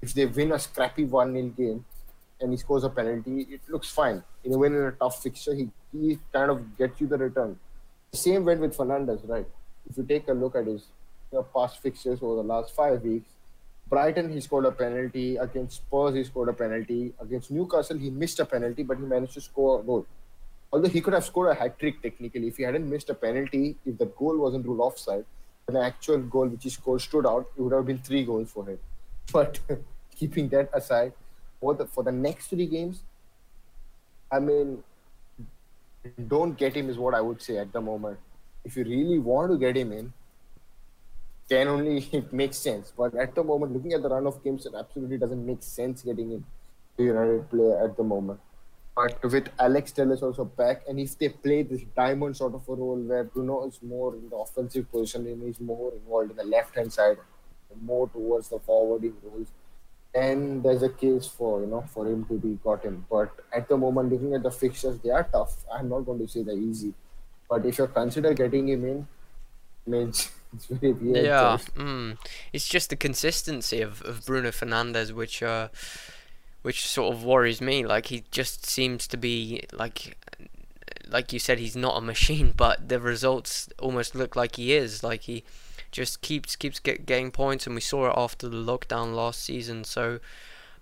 If 0.00 0.14
they 0.14 0.26
win 0.26 0.52
a 0.52 0.58
scrappy 0.58 1.04
1 1.04 1.32
0 1.32 1.48
game 1.56 1.84
and 2.40 2.50
he 2.50 2.56
scores 2.56 2.82
a 2.82 2.90
penalty, 2.90 3.46
it 3.50 3.60
looks 3.68 3.90
fine. 3.90 4.22
In 4.42 4.52
a 4.52 4.58
win 4.58 4.74
in 4.74 4.82
a 4.82 4.92
tough 4.92 5.22
fixture, 5.22 5.54
he, 5.54 5.70
he 5.92 6.18
kind 6.32 6.50
of 6.50 6.76
gets 6.76 7.00
you 7.00 7.06
the 7.06 7.18
return. 7.18 7.56
Same 8.12 8.44
went 8.44 8.60
with 8.60 8.76
Fernandes, 8.76 9.26
right? 9.28 9.46
If 9.88 9.96
you 9.96 10.04
take 10.04 10.28
a 10.28 10.32
look 10.32 10.56
at 10.56 10.66
his 10.66 10.86
know, 11.38 11.42
past 11.42 11.80
fixtures 11.80 12.20
over 12.22 12.36
the 12.36 12.48
last 12.48 12.74
five 12.74 13.02
weeks, 13.02 13.30
Brighton, 13.88 14.32
he 14.32 14.40
scored 14.40 14.64
a 14.64 14.72
penalty. 14.72 15.36
Against 15.36 15.76
Spurs, 15.76 16.14
he 16.14 16.24
scored 16.24 16.48
a 16.48 16.52
penalty. 16.52 17.12
Against 17.20 17.50
Newcastle, 17.50 17.98
he 17.98 18.10
missed 18.10 18.40
a 18.40 18.46
penalty, 18.46 18.82
but 18.82 18.96
he 18.96 19.04
managed 19.04 19.34
to 19.34 19.40
score 19.40 19.80
a 19.80 19.82
goal. 19.82 20.06
Although 20.72 20.88
he 20.88 21.02
could 21.02 21.12
have 21.12 21.24
scored 21.24 21.50
a 21.50 21.54
hat 21.54 21.78
trick 21.78 22.00
technically, 22.00 22.48
if 22.48 22.56
he 22.56 22.62
hadn't 22.62 22.88
missed 22.88 23.10
a 23.10 23.14
penalty, 23.14 23.76
if 23.84 23.98
the 23.98 24.06
goal 24.06 24.38
wasn't 24.38 24.64
ruled 24.64 24.80
offside, 24.80 25.26
the 25.68 25.80
actual 25.80 26.18
goal 26.18 26.48
which 26.48 26.64
he 26.64 26.70
scored 26.70 27.02
stood 27.02 27.26
out, 27.26 27.46
it 27.56 27.60
would 27.60 27.72
have 27.72 27.86
been 27.86 27.98
three 27.98 28.24
goals 28.24 28.50
for 28.50 28.64
him. 28.66 28.78
But 29.32 29.60
keeping 30.16 30.48
that 30.48 30.70
aside, 30.72 31.12
for 31.60 31.74
the 31.74 31.86
for 31.86 32.02
the 32.02 32.12
next 32.12 32.48
three 32.48 32.66
games, 32.66 33.02
I 34.30 34.40
mean, 34.40 34.82
don't 36.26 36.56
get 36.56 36.74
him 36.74 36.88
is 36.88 36.98
what 36.98 37.14
I 37.14 37.20
would 37.20 37.40
say 37.42 37.58
at 37.58 37.72
the 37.72 37.80
moment. 37.80 38.18
If 38.64 38.76
you 38.76 38.84
really 38.84 39.18
want 39.18 39.52
to 39.52 39.58
get 39.58 39.76
him 39.76 39.92
in, 39.92 40.12
then 41.48 41.68
only 41.68 41.98
it 42.12 42.32
makes 42.32 42.56
sense. 42.58 42.92
But 42.96 43.14
at 43.14 43.34
the 43.34 43.44
moment, 43.44 43.72
looking 43.72 43.92
at 43.92 44.02
the 44.02 44.08
run 44.08 44.26
of 44.26 44.42
games, 44.42 44.66
it 44.66 44.74
absolutely 44.78 45.18
doesn't 45.18 45.44
make 45.44 45.62
sense 45.62 46.02
getting 46.02 46.32
in 46.32 46.44
the 46.96 47.04
United 47.04 47.48
player 47.50 47.84
at 47.84 47.96
the 47.96 48.02
moment. 48.02 48.40
But 48.94 49.22
with 49.22 49.48
Alex 49.58 49.92
Telles 49.92 50.22
also 50.22 50.44
back, 50.44 50.82
and 50.86 51.00
if 51.00 51.18
they 51.18 51.30
play 51.30 51.62
this 51.62 51.82
diamond 51.96 52.36
sort 52.36 52.54
of 52.54 52.68
a 52.68 52.74
role 52.74 52.98
where 52.98 53.24
Bruno 53.24 53.66
is 53.66 53.80
more 53.82 54.14
in 54.14 54.28
the 54.28 54.36
offensive 54.36 54.90
position 54.90 55.26
and 55.26 55.42
he's 55.42 55.60
more 55.60 55.92
involved 55.94 56.30
in 56.32 56.36
the 56.36 56.44
left 56.44 56.76
hand 56.76 56.92
side, 56.92 57.16
more 57.80 58.06
towards 58.08 58.50
the 58.50 58.58
forwarding 58.58 59.14
roles, 59.22 59.48
then 60.14 60.60
there's 60.60 60.82
a 60.82 60.90
case 60.90 61.26
for 61.26 61.60
you 61.62 61.66
know 61.66 61.82
for 61.88 62.06
him 62.06 62.26
to 62.26 62.34
be 62.34 62.58
gotten. 62.62 63.06
But 63.10 63.30
at 63.50 63.66
the 63.68 63.78
moment, 63.78 64.12
looking 64.12 64.34
at 64.34 64.42
the 64.42 64.50
fixtures, 64.50 64.98
they 64.98 65.08
are 65.08 65.24
tough. 65.24 65.56
I'm 65.72 65.88
not 65.88 66.00
going 66.00 66.18
to 66.18 66.28
say 66.28 66.42
they're 66.42 66.54
easy, 66.54 66.92
but 67.48 67.64
if 67.64 67.78
you 67.78 67.86
consider 67.86 68.34
getting 68.34 68.68
him 68.68 68.84
in, 68.84 69.08
means 69.86 70.30
it's 70.54 70.66
very 70.66 70.92
weird. 70.92 71.24
Yeah, 71.24 71.58
mm, 71.74 72.18
it's 72.52 72.68
just 72.68 72.90
the 72.90 72.96
consistency 72.96 73.80
of, 73.80 74.02
of 74.02 74.26
Bruno 74.26 74.50
Fernandes, 74.50 75.12
which 75.12 75.42
uh, 75.42 75.68
which 76.62 76.86
sort 76.86 77.14
of 77.14 77.24
worries 77.24 77.60
me. 77.60 77.86
Like 77.86 78.06
he 78.06 78.24
just 78.30 78.66
seems 78.66 79.06
to 79.08 79.16
be 79.16 79.64
like, 79.72 80.16
like 81.08 81.32
you 81.32 81.38
said, 81.38 81.58
he's 81.58 81.76
not 81.76 81.96
a 81.96 82.00
machine, 82.00 82.52
but 82.56 82.88
the 82.88 83.00
results 83.00 83.68
almost 83.78 84.14
look 84.14 84.36
like 84.36 84.56
he 84.56 84.74
is. 84.74 85.02
Like 85.02 85.22
he 85.22 85.44
just 85.90 86.20
keeps 86.20 86.56
keeps 86.56 86.78
get, 86.78 87.06
getting 87.06 87.30
points, 87.30 87.66
and 87.66 87.74
we 87.74 87.80
saw 87.80 88.08
it 88.08 88.14
after 88.16 88.48
the 88.48 88.56
lockdown 88.56 89.14
last 89.14 89.42
season. 89.42 89.84
So. 89.84 90.20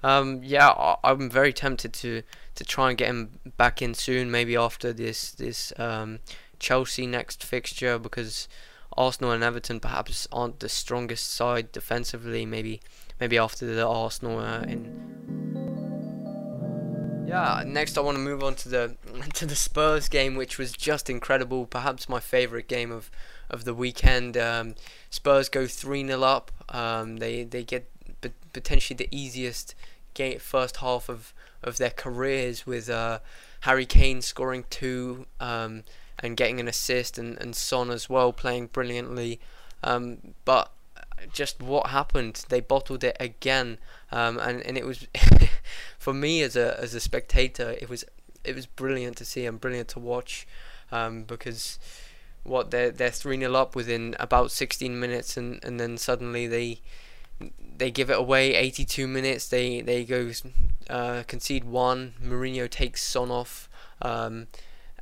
Um, 0.03 0.41
yeah, 0.43 0.71
I, 0.71 1.11
am 1.11 1.29
very 1.29 1.53
tempted 1.53 1.93
to, 1.93 2.23
to 2.55 2.64
try 2.64 2.89
and 2.89 2.97
get 2.97 3.09
him 3.09 3.39
back 3.59 3.83
in 3.83 3.93
soon. 3.93 4.31
Maybe 4.31 4.57
after 4.57 4.95
this 4.95 5.31
this 5.33 5.75
um, 5.79 6.21
Chelsea 6.59 7.07
next 7.07 7.45
fixture, 7.45 7.99
because 7.99 8.49
Arsenal 8.97 9.32
and 9.32 9.43
Everton 9.43 9.80
perhaps 9.80 10.26
aren't 10.32 10.61
the 10.61 10.68
strongest 10.68 11.32
side 11.32 11.72
defensively. 11.72 12.45
Maybe 12.47 12.80
maybe 13.18 13.38
after 13.38 13.66
the 13.66 13.86
Arsenal 13.86 14.38
uh, 14.38 14.62
in 14.62 15.20
yeah, 17.30 17.62
next 17.64 17.97
I 17.97 18.01
want 18.01 18.16
to 18.16 18.20
move 18.20 18.43
on 18.43 18.57
to 18.57 18.68
the 18.68 18.97
to 19.34 19.47
the 19.47 19.55
Spurs 19.55 20.09
game, 20.09 20.34
which 20.34 20.59
was 20.59 20.72
just 20.72 21.09
incredible. 21.09 21.64
Perhaps 21.64 22.09
my 22.09 22.18
favourite 22.18 22.66
game 22.66 22.91
of, 22.91 23.11
of 23.49 23.64
the 23.64 23.72
weekend. 23.72 24.36
Um, 24.36 24.74
Spurs 25.11 25.49
go 25.49 25.66
three 25.66 26.05
0 26.05 26.22
up. 26.22 26.51
Um, 26.68 27.18
they 27.18 27.45
they 27.45 27.62
get 27.62 27.88
potentially 28.53 28.97
the 28.97 29.09
easiest 29.16 29.76
game 30.14 30.41
first 30.41 30.78
half 30.78 31.09
of, 31.09 31.32
of 31.62 31.76
their 31.76 31.91
careers 31.91 32.66
with 32.66 32.91
uh, 32.91 33.20
Harry 33.61 33.86
Kane 33.86 34.22
scoring 34.22 34.64
two 34.68 35.26
um, 35.38 35.84
and 36.21 36.37
getting 36.37 36.61
an 36.61 36.68
assist, 36.68 37.18
and, 37.18 37.39
and 37.39 37.57
Son 37.57 37.91
as 37.91 38.09
well 38.09 38.33
playing 38.33 38.66
brilliantly. 38.68 39.41
Um, 39.83 40.35
but 40.45 40.73
just 41.33 41.62
what 41.62 41.89
happened? 41.89 42.45
They 42.49 42.61
bottled 42.61 43.05
it 43.05 43.16
again, 43.21 43.79
um, 44.12 44.39
and 44.39 44.61
and 44.62 44.77
it 44.79 44.87
was 44.87 45.07
for 45.99 46.14
me 46.14 46.43
as 46.43 46.57
a 46.57 46.79
as 46.81 46.95
a 46.95 47.01
spectator, 47.01 47.71
it 47.81 47.89
was 47.89 48.05
it 48.45 48.55
was 48.55 48.66
brilliant 48.66 49.16
to 49.18 49.25
see 49.25 49.47
and 49.47 49.61
brilliant 49.61 49.89
to 49.89 49.99
watch, 49.99 50.47
um, 50.91 51.25
because 51.25 51.79
what 52.43 52.71
they're 52.71 52.91
they're 52.91 53.11
three 53.11 53.39
0 53.39 53.55
up 53.55 53.77
within 53.77 54.16
about 54.18 54.51
16 54.51 54.99
minutes, 54.99 55.37
and, 55.37 55.62
and 55.64 55.79
then 55.79 55.97
suddenly 55.99 56.47
they 56.47 56.81
they 57.77 57.91
give 57.91 58.11
it 58.11 58.18
away 58.18 58.55
82 58.55 59.07
minutes. 59.07 59.49
They 59.49 59.81
they 59.81 60.05
go 60.05 60.31
uh, 60.89 61.23
concede 61.27 61.64
one. 61.64 62.14
Mourinho 62.23 62.68
takes 62.68 63.03
Son 63.03 63.31
off. 63.31 63.68
Um, 64.03 64.47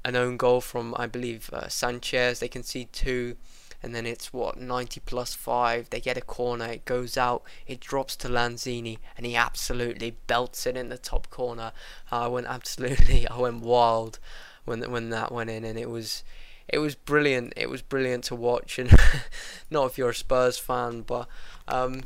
an 0.04 0.16
own 0.16 0.36
goal 0.36 0.60
from 0.60 0.94
I 0.96 1.06
believe 1.06 1.50
uh, 1.52 1.68
Sanchez. 1.68 2.40
They 2.40 2.48
concede 2.48 2.92
two 2.92 3.36
and 3.82 3.94
then 3.94 4.06
it's 4.06 4.32
what 4.32 4.58
90 4.58 5.00
plus 5.00 5.34
5 5.34 5.90
they 5.90 6.00
get 6.00 6.16
a 6.16 6.22
corner. 6.22 6.66
It 6.66 6.84
goes 6.84 7.16
out. 7.16 7.42
It 7.66 7.80
drops 7.80 8.16
to 8.16 8.28
Lanzini 8.28 8.98
and 9.16 9.24
he 9.24 9.36
absolutely 9.36 10.16
belts 10.26 10.66
it 10.66 10.76
in 10.76 10.88
the 10.88 10.98
top 10.98 11.30
corner. 11.30 11.72
I 12.10 12.26
went 12.26 12.46
absolutely 12.48 13.28
I 13.30 13.38
went 13.38 13.60
wild 13.60 14.18
when 14.64 14.82
when 14.90 15.10
that 15.10 15.32
went 15.32 15.50
in 15.50 15.64
and 15.64 15.78
it 15.78 15.90
was 15.90 16.24
it 16.66 16.78
was 16.78 16.94
brilliant. 16.94 17.52
It 17.56 17.70
was 17.70 17.82
brilliant 17.82 18.24
to 18.24 18.34
watch 18.34 18.78
and 18.78 18.90
not 19.70 19.86
if 19.86 19.98
you're 19.98 20.10
a 20.10 20.14
Spurs 20.14 20.58
fan 20.58 21.02
but 21.02 21.28
um, 21.68 22.02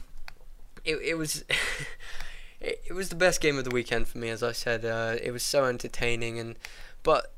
it, 0.84 0.96
it 0.96 1.14
was 1.14 1.44
it, 2.60 2.82
it 2.86 2.92
was 2.92 3.08
the 3.08 3.16
best 3.16 3.40
game 3.40 3.56
of 3.56 3.64
the 3.64 3.70
weekend 3.70 4.08
for 4.08 4.18
me 4.18 4.28
as 4.28 4.42
I 4.42 4.52
said. 4.52 4.84
Uh, 4.84 5.16
it 5.22 5.30
was 5.30 5.42
so 5.42 5.64
entertaining 5.64 6.38
and 6.38 6.56
but 7.02 7.31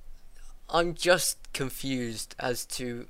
I'm 0.75 0.95
just 0.95 1.39
confused 1.53 2.35
as 2.41 2.67
to 2.79 3.07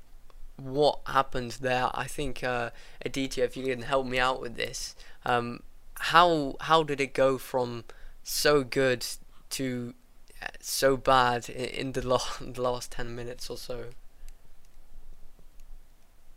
what 0.55 0.99
happened 1.07 1.57
there. 1.61 1.89
I 1.95 2.05
think 2.05 2.43
uh, 2.43 2.69
Aditya, 3.03 3.43
if 3.43 3.57
you 3.57 3.65
can 3.65 3.81
help 3.81 4.05
me 4.05 4.19
out 4.19 4.39
with 4.39 4.55
this, 4.55 4.95
um, 5.25 5.63
how 5.95 6.57
how 6.61 6.83
did 6.83 7.01
it 7.01 7.15
go 7.15 7.39
from 7.39 7.85
so 8.23 8.63
good 8.63 9.03
to 9.49 9.95
uh, 10.43 10.47
so 10.59 10.95
bad 10.95 11.49
in 11.49 11.93
the 11.93 12.07
last, 12.13 12.55
last 12.59 12.91
ten 12.91 13.15
minutes 13.15 13.49
or 13.49 13.57
so? 13.57 13.85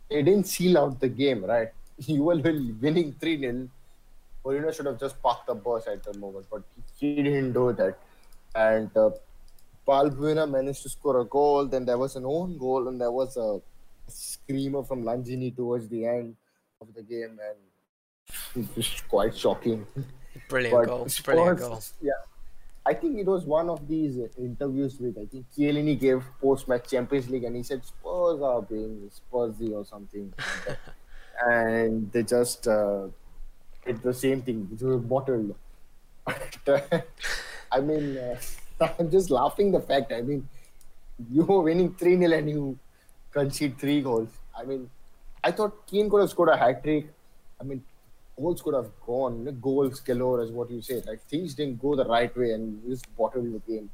They 0.09 0.23
didn't 0.23 0.47
seal 0.47 0.79
out 0.79 0.99
the 0.99 1.09
game, 1.09 1.45
right? 1.45 1.69
You 2.07 2.23
were 2.23 2.37
winning 2.37 3.13
three 3.19 3.37
0 3.37 3.69
Mourinho 4.43 4.73
should 4.73 4.85
have 4.87 4.99
just 4.99 5.21
parked 5.21 5.47
the 5.47 5.53
bus 5.53 5.85
at 5.85 6.01
the 6.01 6.17
moment, 6.17 6.47
but 6.49 6.63
he 6.97 7.21
didn't 7.21 7.51
do 7.51 7.73
that. 7.73 7.99
And 8.55 8.89
uh, 8.95 9.11
Balbuena 9.89 10.49
managed 10.49 10.83
to 10.83 10.89
score 10.89 11.19
a 11.21 11.25
goal. 11.25 11.65
Then 11.65 11.85
there 11.85 11.97
was 11.97 12.15
an 12.15 12.25
own 12.25 12.57
goal, 12.57 12.87
and 12.87 13.01
there 13.01 13.11
was 13.11 13.37
a 13.37 13.59
screamer 14.07 14.83
from 14.83 15.03
Lanzini 15.03 15.55
towards 15.55 15.87
the 15.89 16.05
end 16.05 16.35
of 16.81 16.93
the 16.93 17.01
game, 17.01 17.39
and 17.47 18.63
it 18.63 18.75
was 18.75 19.01
quite 19.09 19.35
shocking. 19.35 19.87
Brilliant 20.47 20.77
but 20.77 20.85
goal! 20.85 21.07
Brilliant 21.23 21.59
goal! 21.59 21.81
Yeah, 22.01 22.21
I 22.85 22.93
think 22.93 23.17
it 23.17 23.25
was 23.25 23.45
one 23.45 23.69
of 23.69 23.87
these 23.87 24.17
interviews 24.37 24.99
with 24.99 25.17
I 25.17 25.25
think 25.25 25.45
Chiellini 25.55 25.99
gave 25.99 26.23
post 26.41 26.67
match 26.67 26.91
Champions 26.91 27.29
League, 27.29 27.43
and 27.45 27.55
he 27.55 27.63
said 27.63 27.83
Spurs 27.83 28.41
are 28.41 28.61
being 28.61 29.09
Spursy 29.17 29.71
or 29.73 29.85
something, 29.85 30.31
and 31.47 32.11
they 32.11 32.23
just 32.23 32.67
uh, 32.67 33.07
did 33.85 34.03
the 34.03 34.13
same 34.13 34.43
thing. 34.43 34.69
It 34.71 34.83
was 34.85 35.01
bottled. 35.01 35.55
I 37.71 37.79
mean, 37.81 38.17
uh, 38.17 38.35
I'm 38.99 39.11
just 39.11 39.29
laughing 39.29 39.71
the 39.71 39.81
fact. 39.81 40.11
I 40.11 40.21
mean, 40.21 40.47
you 41.31 41.43
were 41.43 41.61
winning 41.61 41.93
three 41.95 42.17
0 42.17 42.31
and 42.31 42.49
you 42.49 42.79
concede 43.31 43.77
three 43.77 44.01
goals. 44.01 44.29
I 44.57 44.63
mean, 44.63 44.89
I 45.43 45.51
thought 45.51 45.87
Kane 45.87 46.09
could 46.09 46.21
have 46.21 46.29
scored 46.29 46.49
a 46.49 46.57
hat 46.57 46.83
trick. 46.83 47.07
I 47.59 47.63
mean, 47.63 47.83
goals 48.37 48.61
could 48.61 48.73
have 48.73 48.89
gone. 49.05 49.57
Goals 49.61 49.99
galore, 49.99 50.41
as 50.41 50.51
what 50.51 50.69
you 50.71 50.81
say. 50.81 51.01
Like 51.05 51.21
things 51.23 51.53
didn't 51.53 51.81
go 51.81 51.95
the 51.95 52.05
right 52.05 52.35
way, 52.37 52.51
and 52.51 52.81
this 52.85 53.01
bottled 53.17 53.53
the 53.53 53.59
game. 53.71 53.89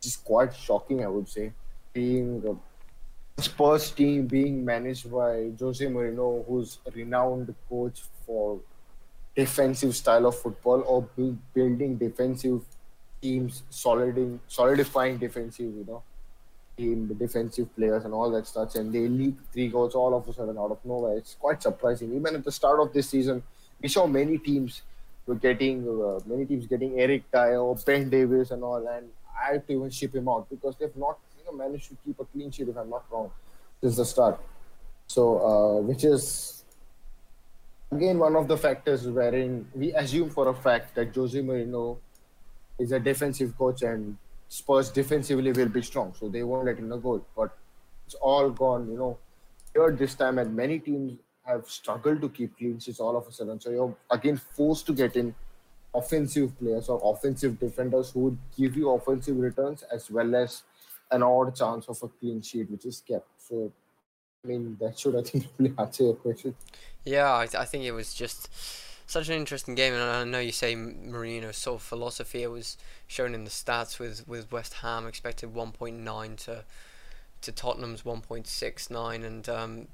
Just 0.00 0.24
quite 0.24 0.54
shocking, 0.54 1.02
I 1.04 1.08
would 1.08 1.28
say. 1.28 1.52
Being 1.92 2.42
a 2.46 3.42
Spurs 3.42 3.90
team 3.90 4.26
being 4.26 4.64
managed 4.64 5.10
by 5.10 5.50
Jose 5.58 5.84
Mourinho, 5.84 6.46
who's 6.46 6.78
a 6.86 6.90
renowned 6.90 7.54
coach 7.68 8.02
for 8.26 8.60
defensive 9.34 9.94
style 9.94 10.26
of 10.26 10.38
football 10.38 10.82
or 10.86 11.02
building 11.54 11.96
defensive 11.96 12.62
teams, 13.26 13.62
solidifying, 13.70 14.40
solidifying 14.48 15.18
defensive, 15.18 15.72
you 15.80 15.86
know, 15.88 16.02
team, 16.76 17.06
defensive 17.24 17.68
players 17.76 18.04
and 18.04 18.14
all 18.14 18.30
that 18.30 18.46
stuff. 18.46 18.74
And 18.74 18.92
they 18.92 19.06
leak 19.20 19.34
three 19.52 19.68
goals 19.68 19.94
all 19.94 20.14
of 20.14 20.28
a 20.28 20.32
sudden 20.32 20.58
out 20.58 20.70
of 20.70 20.84
nowhere. 20.84 21.16
It's 21.16 21.34
quite 21.34 21.62
surprising. 21.62 22.14
Even 22.14 22.36
at 22.36 22.44
the 22.44 22.52
start 22.52 22.80
of 22.80 22.92
this 22.92 23.08
season, 23.10 23.42
we 23.82 23.88
saw 23.88 24.06
many 24.06 24.38
teams 24.38 24.82
were 25.26 25.34
getting 25.34 25.78
uh, 26.08 26.20
many 26.32 26.44
teams 26.46 26.66
getting 26.66 27.00
Eric 27.00 27.30
Dier, 27.32 27.74
Ben 27.84 28.08
Davies, 28.08 28.50
and 28.52 28.62
all. 28.62 28.86
And 28.96 29.08
I 29.42 29.54
have 29.54 29.66
to 29.66 29.72
even 29.72 29.90
ship 29.90 30.14
him 30.14 30.28
out 30.28 30.48
because 30.48 30.76
they've 30.76 30.96
not 30.96 31.18
you 31.38 31.44
know 31.46 31.56
managed 31.64 31.88
to 31.88 31.96
keep 32.04 32.20
a 32.20 32.24
clean 32.24 32.50
sheet, 32.50 32.68
if 32.68 32.76
I'm 32.76 32.90
not 32.90 33.04
wrong, 33.10 33.30
since 33.80 33.96
the 33.96 34.04
start. 34.04 34.40
So, 35.08 35.22
uh, 35.50 35.80
which 35.80 36.04
is 36.04 36.64
again 37.92 38.18
one 38.18 38.36
of 38.36 38.48
the 38.48 38.56
factors 38.56 39.06
wherein 39.18 39.68
we 39.74 39.92
assume 39.94 40.30
for 40.30 40.48
a 40.48 40.54
fact 40.54 40.94
that 40.96 41.14
Jose 41.14 41.40
Mourinho 41.50 41.98
is 42.78 42.92
a 42.92 43.00
defensive 43.00 43.56
coach 43.56 43.82
and 43.82 44.16
Spurs 44.48 44.90
defensively 44.90 45.52
will 45.52 45.68
be 45.68 45.82
strong, 45.82 46.14
so 46.18 46.28
they 46.28 46.42
won't 46.42 46.66
let 46.66 46.78
in 46.78 46.92
a 46.92 46.98
goal. 46.98 47.24
But 47.36 47.56
it's 48.06 48.14
all 48.14 48.50
gone, 48.50 48.88
you 48.90 48.96
know. 48.96 49.18
Here 49.74 49.90
this 49.90 50.14
time, 50.14 50.38
and 50.38 50.54
many 50.54 50.78
teams 50.78 51.18
have 51.44 51.68
struggled 51.68 52.20
to 52.20 52.28
keep 52.28 52.56
clean 52.56 52.78
sheets 52.78 53.00
all 53.00 53.16
of 53.16 53.26
a 53.26 53.32
sudden. 53.32 53.60
So 53.60 53.70
you're 53.70 53.96
again 54.10 54.36
forced 54.36 54.86
to 54.86 54.92
get 54.92 55.16
in 55.16 55.34
offensive 55.94 56.58
players 56.58 56.88
or 56.88 57.00
offensive 57.02 57.58
defenders 57.58 58.10
who 58.10 58.20
would 58.20 58.38
give 58.56 58.76
you 58.76 58.90
offensive 58.90 59.36
returns 59.36 59.82
as 59.92 60.10
well 60.10 60.34
as 60.34 60.62
an 61.10 61.22
odd 61.22 61.54
chance 61.54 61.88
of 61.88 62.02
a 62.02 62.08
clean 62.08 62.42
sheet, 62.42 62.70
which 62.70 62.84
is 62.84 63.02
kept. 63.06 63.28
So, 63.38 63.72
I 64.44 64.48
mean, 64.48 64.76
that 64.80 64.98
should 64.98 65.16
I 65.16 65.22
think 65.22 65.46
really 65.58 65.74
answer 65.78 66.04
your 66.04 66.14
question. 66.14 66.54
Yeah, 67.04 67.32
I, 67.32 67.48
I 67.58 67.64
think 67.64 67.84
it 67.84 67.92
was 67.92 68.14
just 68.14 68.48
such 69.06 69.28
an 69.28 69.34
interesting 69.34 69.74
game, 69.74 69.94
and 69.94 70.02
I 70.02 70.24
know 70.24 70.40
you 70.40 70.52
say 70.52 70.74
Mourinho's 70.74 71.56
sort 71.56 71.80
of 71.80 71.82
philosophy. 71.82 72.42
It 72.42 72.50
was 72.50 72.76
shown 73.06 73.34
in 73.34 73.44
the 73.44 73.50
stats 73.50 73.98
with, 73.98 74.26
with 74.26 74.50
West 74.50 74.74
Ham 74.74 75.06
expected 75.06 75.54
1.9 75.54 76.36
to 76.44 76.64
to 77.42 77.52
Tottenham's 77.52 78.02
1.69, 78.02 79.24
and 79.24 79.48
um, 79.48 79.88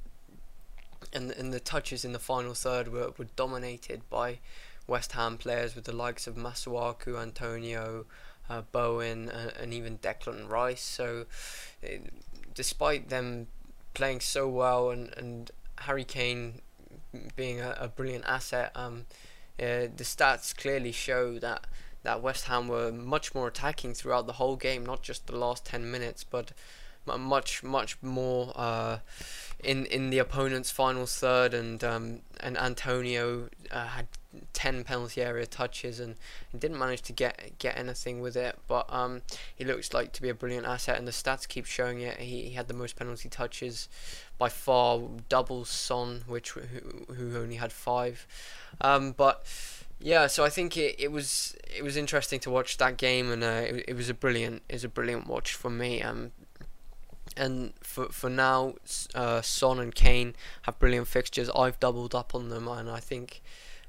and 1.13 1.31
and 1.33 1.53
the 1.53 1.61
touches 1.61 2.05
in 2.05 2.13
the 2.13 2.19
final 2.19 2.55
third 2.55 2.89
were, 2.89 3.13
were 3.19 3.27
dominated 3.37 4.09
by 4.09 4.39
West 4.87 5.13
Ham 5.13 5.37
players 5.37 5.75
with 5.75 5.85
the 5.85 5.93
likes 5.93 6.27
of 6.27 6.37
Masuaku, 6.37 7.21
Antonio, 7.21 8.07
uh, 8.49 8.63
Bowen, 8.73 9.29
uh, 9.29 9.51
and 9.61 9.75
even 9.75 9.99
Declan 9.99 10.49
Rice. 10.49 10.83
So, 10.83 11.27
it, 11.83 12.03
uh, 12.07 12.11
despite 12.55 13.09
them 13.09 13.49
playing 13.95 14.21
so 14.21 14.49
well 14.49 14.91
and, 14.91 15.13
and 15.17 15.51
Harry 15.81 16.05
Kane 16.05 16.61
being 17.37 17.61
a, 17.61 17.77
a 17.79 17.89
brilliant 17.89 18.25
asset, 18.27 18.73
um, 18.75 19.07
uh, 19.59 19.89
the 19.95 20.05
stats 20.05 20.57
clearly 20.57 20.93
show 20.93 21.39
that 21.39 21.67
that 22.03 22.21
West 22.21 22.47
Ham 22.47 22.67
were 22.67 22.91
much 22.91 23.35
more 23.35 23.47
attacking 23.47 23.95
throughout 23.95 24.27
the 24.27 24.33
whole 24.35 24.57
game, 24.57 24.85
not 24.85 25.03
just 25.03 25.29
the 25.29 25.37
last 25.37 25.65
10 25.65 25.89
minutes, 25.89 26.25
but 26.25 26.53
much 27.07 27.63
much 27.63 27.97
more 28.03 28.53
uh, 28.55 28.99
in 29.63 29.87
in 29.87 30.11
the 30.11 30.19
opponent's 30.19 30.71
final 30.71 31.07
third, 31.07 31.55
and 31.55 31.83
um, 31.83 32.21
and 32.41 32.57
Antonio 32.57 33.49
uh, 33.71 33.87
had 33.87 34.07
ten 34.53 34.83
penalty 34.85 35.21
area 35.21 35.45
touches 35.45 36.01
and, 36.01 36.17
and, 36.53 36.61
didn't 36.61 36.79
manage 36.79 37.03
to 37.03 37.13
get 37.13 37.59
get 37.59 37.77
anything 37.77 38.21
with 38.21 38.37
it. 38.37 38.59
But 38.69 38.93
um, 38.93 39.23
he 39.55 39.65
looks 39.65 39.93
like 39.93 40.13
to 40.13 40.23
be 40.23 40.29
a 40.29 40.35
brilliant 40.35 40.67
asset, 40.67 40.99
and 40.99 41.07
the 41.07 41.13
stats 41.13 41.47
keep 41.47 41.67
showing 41.67 42.01
it. 42.01 42.19
He, 42.19 42.43
he 42.43 42.51
had 42.51 42.69
the 42.69 42.75
most 42.75 42.97
penalty 42.97 43.29
touches 43.29 43.89
by 44.43 44.49
far, 44.49 45.01
double 45.29 45.65
Son, 45.65 46.25
which 46.27 46.51
who, 46.51 47.15
who 47.15 47.39
only 47.39 47.55
had 47.55 47.73
five. 47.73 48.27
Um, 48.81 49.13
but 49.13 49.47
yeah, 50.01 50.27
so 50.27 50.45
I 50.45 50.49
think 50.49 50.77
it, 50.77 50.97
it 50.99 51.13
was 51.13 51.55
it 51.73 51.85
was 51.85 51.97
interesting 51.97 52.41
to 52.41 52.51
watch 52.51 52.77
that 52.79 52.97
game, 52.97 53.31
and 53.31 53.45
uh, 53.45 53.63
it, 53.69 53.85
it 53.91 53.95
was 53.95 54.09
a 54.09 54.15
brilliant 54.15 54.63
was 54.69 54.83
a 54.83 54.89
brilliant 54.89 55.29
watch 55.29 55.55
for 55.55 55.71
me. 55.71 56.03
Um, 56.03 56.33
and 57.37 57.73
for 57.85 58.07
for 58.07 58.29
now, 58.29 58.75
uh, 59.15 59.43
Son 59.43 59.79
and 59.79 59.95
Kane 59.95 60.35
have 60.63 60.77
brilliant 60.81 61.07
fixtures. 61.07 61.49
I've 61.55 61.79
doubled 61.79 62.13
up 62.13 62.35
on 62.35 62.49
them, 62.49 62.67
and 62.67 62.91
I 62.91 62.99
think 62.99 63.43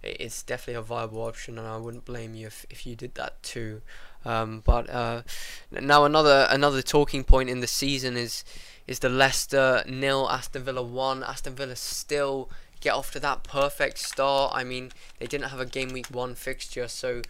it's 0.03 0.43
definitely 0.43 0.75
a 0.75 0.83
viable 0.83 1.23
option, 1.23 1.57
and 1.57 1.67
I 1.67 1.77
wouldn't 1.77 2.05
blame 2.05 2.35
you 2.35 2.45
if, 2.45 2.67
if 2.69 2.85
you 2.85 2.95
did 2.95 3.15
that 3.15 3.41
too. 3.41 3.81
Um, 4.25 4.61
but 4.63 4.89
uh, 4.89 5.23
now 5.71 6.05
another 6.05 6.47
another 6.49 6.81
talking 6.81 7.23
point 7.23 7.49
in 7.49 7.59
the 7.59 7.67
season 7.67 8.17
is 8.17 8.43
is 8.87 8.99
the 8.99 9.09
Leicester 9.09 9.83
nil 9.87 10.29
Aston 10.29 10.63
Villa 10.63 10.81
one. 10.81 11.23
Aston 11.23 11.55
Villa 11.55 11.75
still 11.75 12.49
get 12.83 12.93
off 12.93 13.11
to 13.11 13.19
that 13.21 13.43
perfect 13.43 13.97
start. 13.97 14.51
I 14.53 14.65
mean, 14.65 14.91
they 15.17 15.25
didn't 15.25 15.49
have 15.49 15.59
a 15.61 15.65
game 15.65 15.93
week 15.93 16.07
one 16.07 16.35
fixture, 16.35 16.89
so 16.89 17.21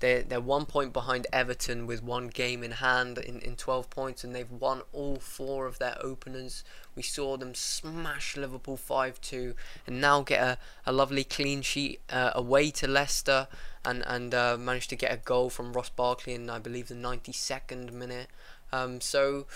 they're, 0.00 0.22
they're 0.22 0.40
one 0.40 0.64
point 0.64 0.94
behind 0.94 1.26
Everton 1.30 1.86
with 1.86 2.02
one 2.02 2.28
game 2.28 2.64
in 2.64 2.70
hand 2.72 3.18
in, 3.18 3.38
in 3.40 3.56
12 3.56 3.90
points, 3.90 4.24
and 4.24 4.34
they've 4.34 4.50
won 4.50 4.80
all 4.90 5.16
four 5.16 5.66
of 5.66 5.78
their 5.78 5.96
openers. 6.02 6.64
We 6.96 7.02
saw 7.02 7.36
them 7.36 7.54
smash 7.54 8.38
Liverpool 8.38 8.78
5 8.78 9.20
2 9.20 9.54
and 9.86 10.00
now 10.00 10.22
get 10.22 10.42
a, 10.42 10.58
a 10.86 10.92
lovely 10.92 11.24
clean 11.24 11.60
sheet 11.60 12.00
uh, 12.08 12.30
away 12.34 12.70
to 12.70 12.88
Leicester 12.88 13.48
and, 13.84 14.02
and 14.06 14.34
uh, 14.34 14.56
managed 14.58 14.88
to 14.90 14.96
get 14.96 15.12
a 15.12 15.18
goal 15.18 15.50
from 15.50 15.74
Ross 15.74 15.90
Barkley 15.90 16.32
in, 16.32 16.48
I 16.48 16.58
believe, 16.58 16.88
the 16.88 16.94
92nd 16.94 17.92
minute. 17.92 18.28
Um, 18.72 19.02
so 19.02 19.46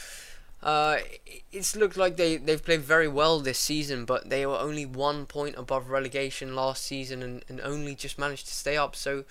uh, 0.63 0.99
it's 1.53 1.77
looked 1.77 1.97
like 1.97 2.17
they, 2.17 2.37
they've 2.37 2.65
played 2.65 2.81
very 2.81 3.09
well 3.09 3.41
this 3.41 3.59
season, 3.59 4.05
but 4.05 4.31
they 4.31 4.47
were 4.47 4.59
only 4.59 4.87
one 4.87 5.27
point 5.27 5.55
above 5.59 5.91
relegation 5.91 6.55
last 6.55 6.85
season 6.85 7.23
and, 7.23 7.45
and 7.49 7.61
only 7.61 7.95
just 7.95 8.19
managed 8.19 8.47
to 8.49 8.55
stay 8.55 8.77
up. 8.77 8.97
So 8.97 9.25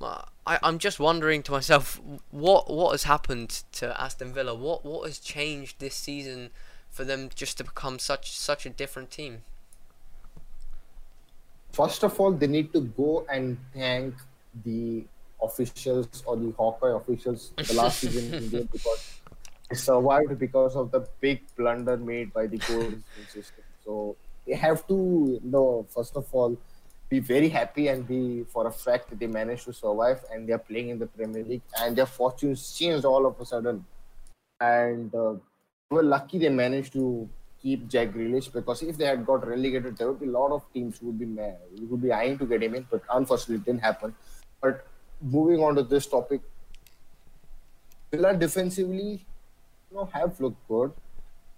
uh, 0.00 0.22
I, 0.46 0.58
I'm 0.62 0.78
just 0.78 0.98
wondering 0.98 1.42
to 1.44 1.52
myself, 1.52 2.00
what 2.30 2.70
what 2.70 2.92
has 2.92 3.04
happened 3.04 3.62
to 3.72 4.00
Aston 4.00 4.32
Villa? 4.32 4.54
What 4.54 4.84
what 4.84 5.06
has 5.06 5.18
changed 5.18 5.80
this 5.80 5.94
season 5.94 6.50
for 6.88 7.04
them 7.04 7.30
just 7.34 7.58
to 7.58 7.64
become 7.64 7.98
such 7.98 8.30
such 8.32 8.64
a 8.64 8.70
different 8.70 9.10
team? 9.10 9.42
First 11.72 12.02
of 12.02 12.18
all, 12.18 12.32
they 12.32 12.48
need 12.48 12.72
to 12.72 12.80
go 12.80 13.26
and 13.30 13.56
thank 13.74 14.14
the 14.64 15.04
officials 15.42 16.22
or 16.26 16.36
the 16.36 16.52
Hawkeye 16.56 16.96
officials 16.96 17.52
the 17.56 17.74
last 17.74 18.00
season 18.00 18.48
because 18.48 19.19
survived 19.72 20.38
because 20.38 20.76
of 20.76 20.90
the 20.90 21.06
big 21.20 21.42
blunder 21.56 21.96
made 21.96 22.32
by 22.32 22.46
the 22.46 22.58
goal 22.58 22.92
system. 23.28 23.64
So 23.84 24.16
they 24.46 24.54
have 24.54 24.86
to, 24.88 25.40
you 25.42 25.50
know, 25.50 25.86
first 25.94 26.16
of 26.16 26.26
all, 26.32 26.56
be 27.08 27.18
very 27.18 27.48
happy 27.48 27.88
and 27.88 28.06
be 28.06 28.44
for 28.44 28.66
a 28.66 28.72
fact 28.72 29.10
that 29.10 29.18
they 29.18 29.26
managed 29.26 29.64
to 29.64 29.72
survive 29.72 30.24
and 30.32 30.48
they 30.48 30.52
are 30.52 30.58
playing 30.58 30.90
in 30.90 30.98
the 30.98 31.06
Premier 31.06 31.44
League 31.44 31.62
and 31.80 31.96
their 31.96 32.06
fortunes 32.06 32.76
changed 32.76 33.04
all 33.04 33.26
of 33.26 33.40
a 33.40 33.44
sudden. 33.44 33.84
And 34.60 35.14
uh, 35.14 35.34
were 35.90 36.04
lucky 36.04 36.38
they 36.38 36.48
managed 36.48 36.92
to 36.92 37.28
keep 37.60 37.88
Jack 37.88 38.12
Grealish 38.12 38.52
because 38.52 38.82
if 38.82 38.96
they 38.96 39.06
had 39.06 39.26
got 39.26 39.46
relegated, 39.46 39.96
there 39.96 40.08
would 40.08 40.20
be 40.20 40.26
a 40.26 40.30
lot 40.30 40.52
of 40.52 40.62
teams 40.72 40.98
who 40.98 41.06
would 41.06 41.18
be 41.18 41.26
mad, 41.26 41.56
who 41.78 41.86
would 41.86 42.02
be 42.02 42.12
eyeing 42.12 42.38
to 42.38 42.46
get 42.46 42.62
him 42.62 42.74
in, 42.74 42.86
but 42.90 43.02
unfortunately 43.12 43.56
it 43.56 43.64
didn't 43.64 43.82
happen. 43.82 44.14
But 44.62 44.86
moving 45.20 45.60
on 45.62 45.74
to 45.76 45.82
this 45.82 46.06
topic, 46.06 46.40
Villa 48.12 48.36
defensively 48.36 49.26
you 49.90 49.96
know, 49.96 50.08
have 50.12 50.40
looked 50.40 50.66
good. 50.68 50.92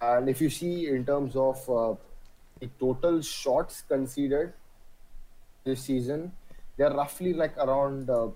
And 0.01 0.29
if 0.29 0.41
you 0.41 0.51
see 0.51 0.89
in 0.89 1.05
terms 1.05 1.37
of 1.37 1.71
uh, 1.71 1.95
the 2.61 2.69
total 2.79 3.21
shots 3.23 3.83
conceded 3.89 4.53
this 5.65 5.83
season, 5.83 6.33
they're 6.77 6.93
roughly 6.93 7.33
like 7.35 7.57
around 7.59 8.11
uh, 8.11 8.29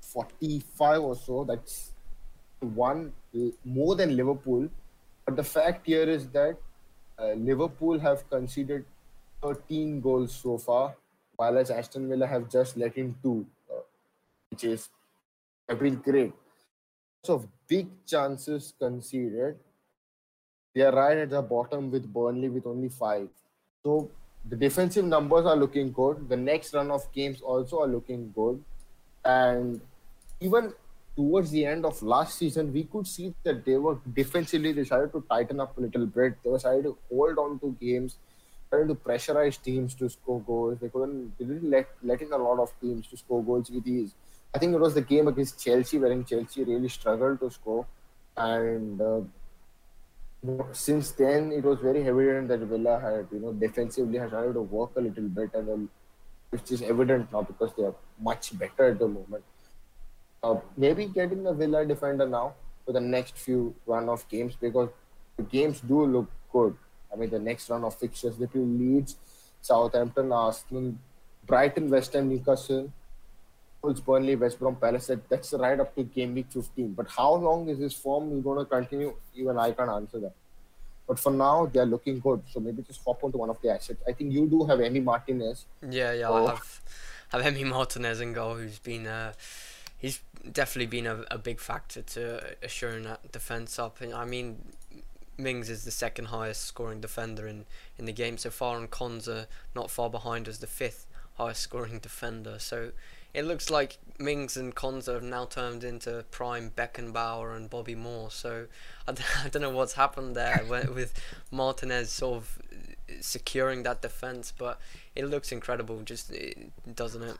45 0.00 1.02
or 1.02 1.16
so. 1.16 1.44
That's 1.44 1.92
one 2.60 3.12
more 3.64 3.96
than 3.96 4.16
Liverpool. 4.16 4.68
But 5.26 5.36
the 5.36 5.44
fact 5.44 5.86
here 5.86 6.08
is 6.08 6.28
that 6.28 6.56
uh, 7.18 7.32
Liverpool 7.32 7.98
have 7.98 8.28
conceded 8.30 8.84
13 9.42 10.00
goals 10.00 10.34
so 10.34 10.58
far, 10.58 10.94
while 11.36 11.58
as 11.58 11.70
Aston 11.70 12.08
Villa 12.08 12.26
have 12.26 12.50
just 12.50 12.76
let 12.76 12.96
in 12.96 13.14
two, 13.22 13.46
uh, 13.70 13.80
which 14.50 14.64
is 14.64 14.88
have 15.68 15.80
been 15.80 15.96
great 15.96 16.32
of 17.28 17.46
big 17.68 17.88
chances 18.06 18.74
conceded. 18.78 19.56
They 20.74 20.82
are 20.82 20.92
right 20.92 21.18
at 21.18 21.30
the 21.30 21.42
bottom 21.42 21.90
with 21.90 22.12
Burnley 22.12 22.48
with 22.48 22.66
only 22.66 22.88
five. 22.88 23.28
So 23.84 24.10
the 24.48 24.56
defensive 24.56 25.04
numbers 25.04 25.46
are 25.46 25.56
looking 25.56 25.92
good. 25.92 26.28
The 26.28 26.36
next 26.36 26.74
run 26.74 26.90
of 26.90 27.10
games 27.12 27.40
also 27.40 27.80
are 27.80 27.86
looking 27.86 28.32
good. 28.34 28.62
And 29.24 29.80
even 30.40 30.72
towards 31.16 31.50
the 31.50 31.64
end 31.64 31.86
of 31.86 32.02
last 32.02 32.38
season, 32.38 32.72
we 32.72 32.84
could 32.84 33.06
see 33.06 33.34
that 33.44 33.64
they 33.64 33.76
were 33.76 33.98
defensively 34.14 34.72
decided 34.72 35.12
to 35.12 35.24
tighten 35.30 35.60
up 35.60 35.78
a 35.78 35.80
little 35.80 36.06
bit. 36.06 36.34
They 36.42 36.50
were 36.50 36.56
decided 36.56 36.84
to 36.84 36.98
hold 37.08 37.38
on 37.38 37.58
to 37.60 37.76
games 37.80 38.16
trying 38.70 38.88
to 38.88 38.94
pressurize 38.94 39.62
teams 39.62 39.94
to 39.94 40.08
score 40.08 40.40
goals. 40.40 40.78
They 40.80 40.88
couldn't, 40.88 41.38
they 41.38 41.44
didn't 41.44 41.70
let 41.70 41.88
letting 42.02 42.32
a 42.32 42.36
lot 42.36 42.58
of 42.58 42.72
teams 42.80 43.06
to 43.08 43.16
score 43.16 43.42
goals 43.42 43.70
with 43.70 43.86
ease. 43.86 44.14
I 44.54 44.58
think 44.58 44.74
it 44.74 44.80
was 44.80 44.94
the 44.94 45.02
game 45.02 45.26
against 45.28 45.62
Chelsea 45.62 45.98
wherein 45.98 46.24
Chelsea 46.24 46.62
really 46.64 46.88
struggled 46.88 47.40
to 47.40 47.50
score, 47.50 47.86
and 48.36 49.00
uh, 49.00 49.20
since 50.72 51.10
then 51.12 51.50
it 51.50 51.64
was 51.64 51.80
very 51.80 52.06
evident 52.06 52.48
that 52.48 52.60
Villa 52.60 53.00
had 53.00 53.26
you 53.32 53.40
know 53.40 53.52
defensively 53.52 54.18
had 54.18 54.28
started 54.28 54.54
to 54.54 54.62
work 54.62 54.92
a 54.96 55.00
little 55.00 55.28
bit, 55.28 55.50
and 55.54 55.68
then, 55.68 55.88
which 56.50 56.70
is 56.70 56.82
evident 56.82 57.32
now 57.32 57.42
because 57.42 57.72
they 57.76 57.82
are 57.82 57.94
much 58.20 58.56
better 58.56 58.84
at 58.92 58.98
the 58.98 59.08
moment. 59.08 59.44
Uh, 60.42 60.56
maybe 60.76 61.06
getting 61.06 61.46
a 61.46 61.52
Villa 61.52 61.84
defender 61.84 62.28
now 62.28 62.54
for 62.84 62.92
the 62.92 63.00
next 63.00 63.36
few 63.36 63.74
run 63.86 64.08
of 64.08 64.28
games 64.28 64.54
because 64.60 64.90
the 65.36 65.42
games 65.42 65.80
do 65.80 66.04
look 66.06 66.30
good. 66.52 66.76
I 67.12 67.16
mean, 67.16 67.30
the 67.30 67.38
next 67.38 67.70
run 67.70 67.82
of 67.82 67.98
fixtures, 67.98 68.36
they 68.36 68.46
play 68.46 68.60
Leeds, 68.60 69.16
Southampton, 69.62 70.30
Arsenal, 70.32 70.94
Brighton, 71.46 71.88
West 71.90 72.12
Ham, 72.12 72.28
Newcastle, 72.28 72.92
Wolves, 73.84 74.00
Burnley, 74.00 74.36
West 74.36 74.58
Brom, 74.58 74.76
Palace. 74.76 75.10
That's 75.28 75.52
right 75.52 75.78
up 75.78 75.94
to 75.94 76.04
game 76.04 76.34
week 76.34 76.46
15. 76.50 76.92
But 76.94 77.08
how 77.08 77.34
long 77.34 77.68
is 77.68 77.78
this 77.78 77.92
form 77.92 78.42
going 78.42 78.58
to 78.58 78.64
continue? 78.64 79.14
Even 79.34 79.58
I 79.58 79.72
can't 79.72 79.90
answer 79.90 80.18
that. 80.20 80.32
But 81.06 81.18
for 81.18 81.32
now, 81.32 81.66
they're 81.66 81.84
looking 81.84 82.18
good. 82.18 82.42
So 82.50 82.60
maybe 82.60 82.82
just 82.82 83.00
hop 83.04 83.22
onto 83.22 83.38
one 83.38 83.50
of 83.50 83.60
the 83.60 83.70
assets. 83.70 84.02
I 84.08 84.12
think 84.12 84.32
you 84.32 84.48
do 84.48 84.64
have 84.64 84.78
Emi 84.78 85.04
Martinez. 85.04 85.66
Yeah, 85.88 86.12
yeah, 86.12 86.30
I 86.30 86.50
have 86.50 86.80
have 87.28 87.42
Emi 87.42 87.66
Martinez 87.66 88.20
in 88.20 88.32
goal, 88.32 88.54
who's 88.54 88.78
been 88.78 89.06
uh, 89.06 89.34
he's 89.98 90.20
definitely 90.50 90.86
been 90.86 91.06
a, 91.06 91.24
a 91.30 91.38
big 91.38 91.60
factor 91.60 92.00
to 92.00 92.56
assuring 92.62 93.04
that 93.04 93.32
defense 93.32 93.78
up. 93.78 94.00
And 94.00 94.14
I 94.14 94.24
mean, 94.24 94.58
Mings 95.36 95.68
is 95.68 95.84
the 95.84 95.90
second 95.90 96.26
highest 96.26 96.62
scoring 96.62 97.00
defender 97.00 97.46
in, 97.46 97.66
in 97.98 98.04
the 98.06 98.12
game 98.12 98.38
so 98.38 98.50
far, 98.50 98.78
and 98.78 98.90
Konsa 98.90 99.46
not 99.74 99.90
far 99.90 100.08
behind 100.08 100.48
as 100.48 100.58
the 100.58 100.66
fifth 100.66 101.06
highest 101.34 101.60
scoring 101.60 101.98
defender. 102.02 102.56
So 102.58 102.92
it 103.34 103.44
looks 103.44 103.68
like 103.68 103.98
Mings 104.18 104.56
and 104.56 104.74
Konsa 104.74 105.14
have 105.14 105.22
now 105.24 105.44
turned 105.44 105.82
into 105.82 106.24
prime 106.30 106.70
Beckenbauer 106.76 107.56
and 107.56 107.68
Bobby 107.68 107.96
Moore. 107.96 108.30
So 108.30 108.66
I 109.08 109.12
d- 109.12 109.22
I 109.44 109.48
don't 109.48 109.62
know 109.62 109.70
what's 109.70 109.94
happened 109.94 110.36
there 110.36 110.64
with 110.68 111.12
Martinez 111.50 112.10
sort 112.10 112.36
of 112.36 112.62
securing 113.20 113.82
that 113.82 114.00
defense, 114.00 114.52
but 114.56 114.80
it 115.16 115.26
looks 115.26 115.50
incredible, 115.52 116.00
just 116.02 116.32
doesn't 116.94 117.22
it? 117.22 117.36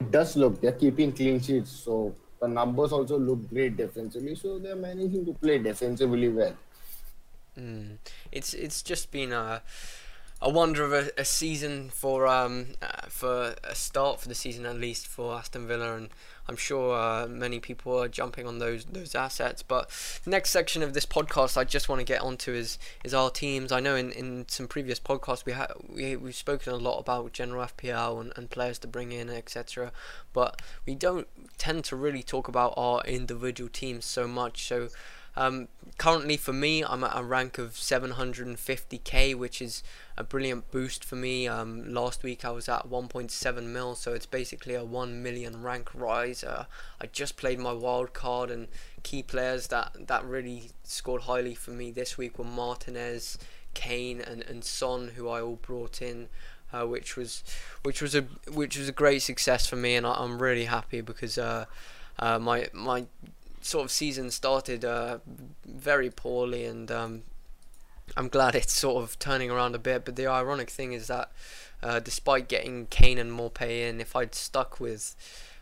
It 0.00 0.10
does 0.10 0.36
look 0.36 0.60
they're 0.60 0.72
keeping 0.72 1.12
clean 1.12 1.40
sheets, 1.40 1.70
so 1.70 2.14
the 2.40 2.48
numbers 2.48 2.92
also 2.92 3.18
look 3.18 3.48
great 3.48 3.76
defensively. 3.76 4.34
So 4.34 4.58
they're 4.58 4.76
managing 4.76 5.24
to 5.26 5.32
play 5.34 5.58
defensively 5.58 6.28
well. 6.28 6.54
Mm. 7.58 7.98
It's 8.30 8.54
it's 8.54 8.82
just 8.82 9.10
been 9.10 9.32
a 9.32 9.62
a 10.40 10.50
wonder 10.50 10.84
of 10.84 10.92
a, 10.92 11.10
a 11.16 11.24
season 11.24 11.90
for 11.90 12.26
um 12.26 12.68
uh, 12.80 13.06
for 13.08 13.54
a 13.64 13.74
start 13.74 14.20
for 14.20 14.28
the 14.28 14.34
season 14.34 14.66
at 14.66 14.76
least 14.76 15.06
for 15.06 15.34
Aston 15.34 15.66
Villa 15.66 15.96
and 15.96 16.10
I'm 16.48 16.56
sure 16.56 16.98
uh, 16.98 17.26
many 17.26 17.60
people 17.60 18.02
are 18.02 18.08
jumping 18.08 18.46
on 18.46 18.58
those 18.58 18.86
those 18.86 19.14
assets. 19.14 19.62
But 19.62 19.90
next 20.24 20.50
section 20.50 20.82
of 20.82 20.94
this 20.94 21.04
podcast, 21.04 21.58
I 21.58 21.64
just 21.64 21.88
want 21.88 22.00
to 22.00 22.04
get 22.04 22.22
onto 22.22 22.52
is 22.52 22.78
is 23.04 23.12
our 23.12 23.30
teams. 23.30 23.70
I 23.70 23.80
know 23.80 23.96
in, 23.96 24.10
in 24.12 24.46
some 24.48 24.66
previous 24.66 24.98
podcasts 24.98 25.44
we 25.44 25.52
had 25.52 25.70
we 25.88 26.16
we've 26.16 26.34
spoken 26.34 26.72
a 26.72 26.76
lot 26.76 26.98
about 26.98 27.32
general 27.32 27.66
FPL 27.66 28.20
and, 28.20 28.32
and 28.36 28.48
players 28.48 28.78
to 28.80 28.88
bring 28.88 29.12
in 29.12 29.28
etc. 29.28 29.92
But 30.32 30.62
we 30.86 30.94
don't 30.94 31.28
tend 31.58 31.84
to 31.84 31.96
really 31.96 32.22
talk 32.22 32.48
about 32.48 32.72
our 32.76 33.02
individual 33.02 33.68
teams 33.68 34.06
so 34.06 34.26
much. 34.26 34.64
So 34.64 34.88
um, 35.38 35.68
currently, 35.98 36.36
for 36.36 36.52
me, 36.52 36.82
I'm 36.82 37.04
at 37.04 37.16
a 37.16 37.22
rank 37.22 37.58
of 37.58 37.74
750k, 37.74 39.36
which 39.36 39.62
is 39.62 39.84
a 40.16 40.24
brilliant 40.24 40.68
boost 40.72 41.04
for 41.04 41.14
me. 41.14 41.46
Um, 41.46 41.94
last 41.94 42.24
week 42.24 42.44
I 42.44 42.50
was 42.50 42.68
at 42.68 42.90
1.7 42.90 43.62
mil, 43.62 43.94
so 43.94 44.12
it's 44.14 44.26
basically 44.26 44.74
a 44.74 44.84
1 44.84 45.22
million 45.22 45.62
rank 45.62 45.94
rise. 45.94 46.42
Uh, 46.42 46.64
I 47.00 47.06
just 47.06 47.36
played 47.36 47.60
my 47.60 47.72
wild 47.72 48.14
card, 48.14 48.50
and 48.50 48.66
key 49.04 49.22
players 49.22 49.68
that, 49.68 50.08
that 50.08 50.24
really 50.24 50.70
scored 50.82 51.22
highly 51.22 51.54
for 51.54 51.70
me 51.70 51.92
this 51.92 52.18
week 52.18 52.36
were 52.36 52.44
Martinez, 52.44 53.38
Kane, 53.74 54.20
and, 54.20 54.42
and 54.42 54.64
Son, 54.64 55.12
who 55.14 55.28
I 55.28 55.40
all 55.40 55.56
brought 55.62 56.02
in. 56.02 56.28
Uh, 56.70 56.84
which 56.84 57.16
was 57.16 57.42
which 57.82 58.02
was 58.02 58.14
a 58.14 58.20
which 58.52 58.76
was 58.76 58.90
a 58.90 58.92
great 58.92 59.22
success 59.22 59.66
for 59.66 59.76
me, 59.76 59.96
and 59.96 60.06
I, 60.06 60.22
am 60.22 60.38
really 60.38 60.66
happy 60.66 61.00
because 61.00 61.38
uh, 61.38 61.64
uh, 62.18 62.38
my 62.38 62.68
my 62.74 63.06
sort 63.68 63.84
of 63.84 63.90
season 63.90 64.30
started 64.30 64.84
uh, 64.84 65.18
very 65.64 66.10
poorly, 66.10 66.64
and 66.64 66.90
um, 66.90 67.22
I'm 68.16 68.28
glad 68.28 68.54
it's 68.54 68.72
sort 68.72 69.02
of 69.02 69.18
turning 69.18 69.50
around 69.50 69.74
a 69.74 69.78
bit. 69.78 70.04
But 70.04 70.16
the 70.16 70.26
ironic 70.26 70.70
thing 70.70 70.92
is 70.92 71.08
that 71.08 71.30
uh, 71.82 72.00
despite 72.00 72.48
getting 72.48 72.86
Kane 72.86 73.18
and 73.18 73.30
Maupay 73.30 73.88
in, 73.88 74.00
if 74.00 74.16
I'd 74.16 74.34
stuck 74.34 74.80
with 74.80 75.14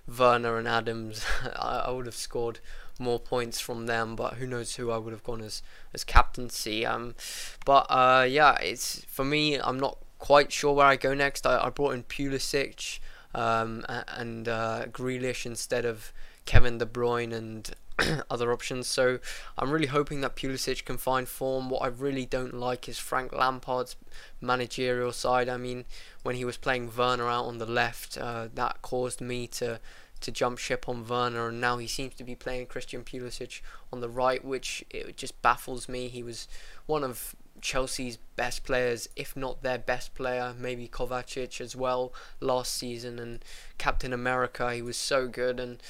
Werner 0.07 0.57
and 0.57 0.69
Adams, 0.69 1.25
I, 1.57 1.85
I, 1.87 1.91
would 1.91 2.07
have 2.07 2.15
scored 2.15 2.61
more 2.99 3.19
points 3.19 3.61
from 3.61 3.87
them. 3.87 4.15
But 4.15 4.35
who 4.35 4.47
knows 4.47 4.77
who 4.77 4.91
I 4.91 4.99
would 4.99 5.13
have 5.13 5.25
gone 5.25 5.43
as 5.43 5.63
as 5.93 6.05
captaincy. 6.05 6.87
Um, 6.87 7.17
but 7.65 7.87
uh, 7.91 8.27
yeah, 8.29 8.57
it's 8.61 9.05
for 9.07 9.25
me. 9.25 9.59
I'm 9.61 9.81
not 9.81 9.99
quite 10.19 10.53
sure 10.53 10.75
where 10.75 10.87
I 10.87 10.97
go 10.97 11.13
next. 11.13 11.45
I, 11.45 11.67
I 11.67 11.71
brought 11.71 11.95
in 11.95 12.05
Pulisic 12.05 13.01
um, 13.35 13.85
and 13.89 14.49
uh, 14.49 14.87
Grealish 14.93 15.45
instead 15.45 15.85
of 15.85 16.13
Kevin 16.47 16.79
De 16.79 16.87
Bruyne 16.87 17.33
and 17.33 17.75
other 18.31 18.53
options. 18.53 18.87
So 18.87 19.19
I'm 19.57 19.71
really 19.71 19.87
hoping 19.87 20.21
that 20.21 20.37
Pulisic 20.37 20.85
can 20.85 20.99
find 20.99 21.29
form. 21.29 21.71
What 21.71 21.83
I 21.83 21.89
really 21.89 22.27
don't 22.27 22.55
like 22.55 22.89
is 22.89 22.99
Frank 22.99 23.33
Lampard's 23.33 23.97
managerial 24.41 25.13
side. 25.13 25.49
I 25.49 25.57
mean, 25.57 25.85
when 26.23 26.37
he 26.37 26.45
was 26.45 26.57
playing 26.57 26.93
Werner 26.97 27.29
out 27.29 27.47
on 27.47 27.59
the 27.59 27.67
left, 27.67 28.19
uh, 28.19 28.49
that 28.55 28.83
caused 28.83 29.21
me 29.21 29.47
to 29.49 29.81
to 30.19 30.33
jump 30.33 30.59
ship 30.59 30.89
on 30.89 31.07
Werner, 31.07 31.49
and 31.49 31.61
now 31.61 31.77
he 31.77 31.87
seems 31.87 32.15
to 32.15 32.25
be 32.25 32.35
playing 32.35 32.67
Christian 32.67 33.05
Pulisic 33.05 33.61
on 33.93 34.01
the 34.01 34.09
right, 34.09 34.43
which 34.43 34.83
it 34.89 35.17
just 35.17 35.41
baffles 35.43 35.91
me. 35.91 36.09
He 36.09 36.23
was 36.23 36.49
one 36.87 37.05
of 37.05 37.37
Chelsea's 37.67 38.17
best 38.37 38.63
players, 38.63 39.09
if 39.17 39.37
not 39.37 39.63
their 39.65 39.77
best 39.77 40.15
player, 40.15 40.55
maybe 40.57 40.87
Kovacic 40.87 41.61
as 41.61 41.75
well 41.75 42.13
last 42.39 42.73
season, 42.73 43.19
and 43.19 43.45
Captain 43.77 44.13
America. 44.13 44.73
He 44.73 44.83
was 44.83 44.97
so 44.97 45.27
good, 45.27 45.59
and 45.59 45.83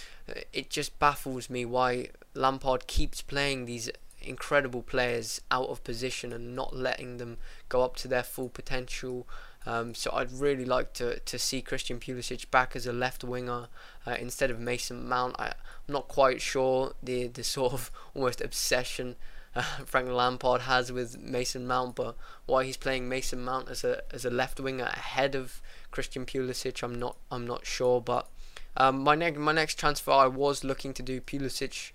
it 0.55 0.71
just 0.71 0.99
baffles 0.99 1.51
me 1.51 1.67
why 1.67 2.09
Lampard 2.33 2.87
keeps 2.87 3.21
playing 3.21 3.67
these 3.67 3.91
incredible 4.23 4.81
players 4.81 5.43
out 5.51 5.69
of 5.69 5.85
position 5.85 6.33
and 6.33 6.57
not 6.57 6.75
letting 6.75 7.19
them 7.19 7.37
go 7.69 7.83
up 7.83 7.95
to 7.97 8.09
their 8.09 8.23
full 8.23 8.49
potential. 8.49 9.29
Um, 9.67 9.95
so 9.95 10.11
I'd 10.15 10.33
really 10.33 10.65
like 10.65 10.95
to, 10.95 11.19
to 11.19 11.39
see 11.39 11.61
Christian 11.61 12.01
Pulisic 12.01 12.51
back 12.51 12.75
as 12.75 12.87
a 12.87 12.93
left 12.93 13.23
winger 13.23 13.69
uh, 14.07 14.17
instead 14.19 14.51
of 14.51 14.59
Mason 14.59 15.07
Mount. 15.07 15.37
I, 15.39 15.49
am 15.49 15.53
not 15.89 16.09
quite 16.09 16.41
sure 16.41 16.95
the 17.03 17.27
the 17.27 17.45
sort 17.45 17.75
of 17.75 17.91
almost 18.15 18.41
obsession 18.41 19.17
uh, 19.57 19.63
Frank 19.87 20.09
Lampard 20.09 20.63
has 20.63 20.93
with 20.93 21.21
Mason 21.21 21.67
Mount, 21.67 21.97
but 21.97 22.17
why 22.45 22.65
he's 22.65 22.77
playing 22.77 23.09
Mason 23.09 23.43
Mount 23.43 23.69
as 23.69 23.83
a 23.83 24.03
as 24.13 24.25
a 24.25 24.31
left 24.31 24.61
winger 24.61 24.85
ahead 24.85 25.35
of 25.35 25.61
Christian 25.91 26.25
Pulisic, 26.27 26.83
I'm 26.83 26.99
not 26.99 27.17
I'm 27.31 27.47
not 27.47 27.67
sure. 27.67 28.01
But 28.01 28.29
um, 28.77 29.03
my 29.03 29.15
next 29.15 29.39
my 29.39 29.53
next 29.53 29.79
transfer, 29.79 30.13
I 30.13 30.27
was 30.27 30.63
looking 30.63 30.93
to 30.95 31.03
do 31.03 31.21
Pulisic 31.21 31.93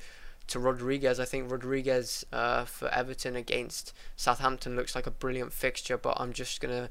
to 0.47 0.59
Rodriguez. 0.59 1.19
I 1.19 1.25
think 1.25 1.49
Rodriguez 1.49 2.25
uh, 2.33 2.65
for 2.65 2.89
Everton 2.89 3.35
against 3.35 3.93
Southampton 4.15 4.75
looks 4.75 4.95
like 4.95 5.07
a 5.07 5.11
brilliant 5.11 5.53
fixture, 5.53 5.97
but 5.97 6.19
I'm 6.19 6.33
just 6.33 6.59
gonna 6.59 6.89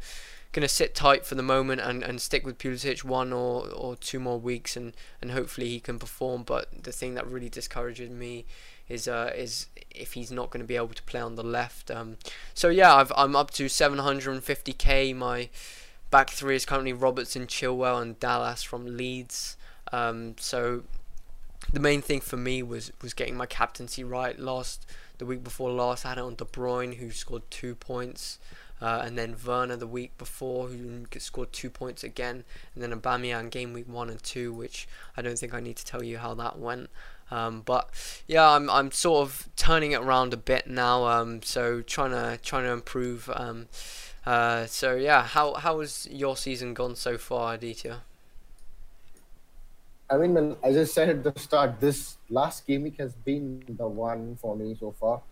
gonna 0.52 0.68
sit 0.68 0.94
tight 0.94 1.24
for 1.24 1.36
the 1.36 1.42
moment 1.42 1.80
and, 1.80 2.02
and 2.02 2.20
stick 2.20 2.44
with 2.44 2.58
Pulisic 2.58 3.04
one 3.04 3.32
or, 3.32 3.68
or 3.68 3.94
two 3.94 4.18
more 4.18 4.38
weeks 4.38 4.76
and, 4.76 4.96
and 5.22 5.30
hopefully 5.30 5.68
he 5.68 5.78
can 5.78 5.98
perform. 5.98 6.42
But 6.42 6.82
the 6.82 6.90
thing 6.90 7.14
that 7.14 7.26
really 7.26 7.48
discourages 7.48 8.10
me 8.10 8.46
is 8.91 9.09
uh, 9.09 9.32
is 9.34 9.68
if 9.91 10.12
he's 10.12 10.30
not 10.30 10.51
going 10.51 10.61
to 10.61 10.66
be 10.66 10.76
able 10.76 10.88
to 10.88 11.03
play 11.05 11.20
on 11.20 11.36
the 11.36 11.43
left. 11.43 11.91
Um, 11.91 12.16
so 12.53 12.68
yeah, 12.68 12.95
I've, 12.95 13.12
I'm 13.16 13.36
up 13.36 13.51
to 13.53 13.66
750k. 13.66 15.14
My 15.16 15.49
back 16.11 16.30
three 16.30 16.57
is 16.57 16.66
currently 16.66 16.93
Robertson, 16.93 17.47
Chilwell, 17.47 18.03
and 18.03 18.18
Dallas 18.18 18.62
from 18.62 18.97
Leeds. 18.97 19.57
Um, 19.93 20.34
so 20.38 20.82
the 21.72 21.80
main 21.80 22.03
thing 22.03 22.20
for 22.20 22.36
me 22.36 22.62
was 22.62 22.93
was 23.01 23.14
getting 23.14 23.36
my 23.36 23.47
captaincy 23.47 24.05
right. 24.05 24.38
Last 24.38 24.84
the 25.18 25.26
week 25.26 25.45
before 25.45 25.70
last, 25.70 26.05
I 26.05 26.11
had 26.11 26.18
it 26.18 26.22
on 26.22 26.34
De 26.34 26.45
Bruyne, 26.45 26.97
who 26.97 27.11
scored 27.11 27.49
two 27.51 27.74
points. 27.74 28.38
Uh, 28.82 29.03
and 29.05 29.18
then 29.18 29.36
Werner 29.47 29.76
the 29.76 29.86
week 29.86 30.16
before, 30.16 30.68
who 30.68 31.05
scored 31.18 31.53
two 31.53 31.68
points 31.68 32.03
again, 32.03 32.45
and 32.74 32.82
then 32.82 32.99
Aubameyang 32.99 33.51
game 33.51 33.74
week 33.74 33.86
one 33.86 34.09
and 34.09 34.22
two, 34.22 34.55
which 34.55 34.88
I 35.18 35.20
don't 35.20 35.38
think 35.38 35.53
I 35.53 35.61
need 35.61 35.76
to 35.76 35.84
tell 35.84 36.03
you 36.03 36.16
how 36.16 36.32
that 36.34 36.59
went. 36.59 36.88
Um, 37.30 37.62
but 37.62 37.88
yeah, 38.26 38.48
I'm 38.50 38.68
I'm 38.70 38.90
sort 38.90 39.22
of 39.26 39.48
turning 39.56 39.92
it 39.92 40.00
around 40.00 40.32
a 40.34 40.36
bit 40.36 40.66
now. 40.66 41.06
Um, 41.06 41.42
so 41.42 41.82
trying 41.82 42.10
to 42.10 42.38
trying 42.42 42.64
to 42.64 42.72
improve. 42.72 43.30
Um, 43.34 43.68
uh, 44.26 44.66
so 44.66 44.96
yeah, 44.96 45.22
how 45.22 45.54
how 45.54 45.80
has 45.80 46.08
your 46.10 46.36
season 46.36 46.74
gone 46.74 46.96
so 46.96 47.16
far, 47.18 47.54
Aditya? 47.54 48.02
I 50.10 50.16
mean, 50.16 50.56
as 50.64 50.76
I 50.76 50.84
said 50.84 51.08
at 51.08 51.22
the 51.22 51.38
start, 51.40 51.78
this 51.80 52.16
last 52.28 52.66
game 52.66 52.82
week 52.82 52.98
has 52.98 53.14
been 53.14 53.62
the 53.68 53.86
one 53.86 54.36
for 54.40 54.56
me 54.56 54.76
so 54.78 54.90
far. 54.98 55.22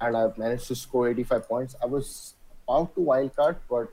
and 0.00 0.16
I've 0.16 0.36
managed 0.38 0.68
to 0.68 0.74
score 0.76 1.08
85 1.08 1.48
points. 1.48 1.76
I 1.82 1.86
was 1.86 2.34
about 2.68 2.94
to 2.94 3.00
wildcard, 3.00 3.56
but 3.68 3.88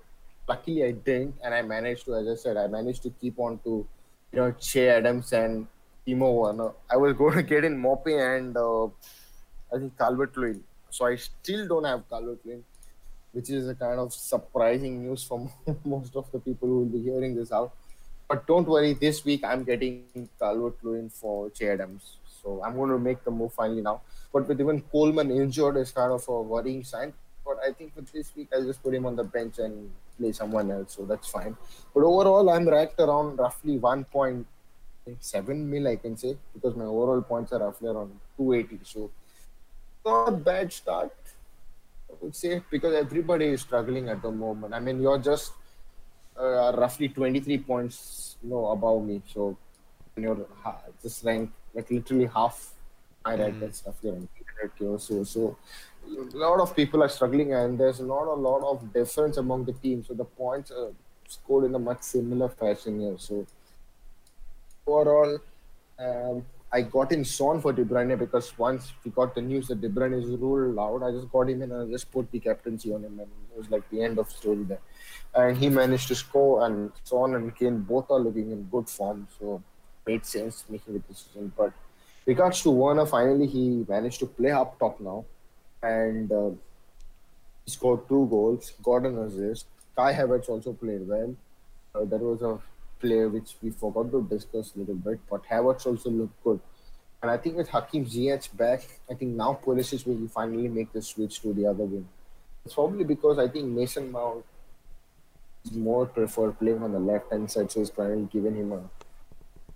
luckily 0.47 0.83
I 0.83 0.91
didn't, 0.91 1.35
and 1.43 1.53
I 1.53 1.61
managed 1.61 2.05
to, 2.05 2.15
as 2.15 2.27
I 2.27 2.35
said, 2.35 2.57
I 2.57 2.67
managed 2.67 3.03
to 3.03 3.09
keep 3.09 3.39
on 3.39 3.59
to, 3.63 3.87
you 4.31 4.39
know, 4.39 4.51
Che 4.51 4.89
Adams 4.89 5.33
and 5.33 5.67
Timo 6.05 6.33
Werner. 6.35 6.71
I 6.89 6.97
was 6.97 7.13
going 7.13 7.35
to 7.35 7.43
get 7.43 7.63
in 7.63 7.81
Maupay 7.81 8.37
and 8.37 8.55
uh, 8.55 8.85
I 9.73 9.79
think 9.79 9.97
Calvert 9.97 10.37
Lewin. 10.37 10.63
So 10.89 11.05
I 11.05 11.15
still 11.15 11.67
don't 11.67 11.83
have 11.83 12.07
Calvert 12.09 12.39
Lewin, 12.45 12.63
which 13.31 13.49
is 13.49 13.67
a 13.67 13.75
kind 13.75 13.99
of 13.99 14.13
surprising 14.13 15.03
news 15.03 15.23
for 15.23 15.49
most 15.85 16.15
of 16.15 16.31
the 16.31 16.39
people 16.39 16.67
who 16.67 16.79
will 16.79 16.85
be 16.97 17.01
hearing 17.01 17.35
this 17.35 17.51
out. 17.51 17.73
But 18.27 18.47
don't 18.47 18.67
worry, 18.67 18.93
this 18.93 19.23
week 19.25 19.43
I'm 19.43 19.63
getting 19.63 20.03
Calvert 20.39 20.77
Lewin 20.83 21.09
for 21.09 21.49
Che 21.49 21.69
Adams. 21.69 22.17
So 22.41 22.61
I'm 22.63 22.75
going 22.75 22.91
to 22.91 22.99
make 22.99 23.23
the 23.23 23.31
move 23.31 23.53
finally 23.53 23.81
now. 23.81 24.01
But 24.31 24.47
with 24.47 24.59
even 24.59 24.81
Coleman 24.81 25.31
injured, 25.31 25.77
is 25.77 25.91
kind 25.91 26.11
of 26.11 26.27
a 26.27 26.41
worrying 26.41 26.83
sign. 26.83 27.13
But 27.43 27.57
I 27.65 27.71
think 27.71 27.93
for 27.93 28.01
this 28.01 28.31
week, 28.35 28.49
I'll 28.53 28.65
just 28.65 28.81
put 28.81 28.93
him 28.93 29.05
on 29.05 29.15
the 29.15 29.23
bench 29.23 29.59
and 29.59 29.91
play 30.17 30.31
someone 30.31 30.71
else. 30.71 30.95
So 30.95 31.05
that's 31.05 31.27
fine. 31.29 31.55
But 31.93 32.03
overall, 32.03 32.49
I'm 32.49 32.67
racked 32.67 32.99
around 32.99 33.37
roughly 33.37 33.77
1.7 35.07 35.47
mil, 35.57 35.87
I 35.87 35.95
can 35.95 36.17
say, 36.17 36.37
because 36.53 36.75
my 36.75 36.85
overall 36.85 37.21
points 37.21 37.53
are 37.53 37.59
roughly 37.59 37.89
around 37.89 38.11
280. 38.37 38.79
So 38.83 39.11
not 40.05 40.29
a 40.29 40.31
bad 40.31 40.71
start, 40.71 41.13
I 42.09 42.13
would 42.21 42.35
say, 42.35 42.61
because 42.69 42.93
everybody 42.95 43.45
is 43.45 43.61
struggling 43.61 44.09
at 44.09 44.21
the 44.21 44.31
moment. 44.31 44.73
I 44.73 44.79
mean, 44.79 45.01
you're 45.01 45.19
just 45.19 45.53
uh, 46.39 46.73
roughly 46.75 47.09
23 47.09 47.57
points, 47.59 48.37
you 48.43 48.49
know, 48.49 48.67
above 48.67 49.03
me. 49.03 49.21
So 49.33 49.57
you're 50.17 50.47
just 51.01 51.23
ranked 51.23 51.53
like 51.73 51.91
literally 51.91 52.25
half 52.25 52.73
my 53.25 53.35
rank 53.35 53.55
mm. 53.55 53.63
and 53.63 53.75
stuff. 53.75 53.95
You're 54.01 54.13
800k 54.13 54.81
or 54.81 54.99
so. 54.99 55.23
So 55.23 55.57
a 56.07 56.37
lot 56.37 56.59
of 56.59 56.75
people 56.75 57.03
are 57.03 57.09
struggling, 57.09 57.53
and 57.53 57.79
there's 57.79 57.99
not 57.99 58.27
a 58.27 58.33
lot 58.33 58.63
of 58.63 58.93
difference 58.93 59.37
among 59.37 59.65
the 59.65 59.73
teams. 59.73 60.07
So 60.07 60.13
the 60.13 60.25
points 60.25 60.71
are 60.71 60.91
scored 61.27 61.65
in 61.65 61.75
a 61.75 61.79
much 61.79 62.03
similar 62.03 62.49
fashion 62.49 62.99
here. 62.99 63.15
So 63.17 63.45
overall, 64.88 65.39
um, 65.99 66.45
I 66.71 66.81
got 66.81 67.11
in 67.11 67.23
Son 67.23 67.61
for 67.61 67.71
De 67.71 67.86
Bruyne 67.86 68.17
because 68.17 68.57
once 68.57 68.93
we 69.03 69.11
got 69.11 69.33
the 69.33 69.41
news 69.41 69.67
that 69.67 69.81
De 69.81 69.89
Bruyne 69.89 70.21
is 70.21 70.29
ruled 70.38 70.77
out, 70.77 71.07
I 71.07 71.11
just 71.11 71.31
got 71.31 71.49
him 71.49 71.61
in 71.61 71.71
and 71.71 71.88
I 71.88 71.91
just 71.91 72.11
put 72.11 72.31
the 72.31 72.39
captaincy 72.39 72.93
on 72.93 73.03
him, 73.03 73.19
and 73.19 73.29
it 73.51 73.57
was 73.57 73.69
like 73.69 73.89
the 73.89 74.03
end 74.03 74.19
of 74.19 74.29
story 74.29 74.63
there. 74.63 74.81
And 75.33 75.57
he 75.57 75.69
managed 75.69 76.07
to 76.09 76.15
score, 76.15 76.65
and 76.65 76.91
Son 77.03 77.36
and 77.36 77.55
Kane 77.55 77.79
both 77.79 78.11
are 78.11 78.19
looking 78.19 78.51
in 78.51 78.63
good 78.63 78.89
form, 78.89 79.27
so 79.39 79.61
made 80.05 80.25
sense 80.25 80.65
making 80.69 80.93
the 80.93 80.99
decision. 80.99 81.51
But 81.57 81.73
regards 82.25 82.61
to 82.63 82.71
Werner, 82.71 83.05
finally 83.05 83.47
he 83.47 83.86
managed 83.88 84.19
to 84.19 84.25
play 84.25 84.51
up 84.51 84.77
top 84.79 84.99
now 84.99 85.25
and 85.81 86.31
uh, 86.31 86.49
he 87.63 87.71
scored 87.71 88.07
two 88.07 88.27
goals, 88.29 88.73
got 88.83 89.05
an 89.05 89.17
assist. 89.19 89.65
Kai 89.95 90.13
Havertz 90.13 90.49
also 90.49 90.73
played 90.73 91.07
well. 91.07 91.36
Uh, 91.93 92.05
there 92.05 92.19
was 92.19 92.41
a 92.41 92.59
play 93.05 93.25
which 93.25 93.55
we 93.61 93.71
forgot 93.71 94.11
to 94.11 94.21
discuss 94.29 94.73
a 94.75 94.79
little 94.79 94.95
bit, 94.95 95.19
but 95.29 95.43
Havertz 95.45 95.85
also 95.85 96.09
looked 96.09 96.43
good. 96.43 96.59
And 97.21 97.31
I 97.31 97.37
think 97.37 97.57
with 97.57 97.69
Hakim 97.69 98.05
Ziyech 98.05 98.55
back, 98.57 98.81
I 99.09 99.13
think 99.13 99.31
now 99.35 99.59
Pulisic 99.63 100.05
will 100.05 100.27
finally 100.27 100.67
make 100.67 100.91
the 100.93 101.01
switch 101.01 101.41
to 101.41 101.53
the 101.53 101.65
other 101.67 101.85
wing. 101.85 102.07
It's 102.65 102.75
probably 102.75 103.03
because 103.03 103.39
I 103.39 103.47
think 103.47 103.65
Mason 103.67 104.11
Mount 104.11 104.45
is 105.65 105.73
more 105.73 106.05
preferred 106.05 106.59
playing 106.59 106.83
on 106.83 106.91
the 106.91 106.99
left 106.99 107.31
hand 107.31 107.49
side, 107.49 107.71
so 107.71 107.79
he's 107.79 107.89
finally 107.89 108.27
given 108.31 108.55
him 108.55 108.71
a 108.73 108.81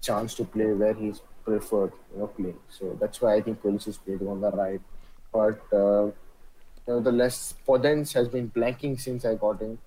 chance 0.02 0.36
to 0.36 0.44
play 0.44 0.72
where 0.74 0.94
he's 0.94 1.22
preferred, 1.44 1.92
you 2.14 2.20
know, 2.20 2.28
playing. 2.28 2.60
So 2.70 2.98
that's 3.00 3.22
why 3.22 3.36
I 3.36 3.42
think 3.42 3.62
Pulisic 3.62 3.98
played 4.06 4.22
on 4.28 4.42
the 4.42 4.52
right 4.52 4.82
but 5.32 5.62
uh, 5.74 6.12
nevertheless, 6.88 7.54
Podence 7.68 8.14
has 8.14 8.28
been 8.28 8.50
blanking 8.50 9.00
since 9.00 9.26
I 9.26 9.36
got 9.36 9.62
him. 9.62 9.78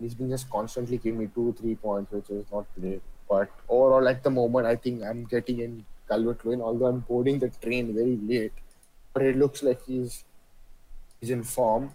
He's 0.00 0.14
been 0.14 0.30
just 0.30 0.48
constantly 0.50 0.98
giving 0.98 1.20
me 1.20 1.28
two, 1.34 1.54
three 1.58 1.74
points, 1.74 2.12
which 2.12 2.30
is 2.30 2.46
not 2.52 2.66
great. 2.78 3.02
But 3.28 3.50
overall, 3.68 4.08
at 4.08 4.22
the 4.22 4.30
moment, 4.30 4.66
I 4.66 4.76
think 4.76 5.02
I'm 5.02 5.24
getting 5.24 5.60
in 5.60 5.84
Calvert 6.08 6.44
Lewin, 6.44 6.62
although 6.62 6.86
I'm 6.86 7.00
boarding 7.00 7.38
the 7.38 7.48
train 7.48 7.94
very 7.94 8.16
late. 8.16 8.52
But 9.12 9.22
it 9.24 9.36
looks 9.36 9.62
like 9.62 9.84
he's 9.84 10.24
he's 11.20 11.30
in 11.30 11.42
form 11.42 11.92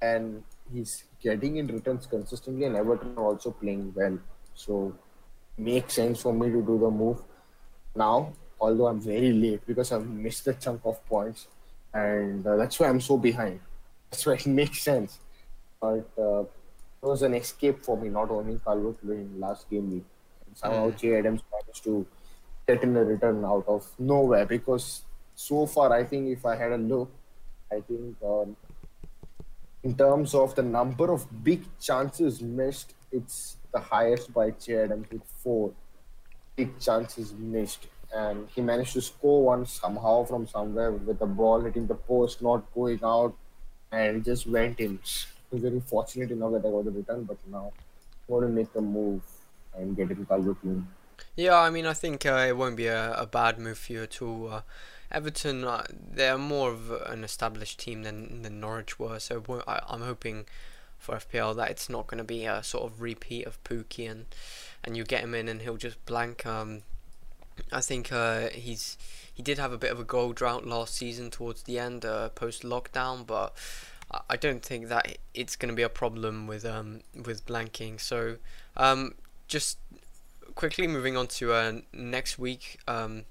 and 0.00 0.42
he's 0.72 1.04
getting 1.22 1.56
in 1.56 1.66
returns 1.66 2.06
consistently, 2.06 2.64
and 2.64 2.76
Everton 2.76 3.14
are 3.16 3.24
also 3.24 3.50
playing 3.50 3.92
well. 3.94 4.18
So 4.54 4.94
makes 5.58 5.94
sense 5.94 6.22
for 6.22 6.32
me 6.32 6.48
to 6.50 6.62
do 6.62 6.78
the 6.78 6.90
move 6.90 7.22
now, 7.94 8.32
although 8.60 8.86
I'm 8.86 9.00
very 9.00 9.32
late 9.32 9.66
because 9.66 9.92
I've 9.92 10.06
missed 10.06 10.46
a 10.48 10.54
chunk 10.54 10.80
of 10.84 11.04
points 11.06 11.48
and 11.96 12.46
uh, 12.46 12.56
that's 12.56 12.78
why 12.78 12.88
I'm 12.88 13.00
so 13.00 13.16
behind. 13.16 13.60
That's 14.10 14.26
why 14.26 14.34
it 14.34 14.46
makes 14.60 14.82
sense. 14.82 15.18
But 15.80 16.08
uh, 16.18 16.44
it 17.06 17.08
was 17.08 17.22
an 17.22 17.34
escape 17.34 17.84
for 17.84 17.96
me 17.96 18.08
not 18.08 18.30
owning 18.30 18.58
Calvert 18.58 18.96
Lewin 19.04 19.38
last 19.38 19.70
game 19.70 19.90
week. 19.92 20.04
And 20.46 20.56
somehow 20.56 20.90
mm. 20.90 20.98
Che 20.98 21.18
Adams 21.18 21.42
managed 21.52 21.84
to 21.84 22.06
get 22.66 22.82
in 22.82 22.96
a 22.96 23.04
return 23.04 23.44
out 23.44 23.64
of 23.68 23.86
nowhere 23.98 24.44
because 24.44 25.02
so 25.34 25.66
far 25.66 25.92
I 25.92 26.02
think 26.04 26.28
if 26.28 26.44
I 26.44 26.56
had 26.56 26.72
a 26.72 26.78
look, 26.78 27.10
I 27.70 27.80
think 27.80 28.16
um, 28.24 28.56
in 29.84 29.94
terms 29.94 30.34
of 30.34 30.54
the 30.56 30.62
number 30.62 31.12
of 31.12 31.44
big 31.44 31.62
chances 31.80 32.42
missed, 32.42 32.94
it's 33.12 33.56
the 33.72 33.78
highest 33.78 34.32
by 34.34 34.50
Che 34.50 34.76
Adams 34.76 35.06
with 35.12 35.22
four 35.44 35.72
big 36.56 36.78
chances 36.80 37.32
missed 37.34 37.86
and 38.14 38.48
he 38.54 38.62
managed 38.62 38.94
to 38.94 39.00
score 39.00 39.44
one 39.44 39.66
somehow 39.66 40.24
from 40.24 40.46
somewhere 40.46 40.90
with 40.90 41.18
the 41.18 41.26
ball 41.26 41.60
hitting 41.60 41.86
the 41.86 41.94
post, 41.94 42.42
not 42.42 42.64
going 42.74 43.00
out, 43.04 43.34
and 43.92 44.24
just 44.24 44.46
went 44.46 44.80
in. 44.80 44.98
Was 45.50 45.62
very 45.62 45.80
fortunate 45.80 46.30
enough 46.30 46.52
that 46.52 46.66
I 46.66 46.70
got 46.70 46.84
the 46.84 46.90
return, 46.90 47.24
but 47.24 47.36
now 47.50 47.72
I 48.28 48.32
want 48.32 48.46
to 48.46 48.48
make 48.48 48.68
a 48.74 48.80
move 48.80 49.22
and 49.76 49.96
get 49.96 50.10
in 50.10 50.26
Calvert 50.26 50.56
Lewin. 50.64 50.86
Yeah, 51.36 51.58
I 51.58 51.70
mean, 51.70 51.86
I 51.86 51.92
think 51.92 52.26
uh, 52.26 52.46
it 52.48 52.56
won't 52.56 52.76
be 52.76 52.86
a, 52.86 53.14
a 53.14 53.26
bad 53.26 53.58
move 53.58 53.78
for 53.78 53.92
you 53.92 54.02
at 54.02 54.20
all. 54.20 54.50
Uh, 54.50 54.60
Everton, 55.10 55.64
uh, 55.64 55.84
they're 55.90 56.38
more 56.38 56.70
of 56.70 56.90
an 56.90 57.22
established 57.22 57.78
team 57.78 58.02
than, 58.02 58.42
than 58.42 58.60
Norwich 58.60 58.98
were, 58.98 59.18
so 59.20 59.42
I, 59.66 59.80
I'm 59.86 60.02
hoping 60.02 60.46
for 60.98 61.16
FPL 61.16 61.54
that 61.56 61.70
it's 61.70 61.88
not 61.88 62.06
going 62.06 62.18
to 62.18 62.24
be 62.24 62.44
a 62.44 62.62
sort 62.62 62.84
of 62.84 63.00
repeat 63.00 63.46
of 63.46 63.62
Pukki 63.62 64.10
and, 64.10 64.26
and 64.82 64.96
you 64.96 65.04
get 65.04 65.22
him 65.22 65.34
in 65.34 65.48
and 65.48 65.62
he'll 65.62 65.76
just 65.76 66.04
blank. 66.06 66.44
Um, 66.44 66.82
I 67.72 67.80
think 67.80 68.12
uh, 68.12 68.48
he's 68.48 68.98
he 69.32 69.42
did 69.42 69.58
have 69.58 69.72
a 69.72 69.78
bit 69.78 69.92
of 69.92 70.00
a 70.00 70.04
goal 70.04 70.32
drought 70.32 70.66
last 70.66 70.94
season 70.94 71.30
towards 71.30 71.62
the 71.64 71.78
end, 71.78 72.04
uh, 72.04 72.30
post 72.30 72.62
lockdown, 72.62 73.26
but 73.26 73.54
I 74.30 74.36
don't 74.36 74.62
think 74.62 74.88
that 74.88 75.18
it's 75.34 75.56
going 75.56 75.70
to 75.70 75.74
be 75.74 75.82
a 75.82 75.88
problem 75.88 76.46
with 76.46 76.64
um 76.64 77.00
with 77.14 77.46
blanking. 77.46 78.00
So 78.00 78.36
um 78.76 79.14
just 79.48 79.78
quickly 80.56 80.86
moving 80.86 81.16
on 81.16 81.28
to 81.28 81.52
uh, 81.52 81.72
next 81.92 82.38
week. 82.38 82.80
Um, 82.88 83.24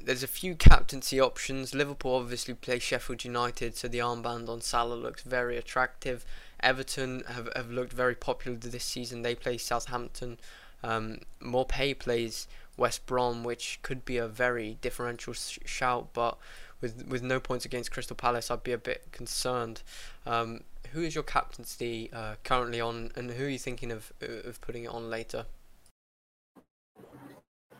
there's 0.00 0.22
a 0.22 0.28
few 0.28 0.54
captaincy 0.54 1.20
options. 1.20 1.74
Liverpool 1.74 2.14
obviously 2.14 2.54
play 2.54 2.78
Sheffield 2.78 3.24
United, 3.24 3.76
so 3.76 3.88
the 3.88 3.98
armband 3.98 4.48
on 4.48 4.60
Salah 4.60 4.94
looks 4.94 5.22
very 5.22 5.56
attractive. 5.56 6.24
Everton 6.60 7.24
have, 7.28 7.48
have 7.54 7.70
looked 7.70 7.92
very 7.92 8.14
popular 8.14 8.56
this 8.56 8.84
season. 8.84 9.22
They 9.22 9.34
play 9.34 9.58
Southampton. 9.58 10.38
Um, 10.82 11.18
Maupay 11.42 11.98
plays 11.98 12.46
West 12.76 13.06
Brom, 13.06 13.42
which 13.42 13.80
could 13.82 14.04
be 14.04 14.16
a 14.18 14.28
very 14.28 14.78
differential 14.80 15.32
sh- 15.32 15.58
shout, 15.64 16.10
but 16.12 16.38
with 16.80 17.06
with 17.06 17.22
no 17.22 17.40
points 17.40 17.64
against 17.64 17.90
Crystal 17.90 18.16
Palace, 18.16 18.50
I'd 18.50 18.62
be 18.62 18.72
a 18.72 18.78
bit 18.78 19.08
concerned. 19.12 19.82
Um, 20.26 20.62
who 20.92 21.02
is 21.02 21.14
your 21.14 21.24
captaincy 21.24 22.10
uh, 22.12 22.36
currently 22.44 22.80
on, 22.80 23.10
and 23.16 23.30
who 23.32 23.44
are 23.46 23.48
you 23.48 23.58
thinking 23.58 23.92
of 23.92 24.12
of 24.20 24.60
putting 24.60 24.84
it 24.84 24.90
on 24.90 25.10
later? 25.10 25.46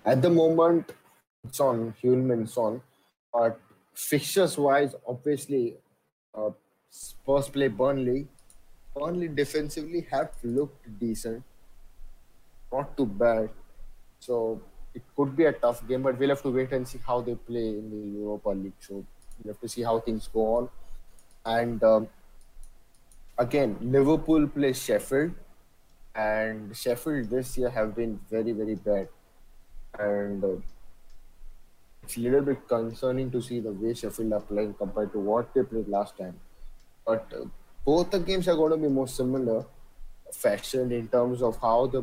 At 0.05 0.22
the 0.22 0.30
moment, 0.30 0.92
it's 1.44 1.61
on 1.61 1.94
Heung-min 2.03 2.46
Son, 2.46 2.80
but 3.32 3.61
fixtures 3.94 4.57
wise, 4.57 4.94
obviously, 5.07 5.76
uh, 6.34 6.51
Spurs 6.90 7.49
play 7.49 7.68
Burnley. 7.68 8.26
Burnley 8.94 9.28
defensively 9.28 10.07
have 10.11 10.30
looked 10.42 10.99
decent, 10.99 11.42
not 12.72 12.96
too 12.96 13.07
bad. 13.07 13.51
So 14.18 14.61
it 14.99 15.03
could 15.16 15.34
be 15.36 15.44
a 15.44 15.53
tough 15.53 15.86
game, 15.88 16.03
but 16.03 16.18
we'll 16.18 16.34
have 16.34 16.42
to 16.42 16.51
wait 16.51 16.72
and 16.72 16.86
see 16.92 17.01
how 17.07 17.20
they 17.20 17.34
play 17.51 17.68
in 17.80 17.90
the 17.90 18.18
Europa 18.18 18.51
League. 18.51 18.80
So 18.86 18.94
we'll 19.42 19.55
have 19.55 19.61
to 19.61 19.68
see 19.68 19.82
how 19.82 19.99
things 20.01 20.28
go 20.32 20.46
on. 20.57 20.68
And 21.44 21.82
um, 21.84 22.09
again, 23.38 23.76
Liverpool 23.80 24.49
plays 24.49 24.82
Sheffield, 24.82 25.32
and 26.14 26.76
Sheffield 26.76 27.30
this 27.30 27.57
year 27.59 27.70
have 27.70 27.94
been 27.94 28.18
very, 28.30 28.53
very 28.53 28.74
bad. 28.74 29.09
And 29.99 30.44
uh, 30.44 30.57
it's 32.03 32.16
a 32.16 32.20
little 32.20 32.42
bit 32.42 32.66
concerning 32.68 33.30
to 33.30 33.40
see 33.40 33.61
the 33.61 33.72
way 33.72 33.94
Sheffield 33.94 34.32
are 34.32 34.40
playing 34.40 34.74
compared 34.74 35.12
to 35.12 35.20
what 35.20 35.55
they 35.55 35.62
played 35.62 35.88
last 35.88 36.18
time. 36.18 36.38
But 37.07 37.32
uh, 37.40 37.44
both 37.84 38.11
the 38.11 38.18
games 38.18 38.49
are 38.49 38.57
going 38.57 38.72
to 38.72 38.76
be 38.88 38.88
more 38.88 39.09
similar 39.09 39.64
fashion 40.32 40.92
in 40.92 41.09
terms 41.09 41.42
of 41.42 41.59
how 41.61 41.86
the 41.86 42.03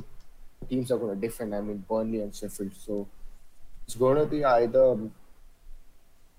teams 0.70 0.92
are 0.92 0.98
going 0.98 1.20
to 1.20 1.28
defend. 1.28 1.54
I 1.54 1.62
mean, 1.62 1.84
Burnley 1.88 2.22
and 2.22 2.36
Sheffield. 2.36 2.74
So 2.78 3.08
it's 3.86 3.96
going 3.96 4.18
to 4.18 4.26
be 4.26 4.44
either 4.44 4.98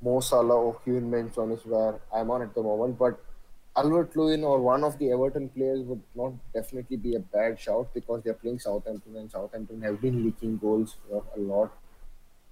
Mo 0.02 0.20
Salah 0.20 0.56
or 0.56 0.80
Heung 0.86 1.02
Min 1.02 1.32
Son 1.32 1.52
is 1.52 1.64
where 1.64 1.98
I'm 2.14 2.30
on 2.30 2.42
at 2.42 2.54
the 2.54 2.62
moment. 2.62 2.98
But 2.98 3.18
Calvert 3.74 4.16
Lewin 4.16 4.42
or 4.44 4.60
one 4.60 4.84
of 4.84 4.98
the 4.98 5.10
Everton 5.10 5.48
players 5.50 5.80
would 5.82 6.02
not 6.14 6.32
definitely 6.54 6.96
be 6.96 7.14
a 7.14 7.20
bad 7.20 7.60
shout 7.60 7.92
because 7.94 8.22
they're 8.22 8.34
playing 8.34 8.58
Southampton 8.58 9.16
and 9.16 9.30
Southampton 9.30 9.82
have 9.82 10.00
been 10.00 10.24
leaking 10.24 10.58
goals 10.58 10.96
a 11.12 11.38
lot. 11.40 11.70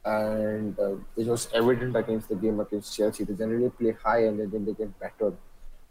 And 0.05 0.79
uh, 0.79 0.97
it 1.17 1.27
was 1.27 1.49
evident 1.55 1.97
against 1.97 2.29
the 2.29 2.35
game 2.35 2.61
against 2.61 2.95
Chelsea. 2.95 3.25
They 3.25 3.33
generally 3.33 3.71
play 3.71 3.97
high 4.03 4.25
and 4.25 4.39
then 4.53 4.67
they 4.67 4.73
get 4.75 4.99
battered. 5.01 5.35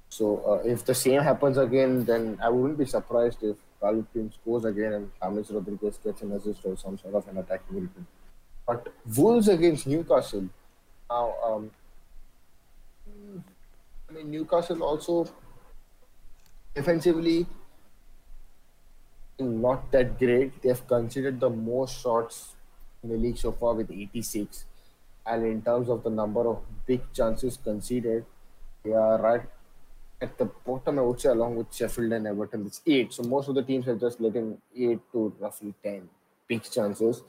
So 0.09 0.43
uh, 0.45 0.67
if 0.67 0.85
the 0.85 0.93
same 0.93 1.21
happens 1.23 1.57
again, 1.57 2.05
then 2.05 2.37
I 2.39 2.49
wouldn't 2.49 2.77
be 2.77 2.85
surprised 2.85 3.41
if 3.41 3.57
Calvin 3.83 4.31
scores 4.31 4.65
again 4.65 4.93
and 4.93 5.11
James 5.21 5.51
Rodriguez 5.51 5.97
gets 6.03 6.21
an 6.21 6.31
assist 6.31 6.65
or 6.65 6.77
some 6.77 6.97
sort 6.97 7.15
of 7.15 7.27
an 7.27 7.37
attacking 7.37 7.81
midfield. 7.81 8.05
But 8.65 8.93
Wolves 9.17 9.49
against 9.49 9.87
Newcastle. 9.87 10.47
Now, 11.09 11.35
um, 11.43 11.71
I 14.09 14.13
mean, 14.13 14.31
Newcastle 14.31 14.81
also 14.83 15.27
defensively 16.75 17.45
not 19.39 19.91
that 19.91 20.17
great. 20.17 20.61
They've 20.61 20.87
considered 20.87 21.39
the 21.39 21.49
most 21.49 22.01
shots 22.01 22.55
in 23.03 23.09
the 23.09 23.17
league 23.17 23.37
so 23.37 23.51
far 23.51 23.73
with 23.73 23.91
86. 23.91 24.65
And 25.25 25.45
in 25.45 25.61
terms 25.61 25.89
of 25.89 26.03
the 26.03 26.09
number 26.09 26.47
of 26.47 26.61
big 26.85 27.01
chances 27.13 27.57
conceded, 27.57 28.25
they 28.83 28.93
are 28.93 29.21
right 29.21 29.41
at 30.23 30.37
the 30.37 30.45
bottom, 30.45 30.99
I 30.99 31.01
would 31.03 31.19
say, 31.19 31.29
along 31.29 31.55
with 31.57 31.73
Sheffield 31.73 32.13
and 32.13 32.27
Everton. 32.27 32.65
It's 32.65 32.81
eight. 32.87 33.13
So 33.13 33.23
most 33.23 33.49
of 33.49 33.55
the 33.55 33.63
teams 33.63 33.87
are 33.87 33.95
just 33.95 34.19
letting 34.21 34.57
eight 34.75 34.99
to 35.11 35.35
roughly 35.39 35.73
10 35.83 36.09
big 36.47 36.63
chances. 36.63 37.21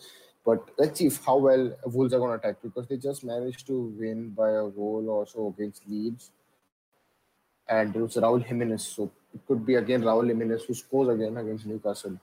But 0.45 0.71
let's 0.79 0.99
see 0.99 1.07
if 1.07 1.25
how 1.25 1.39
well 1.39 1.77
Wolves 1.87 2.13
are 2.15 2.19
going 2.19 2.39
to 2.39 2.47
attack 2.47 2.63
because 2.63 2.87
they 2.87 2.97
just 2.97 3.25
managed 3.25 3.67
to 3.67 3.95
win 3.99 4.31
by 4.31 4.51
a 4.51 4.69
goal 4.69 5.07
or 5.09 5.27
so 5.27 5.49
against 5.49 5.89
Leeds 5.89 6.31
and 7.69 7.95
it 7.97 8.01
was 8.01 8.15
Raul 8.17 8.45
Jimenez. 8.45 8.87
So 8.87 9.11
it 9.35 9.41
could 9.47 9.65
be 9.65 9.77
again 9.77 10.03
Raul 10.03 10.27
Jimenez 10.27 10.65
who 10.65 10.75
scores 10.75 11.09
again 11.09 11.37
against 11.37 11.67
Newcastle. 11.67 12.19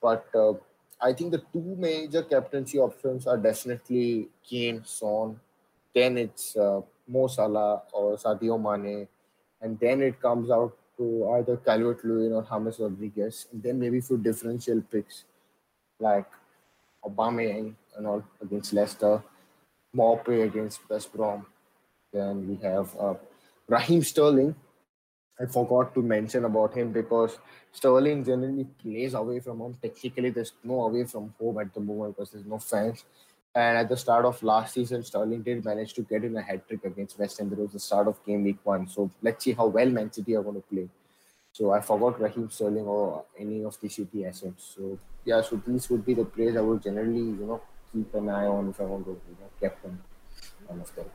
But 0.00 0.26
uh, 0.34 0.54
I 1.00 1.12
think 1.12 1.32
the 1.32 1.42
two 1.52 1.76
major 1.78 2.22
captaincy 2.22 2.78
options 2.78 3.26
are 3.26 3.36
definitely 3.36 4.28
Kane, 4.48 4.82
Son. 4.84 5.40
Then 5.94 6.18
it's 6.18 6.56
uh, 6.56 6.80
Mo 7.08 7.26
Salah 7.26 7.82
or 7.92 8.16
Sadio 8.16 8.60
Mane. 8.60 9.08
And 9.62 9.78
then 9.78 10.02
it 10.02 10.20
comes 10.20 10.50
out 10.50 10.76
to 10.98 11.30
either 11.36 11.56
Calvert 11.56 12.04
Lewin 12.04 12.32
or 12.32 12.42
James 12.42 12.78
Rodriguez. 12.78 13.46
And 13.52 13.62
then 13.62 13.78
maybe 13.78 14.00
for 14.00 14.16
differential 14.16 14.82
picks 14.90 15.24
like 15.98 16.26
Aubameyang 17.04 17.74
and 17.96 18.06
all 18.06 18.24
against 18.42 18.72
Leicester, 18.72 19.22
Maupay 19.96 20.44
against 20.44 20.80
West 20.90 21.12
Brom. 21.12 21.46
Then 22.12 22.48
we 22.48 22.56
have 22.66 22.94
uh, 22.98 23.14
Raheem 23.68 24.02
Sterling, 24.02 24.54
I 25.40 25.46
forgot 25.46 25.94
to 25.94 26.02
mention 26.02 26.44
about 26.44 26.74
him 26.74 26.92
because 26.92 27.38
Sterling 27.72 28.24
generally 28.24 28.64
plays 28.80 29.14
away 29.14 29.40
from 29.40 29.58
home. 29.58 29.76
Technically, 29.82 30.30
there's 30.30 30.52
no 30.62 30.82
away 30.82 31.04
from 31.04 31.34
home 31.40 31.58
at 31.58 31.72
the 31.74 31.80
moment 31.80 32.16
because 32.16 32.30
there's 32.30 32.46
no 32.46 32.58
fans. 32.58 33.04
And 33.54 33.76
at 33.76 33.88
the 33.88 33.96
start 33.96 34.24
of 34.24 34.42
last 34.42 34.74
season, 34.74 35.02
Sterling 35.04 35.42
did 35.42 35.64
manage 35.64 35.92
to 35.94 36.02
get 36.02 36.24
in 36.24 36.34
a 36.36 36.42
hat 36.42 36.66
trick 36.66 36.84
against 36.84 37.18
West 37.18 37.38
Ham. 37.38 37.52
It 37.52 37.58
was 37.58 37.72
the 37.72 37.78
start 37.78 38.08
of 38.08 38.24
game 38.24 38.44
week 38.44 38.58
one. 38.64 38.88
So 38.88 39.10
let's 39.20 39.44
see 39.44 39.52
how 39.52 39.66
well 39.66 39.90
Man 39.90 40.10
City 40.10 40.34
are 40.36 40.42
going 40.42 40.56
to 40.56 40.62
play. 40.62 40.88
So 41.52 41.70
I 41.70 41.82
forgot 41.82 42.18
Raheem 42.18 42.50
Sterling 42.50 42.86
or 42.86 43.24
any 43.38 43.62
of 43.62 43.78
the 43.78 43.90
City 43.90 44.24
assets. 44.24 44.74
So 44.74 44.98
yeah, 45.26 45.42
so 45.42 45.60
these 45.66 45.90
would 45.90 46.06
be 46.06 46.14
the 46.14 46.24
players 46.24 46.56
I 46.56 46.62
would 46.62 46.82
generally, 46.82 47.18
you 47.18 47.46
know, 47.46 47.60
keep 47.92 48.14
an 48.14 48.30
eye 48.30 48.46
on 48.46 48.70
if 48.70 48.80
I 48.80 48.84
want 48.84 49.04
to, 49.04 49.10
you 49.10 49.36
know, 49.38 49.98
one 50.66 50.80
of 50.80 50.94
them. 50.94 51.10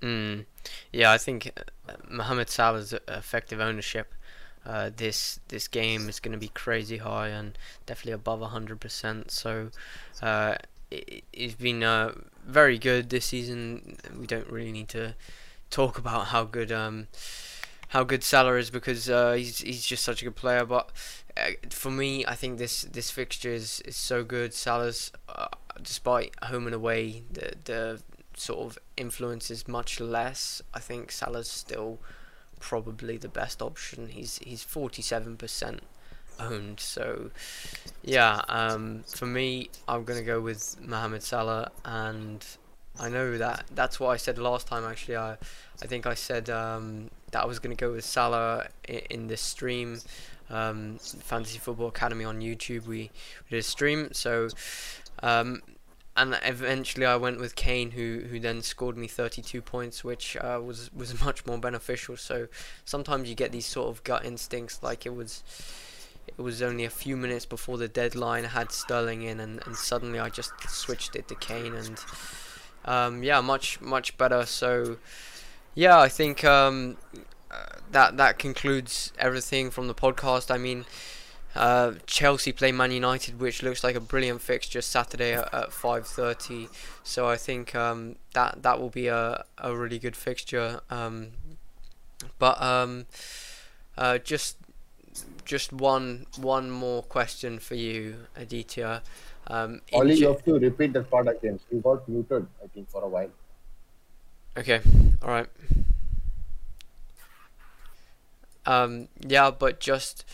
Mm. 0.00 0.46
Yeah, 0.92 1.10
I 1.10 1.18
think 1.18 1.52
uh, 1.88 1.94
Mohamed 2.08 2.48
Salah's 2.48 2.94
effective 3.08 3.60
ownership 3.60 4.14
uh, 4.64 4.90
this 4.94 5.40
this 5.48 5.68
game 5.68 6.08
is 6.08 6.20
going 6.20 6.32
to 6.32 6.38
be 6.38 6.48
crazy 6.48 6.98
high 6.98 7.28
and 7.28 7.56
definitely 7.86 8.12
above 8.12 8.40
100%. 8.40 9.30
So 9.30 9.70
uh, 10.22 10.56
has 11.36 11.54
been 11.54 11.82
uh, 11.82 12.12
very 12.46 12.78
good 12.78 13.10
this 13.10 13.26
season. 13.26 13.96
We 14.18 14.26
don't 14.26 14.48
really 14.48 14.72
need 14.72 14.88
to 14.90 15.14
talk 15.70 15.98
about 15.98 16.26
how 16.26 16.44
good 16.44 16.72
um, 16.72 17.08
how 17.88 18.04
good 18.04 18.22
Salah 18.22 18.56
is 18.56 18.70
because 18.70 19.08
uh, 19.08 19.32
he's 19.32 19.58
he's 19.58 19.84
just 19.84 20.04
such 20.04 20.22
a 20.22 20.24
good 20.24 20.36
player. 20.36 20.64
But 20.64 20.90
uh, 21.36 21.52
for 21.70 21.90
me, 21.90 22.24
I 22.26 22.34
think 22.34 22.58
this 22.58 22.82
this 22.82 23.10
fixture 23.10 23.50
is, 23.50 23.80
is 23.82 23.96
so 23.96 24.24
good. 24.24 24.54
Salah's 24.54 25.12
despite 25.82 26.34
home 26.44 26.66
and 26.66 26.74
away, 26.74 27.22
the 27.30 27.52
the 27.64 28.02
sort 28.36 28.60
of 28.60 28.78
influence 28.96 29.50
is 29.50 29.68
much 29.68 30.00
less. 30.00 30.62
I 30.72 30.80
think 30.80 31.10
Salah's 31.12 31.48
still 31.48 31.98
probably 32.58 33.16
the 33.16 33.28
best 33.28 33.62
option. 33.62 34.08
He's 34.08 34.38
he's 34.38 34.64
47% 34.64 35.80
owned. 36.40 36.80
So 36.80 37.30
yeah, 38.02 38.42
um, 38.48 39.04
for 39.06 39.26
me, 39.26 39.70
I'm 39.86 40.04
gonna 40.04 40.22
go 40.22 40.40
with 40.40 40.76
Mohamed 40.80 41.22
Salah, 41.22 41.70
and 41.84 42.44
I 42.98 43.08
know 43.08 43.38
that 43.38 43.64
that's 43.74 44.00
what 44.00 44.10
I 44.10 44.16
said 44.16 44.38
last 44.38 44.66
time. 44.66 44.84
Actually, 44.84 45.16
I 45.16 45.36
I 45.82 45.86
think 45.86 46.06
I 46.06 46.14
said 46.14 46.50
um, 46.50 47.10
that 47.32 47.42
I 47.42 47.46
was 47.46 47.58
gonna 47.58 47.74
go 47.74 47.92
with 47.92 48.04
Salah 48.04 48.66
in, 48.88 49.00
in 49.10 49.26
this 49.28 49.40
stream. 49.40 50.00
Um, 50.48 50.98
Fantasy 50.98 51.58
Football 51.58 51.86
Academy 51.88 52.24
on 52.24 52.40
YouTube. 52.40 52.84
We, 52.86 53.12
we 53.44 53.50
did 53.50 53.58
a 53.58 53.62
stream, 53.62 54.08
so 54.12 54.48
um, 55.22 55.62
and 56.16 56.38
eventually 56.42 57.06
I 57.06 57.16
went 57.16 57.40
with 57.40 57.54
Kane, 57.54 57.92
who 57.92 58.24
who 58.30 58.40
then 58.40 58.62
scored 58.62 58.96
me 58.96 59.06
32 59.06 59.62
points, 59.62 60.04
which 60.04 60.36
uh, 60.36 60.60
was 60.62 60.92
was 60.92 61.18
much 61.24 61.46
more 61.46 61.58
beneficial. 61.58 62.16
So 62.16 62.48
sometimes 62.84 63.28
you 63.28 63.34
get 63.34 63.52
these 63.52 63.66
sort 63.66 63.88
of 63.88 64.04
gut 64.04 64.24
instincts, 64.24 64.82
like 64.82 65.06
it 65.06 65.14
was 65.14 65.42
it 66.40 66.42
was 66.42 66.62
only 66.62 66.86
a 66.86 66.90
few 66.90 67.18
minutes 67.18 67.44
before 67.44 67.76
the 67.76 67.86
deadline. 67.86 68.46
I 68.46 68.48
had 68.48 68.72
Sterling 68.72 69.20
in, 69.20 69.40
and, 69.40 69.60
and 69.66 69.76
suddenly 69.76 70.18
I 70.18 70.30
just 70.30 70.52
switched 70.70 71.14
it 71.14 71.28
to 71.28 71.34
Kane, 71.34 71.74
and 71.74 72.00
um, 72.86 73.22
yeah, 73.22 73.42
much 73.42 73.78
much 73.82 74.16
better. 74.16 74.46
So 74.46 74.96
yeah, 75.74 75.98
I 75.98 76.08
think 76.08 76.42
um, 76.42 76.96
uh, 77.50 77.76
that 77.92 78.16
that 78.16 78.38
concludes 78.38 79.12
everything 79.18 79.70
from 79.70 79.86
the 79.86 79.94
podcast. 79.94 80.50
I 80.50 80.56
mean. 80.58 80.86
Uh, 81.52 81.94
Chelsea 82.06 82.52
play 82.52 82.70
Man 82.70 82.92
United, 82.92 83.40
which 83.40 83.60
looks 83.60 83.82
like 83.82 83.96
a 83.96 84.00
brilliant 84.00 84.40
fixture 84.40 84.80
Saturday 84.80 85.32
at, 85.32 85.52
at 85.52 85.70
5:30. 85.70 86.68
So 87.02 87.26
I 87.26 87.36
think 87.36 87.74
um, 87.74 88.14
that 88.34 88.62
that 88.62 88.80
will 88.80 88.88
be 88.88 89.08
a, 89.08 89.44
a 89.58 89.74
really 89.74 89.98
good 89.98 90.14
fixture. 90.14 90.80
Um, 90.90 91.32
but 92.38 92.62
um, 92.62 93.06
uh, 93.98 94.18
just 94.18 94.56
just 95.44 95.72
one 95.72 96.26
one 96.36 96.70
more 96.70 97.02
question 97.02 97.58
for 97.58 97.74
you, 97.74 98.26
Aditya. 98.36 99.02
Um, 99.46 99.80
Only 99.92 100.14
you 100.14 100.28
have 100.28 100.44
to 100.44 100.58
repeat 100.58 100.92
that 100.92 101.10
part 101.10 101.28
again. 101.28 101.58
You 101.70 101.80
got 101.80 102.08
muted, 102.08 102.46
I 102.62 102.68
think, 102.68 102.88
for 102.88 103.02
a 103.02 103.08
while. 103.08 103.30
Okay. 104.56 104.80
All 105.22 105.30
right. 105.30 105.48
Um, 108.66 109.08
yeah, 109.20 109.50
but 109.50 109.80
just 109.80 110.24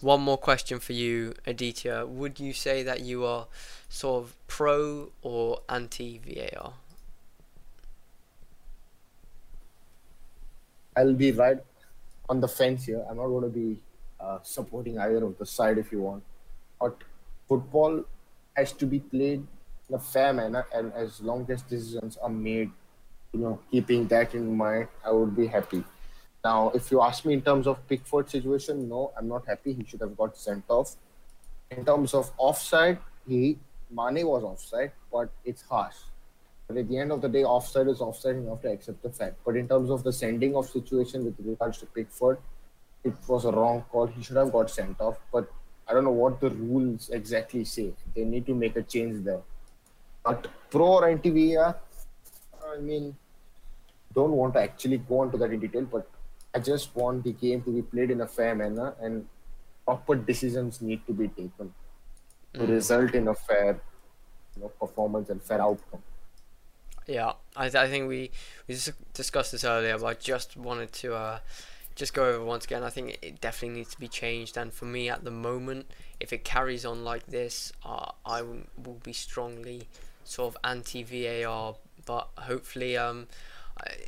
one 0.00 0.20
more 0.20 0.38
question 0.38 0.78
for 0.78 0.92
you, 0.92 1.34
Aditya. 1.46 2.06
Would 2.06 2.38
you 2.38 2.52
say 2.52 2.82
that 2.82 3.00
you 3.00 3.24
are 3.24 3.46
sort 3.88 4.22
of 4.22 4.36
pro 4.46 5.10
or 5.22 5.60
anti 5.68 6.18
VAR? 6.18 6.74
I'll 10.96 11.14
be 11.14 11.32
right 11.32 11.58
on 12.28 12.40
the 12.40 12.48
fence 12.48 12.84
here. 12.84 13.04
I'm 13.08 13.16
not 13.16 13.26
going 13.28 13.42
to 13.42 13.48
be 13.48 13.80
uh, 14.20 14.38
supporting 14.42 14.98
either 14.98 15.24
of 15.24 15.38
the 15.38 15.46
side 15.46 15.78
if 15.78 15.92
you 15.92 16.00
want. 16.00 16.22
But 16.80 16.96
football 17.48 18.04
has 18.56 18.72
to 18.72 18.86
be 18.86 19.00
played 19.00 19.46
in 19.88 19.94
a 19.94 19.98
fair 19.98 20.32
manner, 20.32 20.66
and 20.74 20.92
as 20.92 21.20
long 21.20 21.46
as 21.50 21.62
decisions 21.62 22.16
are 22.16 22.28
made, 22.28 22.70
you 23.32 23.40
know, 23.40 23.60
keeping 23.70 24.06
that 24.08 24.34
in 24.34 24.56
mind, 24.56 24.88
I 25.04 25.12
would 25.12 25.36
be 25.36 25.46
happy. 25.46 25.84
Now, 26.44 26.70
if 26.74 26.90
you 26.90 27.02
ask 27.02 27.24
me 27.24 27.34
in 27.34 27.42
terms 27.42 27.66
of 27.66 27.86
Pickford 27.88 28.30
situation, 28.30 28.88
no, 28.88 29.12
I'm 29.16 29.28
not 29.28 29.46
happy. 29.46 29.74
He 29.74 29.84
should 29.84 30.00
have 30.00 30.16
got 30.16 30.36
sent 30.36 30.64
off. 30.68 30.96
In 31.70 31.84
terms 31.84 32.14
of 32.14 32.30
offside, 32.38 32.98
he 33.28 33.58
Mane 33.90 34.26
was 34.26 34.42
offside, 34.44 34.92
but 35.12 35.30
it's 35.44 35.62
harsh. 35.62 35.96
But 36.68 36.76
at 36.78 36.88
the 36.88 36.98
end 36.98 37.10
of 37.10 37.20
the 37.20 37.28
day, 37.28 37.44
offside 37.44 37.88
is 37.88 38.00
offside, 38.00 38.36
and 38.36 38.44
you 38.44 38.50
have 38.50 38.62
to 38.62 38.70
accept 38.70 39.02
the 39.02 39.10
fact. 39.10 39.36
But 39.44 39.56
in 39.56 39.68
terms 39.68 39.90
of 39.90 40.04
the 40.04 40.12
sending 40.12 40.54
off 40.54 40.70
situation 40.70 41.24
with 41.24 41.34
regards 41.44 41.78
to 41.78 41.86
Pickford, 41.86 42.38
it 43.04 43.14
was 43.26 43.44
a 43.44 43.52
wrong 43.52 43.84
call. 43.90 44.06
He 44.06 44.22
should 44.22 44.36
have 44.36 44.52
got 44.52 44.70
sent 44.70 45.00
off. 45.00 45.18
But 45.32 45.50
I 45.88 45.92
don't 45.92 46.04
know 46.04 46.10
what 46.10 46.40
the 46.40 46.50
rules 46.50 47.10
exactly 47.10 47.64
say. 47.64 47.92
They 48.14 48.24
need 48.24 48.46
to 48.46 48.54
make 48.54 48.76
a 48.76 48.82
change 48.82 49.24
there. 49.24 49.40
But 50.24 50.46
pro 50.70 50.86
or 50.86 51.08
anti 51.08 51.30
VAR, 51.30 51.76
I 52.72 52.78
mean, 52.78 53.16
don't 54.14 54.32
want 54.32 54.54
to 54.54 54.60
actually 54.60 54.98
go 54.98 55.22
into 55.22 55.38
that 55.38 55.52
in 55.52 55.60
detail, 55.60 55.82
but 55.84 56.08
I 56.54 56.58
just 56.58 56.94
want 56.94 57.24
the 57.24 57.32
game 57.32 57.62
to 57.62 57.70
be 57.70 57.82
played 57.82 58.10
in 58.10 58.20
a 58.20 58.26
fair 58.26 58.54
manner 58.54 58.94
and 59.00 59.26
proper 59.84 60.16
decisions 60.16 60.80
need 60.80 61.06
to 61.06 61.12
be 61.12 61.28
taken 61.28 61.72
to 62.54 62.60
mm. 62.60 62.68
result 62.68 63.14
in 63.14 63.28
a 63.28 63.34
fair 63.34 63.80
you 64.56 64.62
know, 64.62 64.68
performance 64.68 65.30
and 65.30 65.42
fair 65.42 65.60
outcome. 65.60 66.02
Yeah, 67.06 67.32
I, 67.56 67.66
I 67.66 67.88
think 67.88 68.08
we 68.08 68.30
we 68.68 68.76
discussed 69.14 69.52
this 69.52 69.64
earlier, 69.64 69.98
but 69.98 70.06
I 70.06 70.14
just 70.14 70.56
wanted 70.56 70.92
to 70.92 71.14
uh, 71.14 71.38
just 72.00 72.14
go 72.14 72.24
over 72.24 72.42
once 72.42 72.64
again. 72.64 72.82
I 72.82 72.88
think 72.88 73.18
it 73.20 73.40
definitely 73.42 73.78
needs 73.78 73.90
to 73.90 74.00
be 74.00 74.08
changed, 74.08 74.56
and 74.56 74.72
for 74.72 74.86
me 74.86 75.10
at 75.10 75.22
the 75.22 75.30
moment, 75.30 75.92
if 76.18 76.32
it 76.32 76.44
carries 76.44 76.84
on 76.86 77.04
like 77.04 77.26
this, 77.26 77.72
uh, 77.84 78.12
I 78.24 78.40
will 78.40 79.00
be 79.02 79.12
strongly 79.12 79.86
sort 80.24 80.54
of 80.54 80.60
anti 80.64 81.02
VAR. 81.02 81.76
But 82.06 82.28
hopefully, 82.38 82.96
um, 82.96 83.28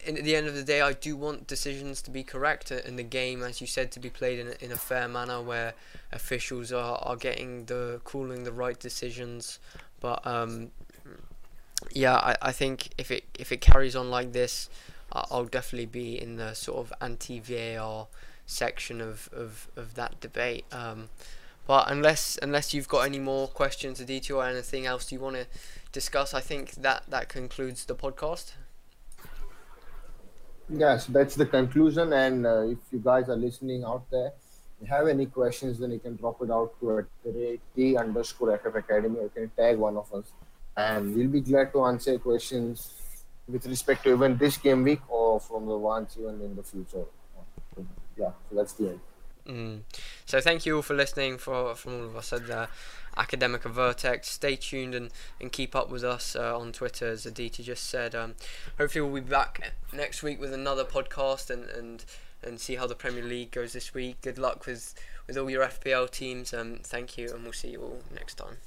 at 0.07 0.25
the 0.25 0.35
end 0.35 0.47
of 0.47 0.55
the 0.55 0.63
day, 0.63 0.81
I 0.81 0.95
do 0.95 1.15
want 1.15 1.47
decisions 1.47 2.01
to 2.03 2.11
be 2.11 2.25
correct 2.25 2.71
and 2.71 2.99
the 2.99 3.03
game, 3.03 3.43
as 3.43 3.61
you 3.61 3.67
said, 3.67 3.93
to 3.93 4.01
be 4.01 4.09
played 4.09 4.39
in 4.39 4.49
a, 4.49 4.65
in 4.65 4.73
a 4.73 4.77
fair 4.77 5.07
manner 5.07 5.43
where 5.43 5.75
officials 6.13 6.73
are, 6.73 6.99
are 7.03 7.17
getting 7.17 7.67
the 7.67 8.01
calling 8.05 8.45
the 8.45 8.53
right 8.53 8.81
decisions. 8.81 9.59
But 10.01 10.27
um, 10.27 10.71
yeah, 11.93 12.17
I, 12.17 12.37
I 12.41 12.53
think 12.53 12.89
if 12.97 13.11
it 13.11 13.25
if 13.39 13.53
it 13.53 13.61
carries 13.61 13.95
on 13.95 14.11
like 14.11 14.33
this, 14.33 14.71
I'll 15.13 15.45
definitely 15.45 15.87
be 15.87 16.21
in 16.21 16.37
the 16.37 16.55
sort 16.55 16.79
of 16.79 16.93
anti 17.01 17.39
VAR 17.39 18.09
section 18.47 19.01
of, 19.01 19.29
of, 19.33 19.69
of 19.77 19.95
that 19.95 20.21
debate. 20.21 20.65
Um, 20.73 21.11
but 21.67 21.91
unless 21.91 22.39
unless 22.43 22.75
you've 22.75 22.89
got 22.89 23.03
any 23.07 23.19
more 23.19 23.47
questions, 23.47 24.01
Aditya, 24.01 24.35
or 24.35 24.45
anything 24.45 24.87
else 24.87 25.13
you 25.13 25.21
want 25.21 25.37
to 25.37 25.47
discuss, 25.93 26.35
I 26.35 26.41
think 26.41 26.73
that 26.73 27.05
that 27.09 27.29
concludes 27.29 27.85
the 27.85 27.95
podcast. 27.95 28.53
Yes, 30.69 31.07
that's 31.07 31.35
the 31.35 31.47
conclusion. 31.47 32.13
And 32.13 32.47
uh, 32.47 32.63
if 32.63 32.79
you 32.91 32.99
guys 32.99 33.29
are 33.29 33.37
listening 33.37 33.85
out 33.85 34.11
there, 34.11 34.33
you 34.81 34.87
have 34.89 35.07
any 35.07 35.27
questions, 35.27 35.79
then 35.79 35.93
you 35.93 36.01
can 36.01 36.17
drop 36.17 36.43
it 36.43 36.51
out 36.51 36.73
to 36.81 36.99
at 36.99 37.05
the 37.77 37.97
underscore 37.97 38.59
FF 38.59 38.75
Academy. 38.75 39.21
You 39.21 39.31
can 39.33 39.51
tag 39.51 39.77
one 39.79 39.97
of 39.97 40.13
us, 40.13 40.33
and 40.77 41.15
we'll 41.15 41.29
be 41.29 41.43
glad 41.43 41.73
to 41.75 41.85
answer 41.85 42.19
questions 42.19 43.02
with 43.49 43.67
respect 43.67 44.05
to 44.05 44.13
even 44.13 44.37
this 44.37 44.57
game 44.57 44.83
week 44.85 45.01
or 45.09 45.41
from 45.41 45.67
the 45.67 45.77
ones 45.77 46.17
even 46.19 46.41
in 46.41 46.57
the 46.57 46.63
future. 46.63 47.05
Yeah, 48.17 48.31
so 48.49 48.57
that's 48.57 48.73
the 48.75 48.91
end. 48.91 49.01
Mm. 49.47 49.81
So 50.27 50.41
thank 50.41 50.65
you 50.67 50.77
all 50.77 50.83
for 50.83 50.95
listening. 50.95 51.39
For 51.39 51.75
from 51.75 51.95
all 51.95 52.05
of 52.05 52.17
us 52.17 52.33
at 52.33 52.47
the 52.47 52.69
Academic 53.17 53.65
Vertex, 53.65 54.29
stay 54.29 54.57
tuned 54.57 54.95
and, 54.95 55.11
and 55.41 55.51
keep 55.51 55.75
up 55.75 55.91
with 55.91 56.05
us 56.05 56.37
uh, 56.37 56.59
on 56.59 56.73
Twitter, 56.73 57.09
as 57.09 57.27
Aditya 57.27 57.65
just 57.65 57.89
said. 57.89 58.15
Um, 58.15 58.35
hopefully 58.79 59.03
we'll 59.03 59.23
be 59.23 59.29
back 59.29 59.73
next 59.93 60.23
week 60.23 60.41
with 60.41 60.53
another 60.53 60.85
podcast 60.85 61.51
and, 61.51 61.65
and 61.71 62.05
and 62.45 62.61
see 62.61 62.75
how 62.75 62.87
the 62.87 62.95
Premier 62.95 63.23
League 63.23 63.53
goes 63.53 63.73
this 63.73 63.95
week. 63.95 64.21
Good 64.21 64.39
luck 64.39 64.67
with 64.67 64.95
with 65.27 65.37
all 65.37 65.51
your 65.51 65.65
FPL 65.65 66.11
teams. 66.11 66.53
Um, 66.53 66.81
thank 66.83 67.17
you, 67.19 67.33
and 67.33 67.43
we'll 67.45 67.53
see 67.53 67.71
you 67.71 67.83
all 67.83 68.03
next 68.13 68.35
time. 68.35 68.59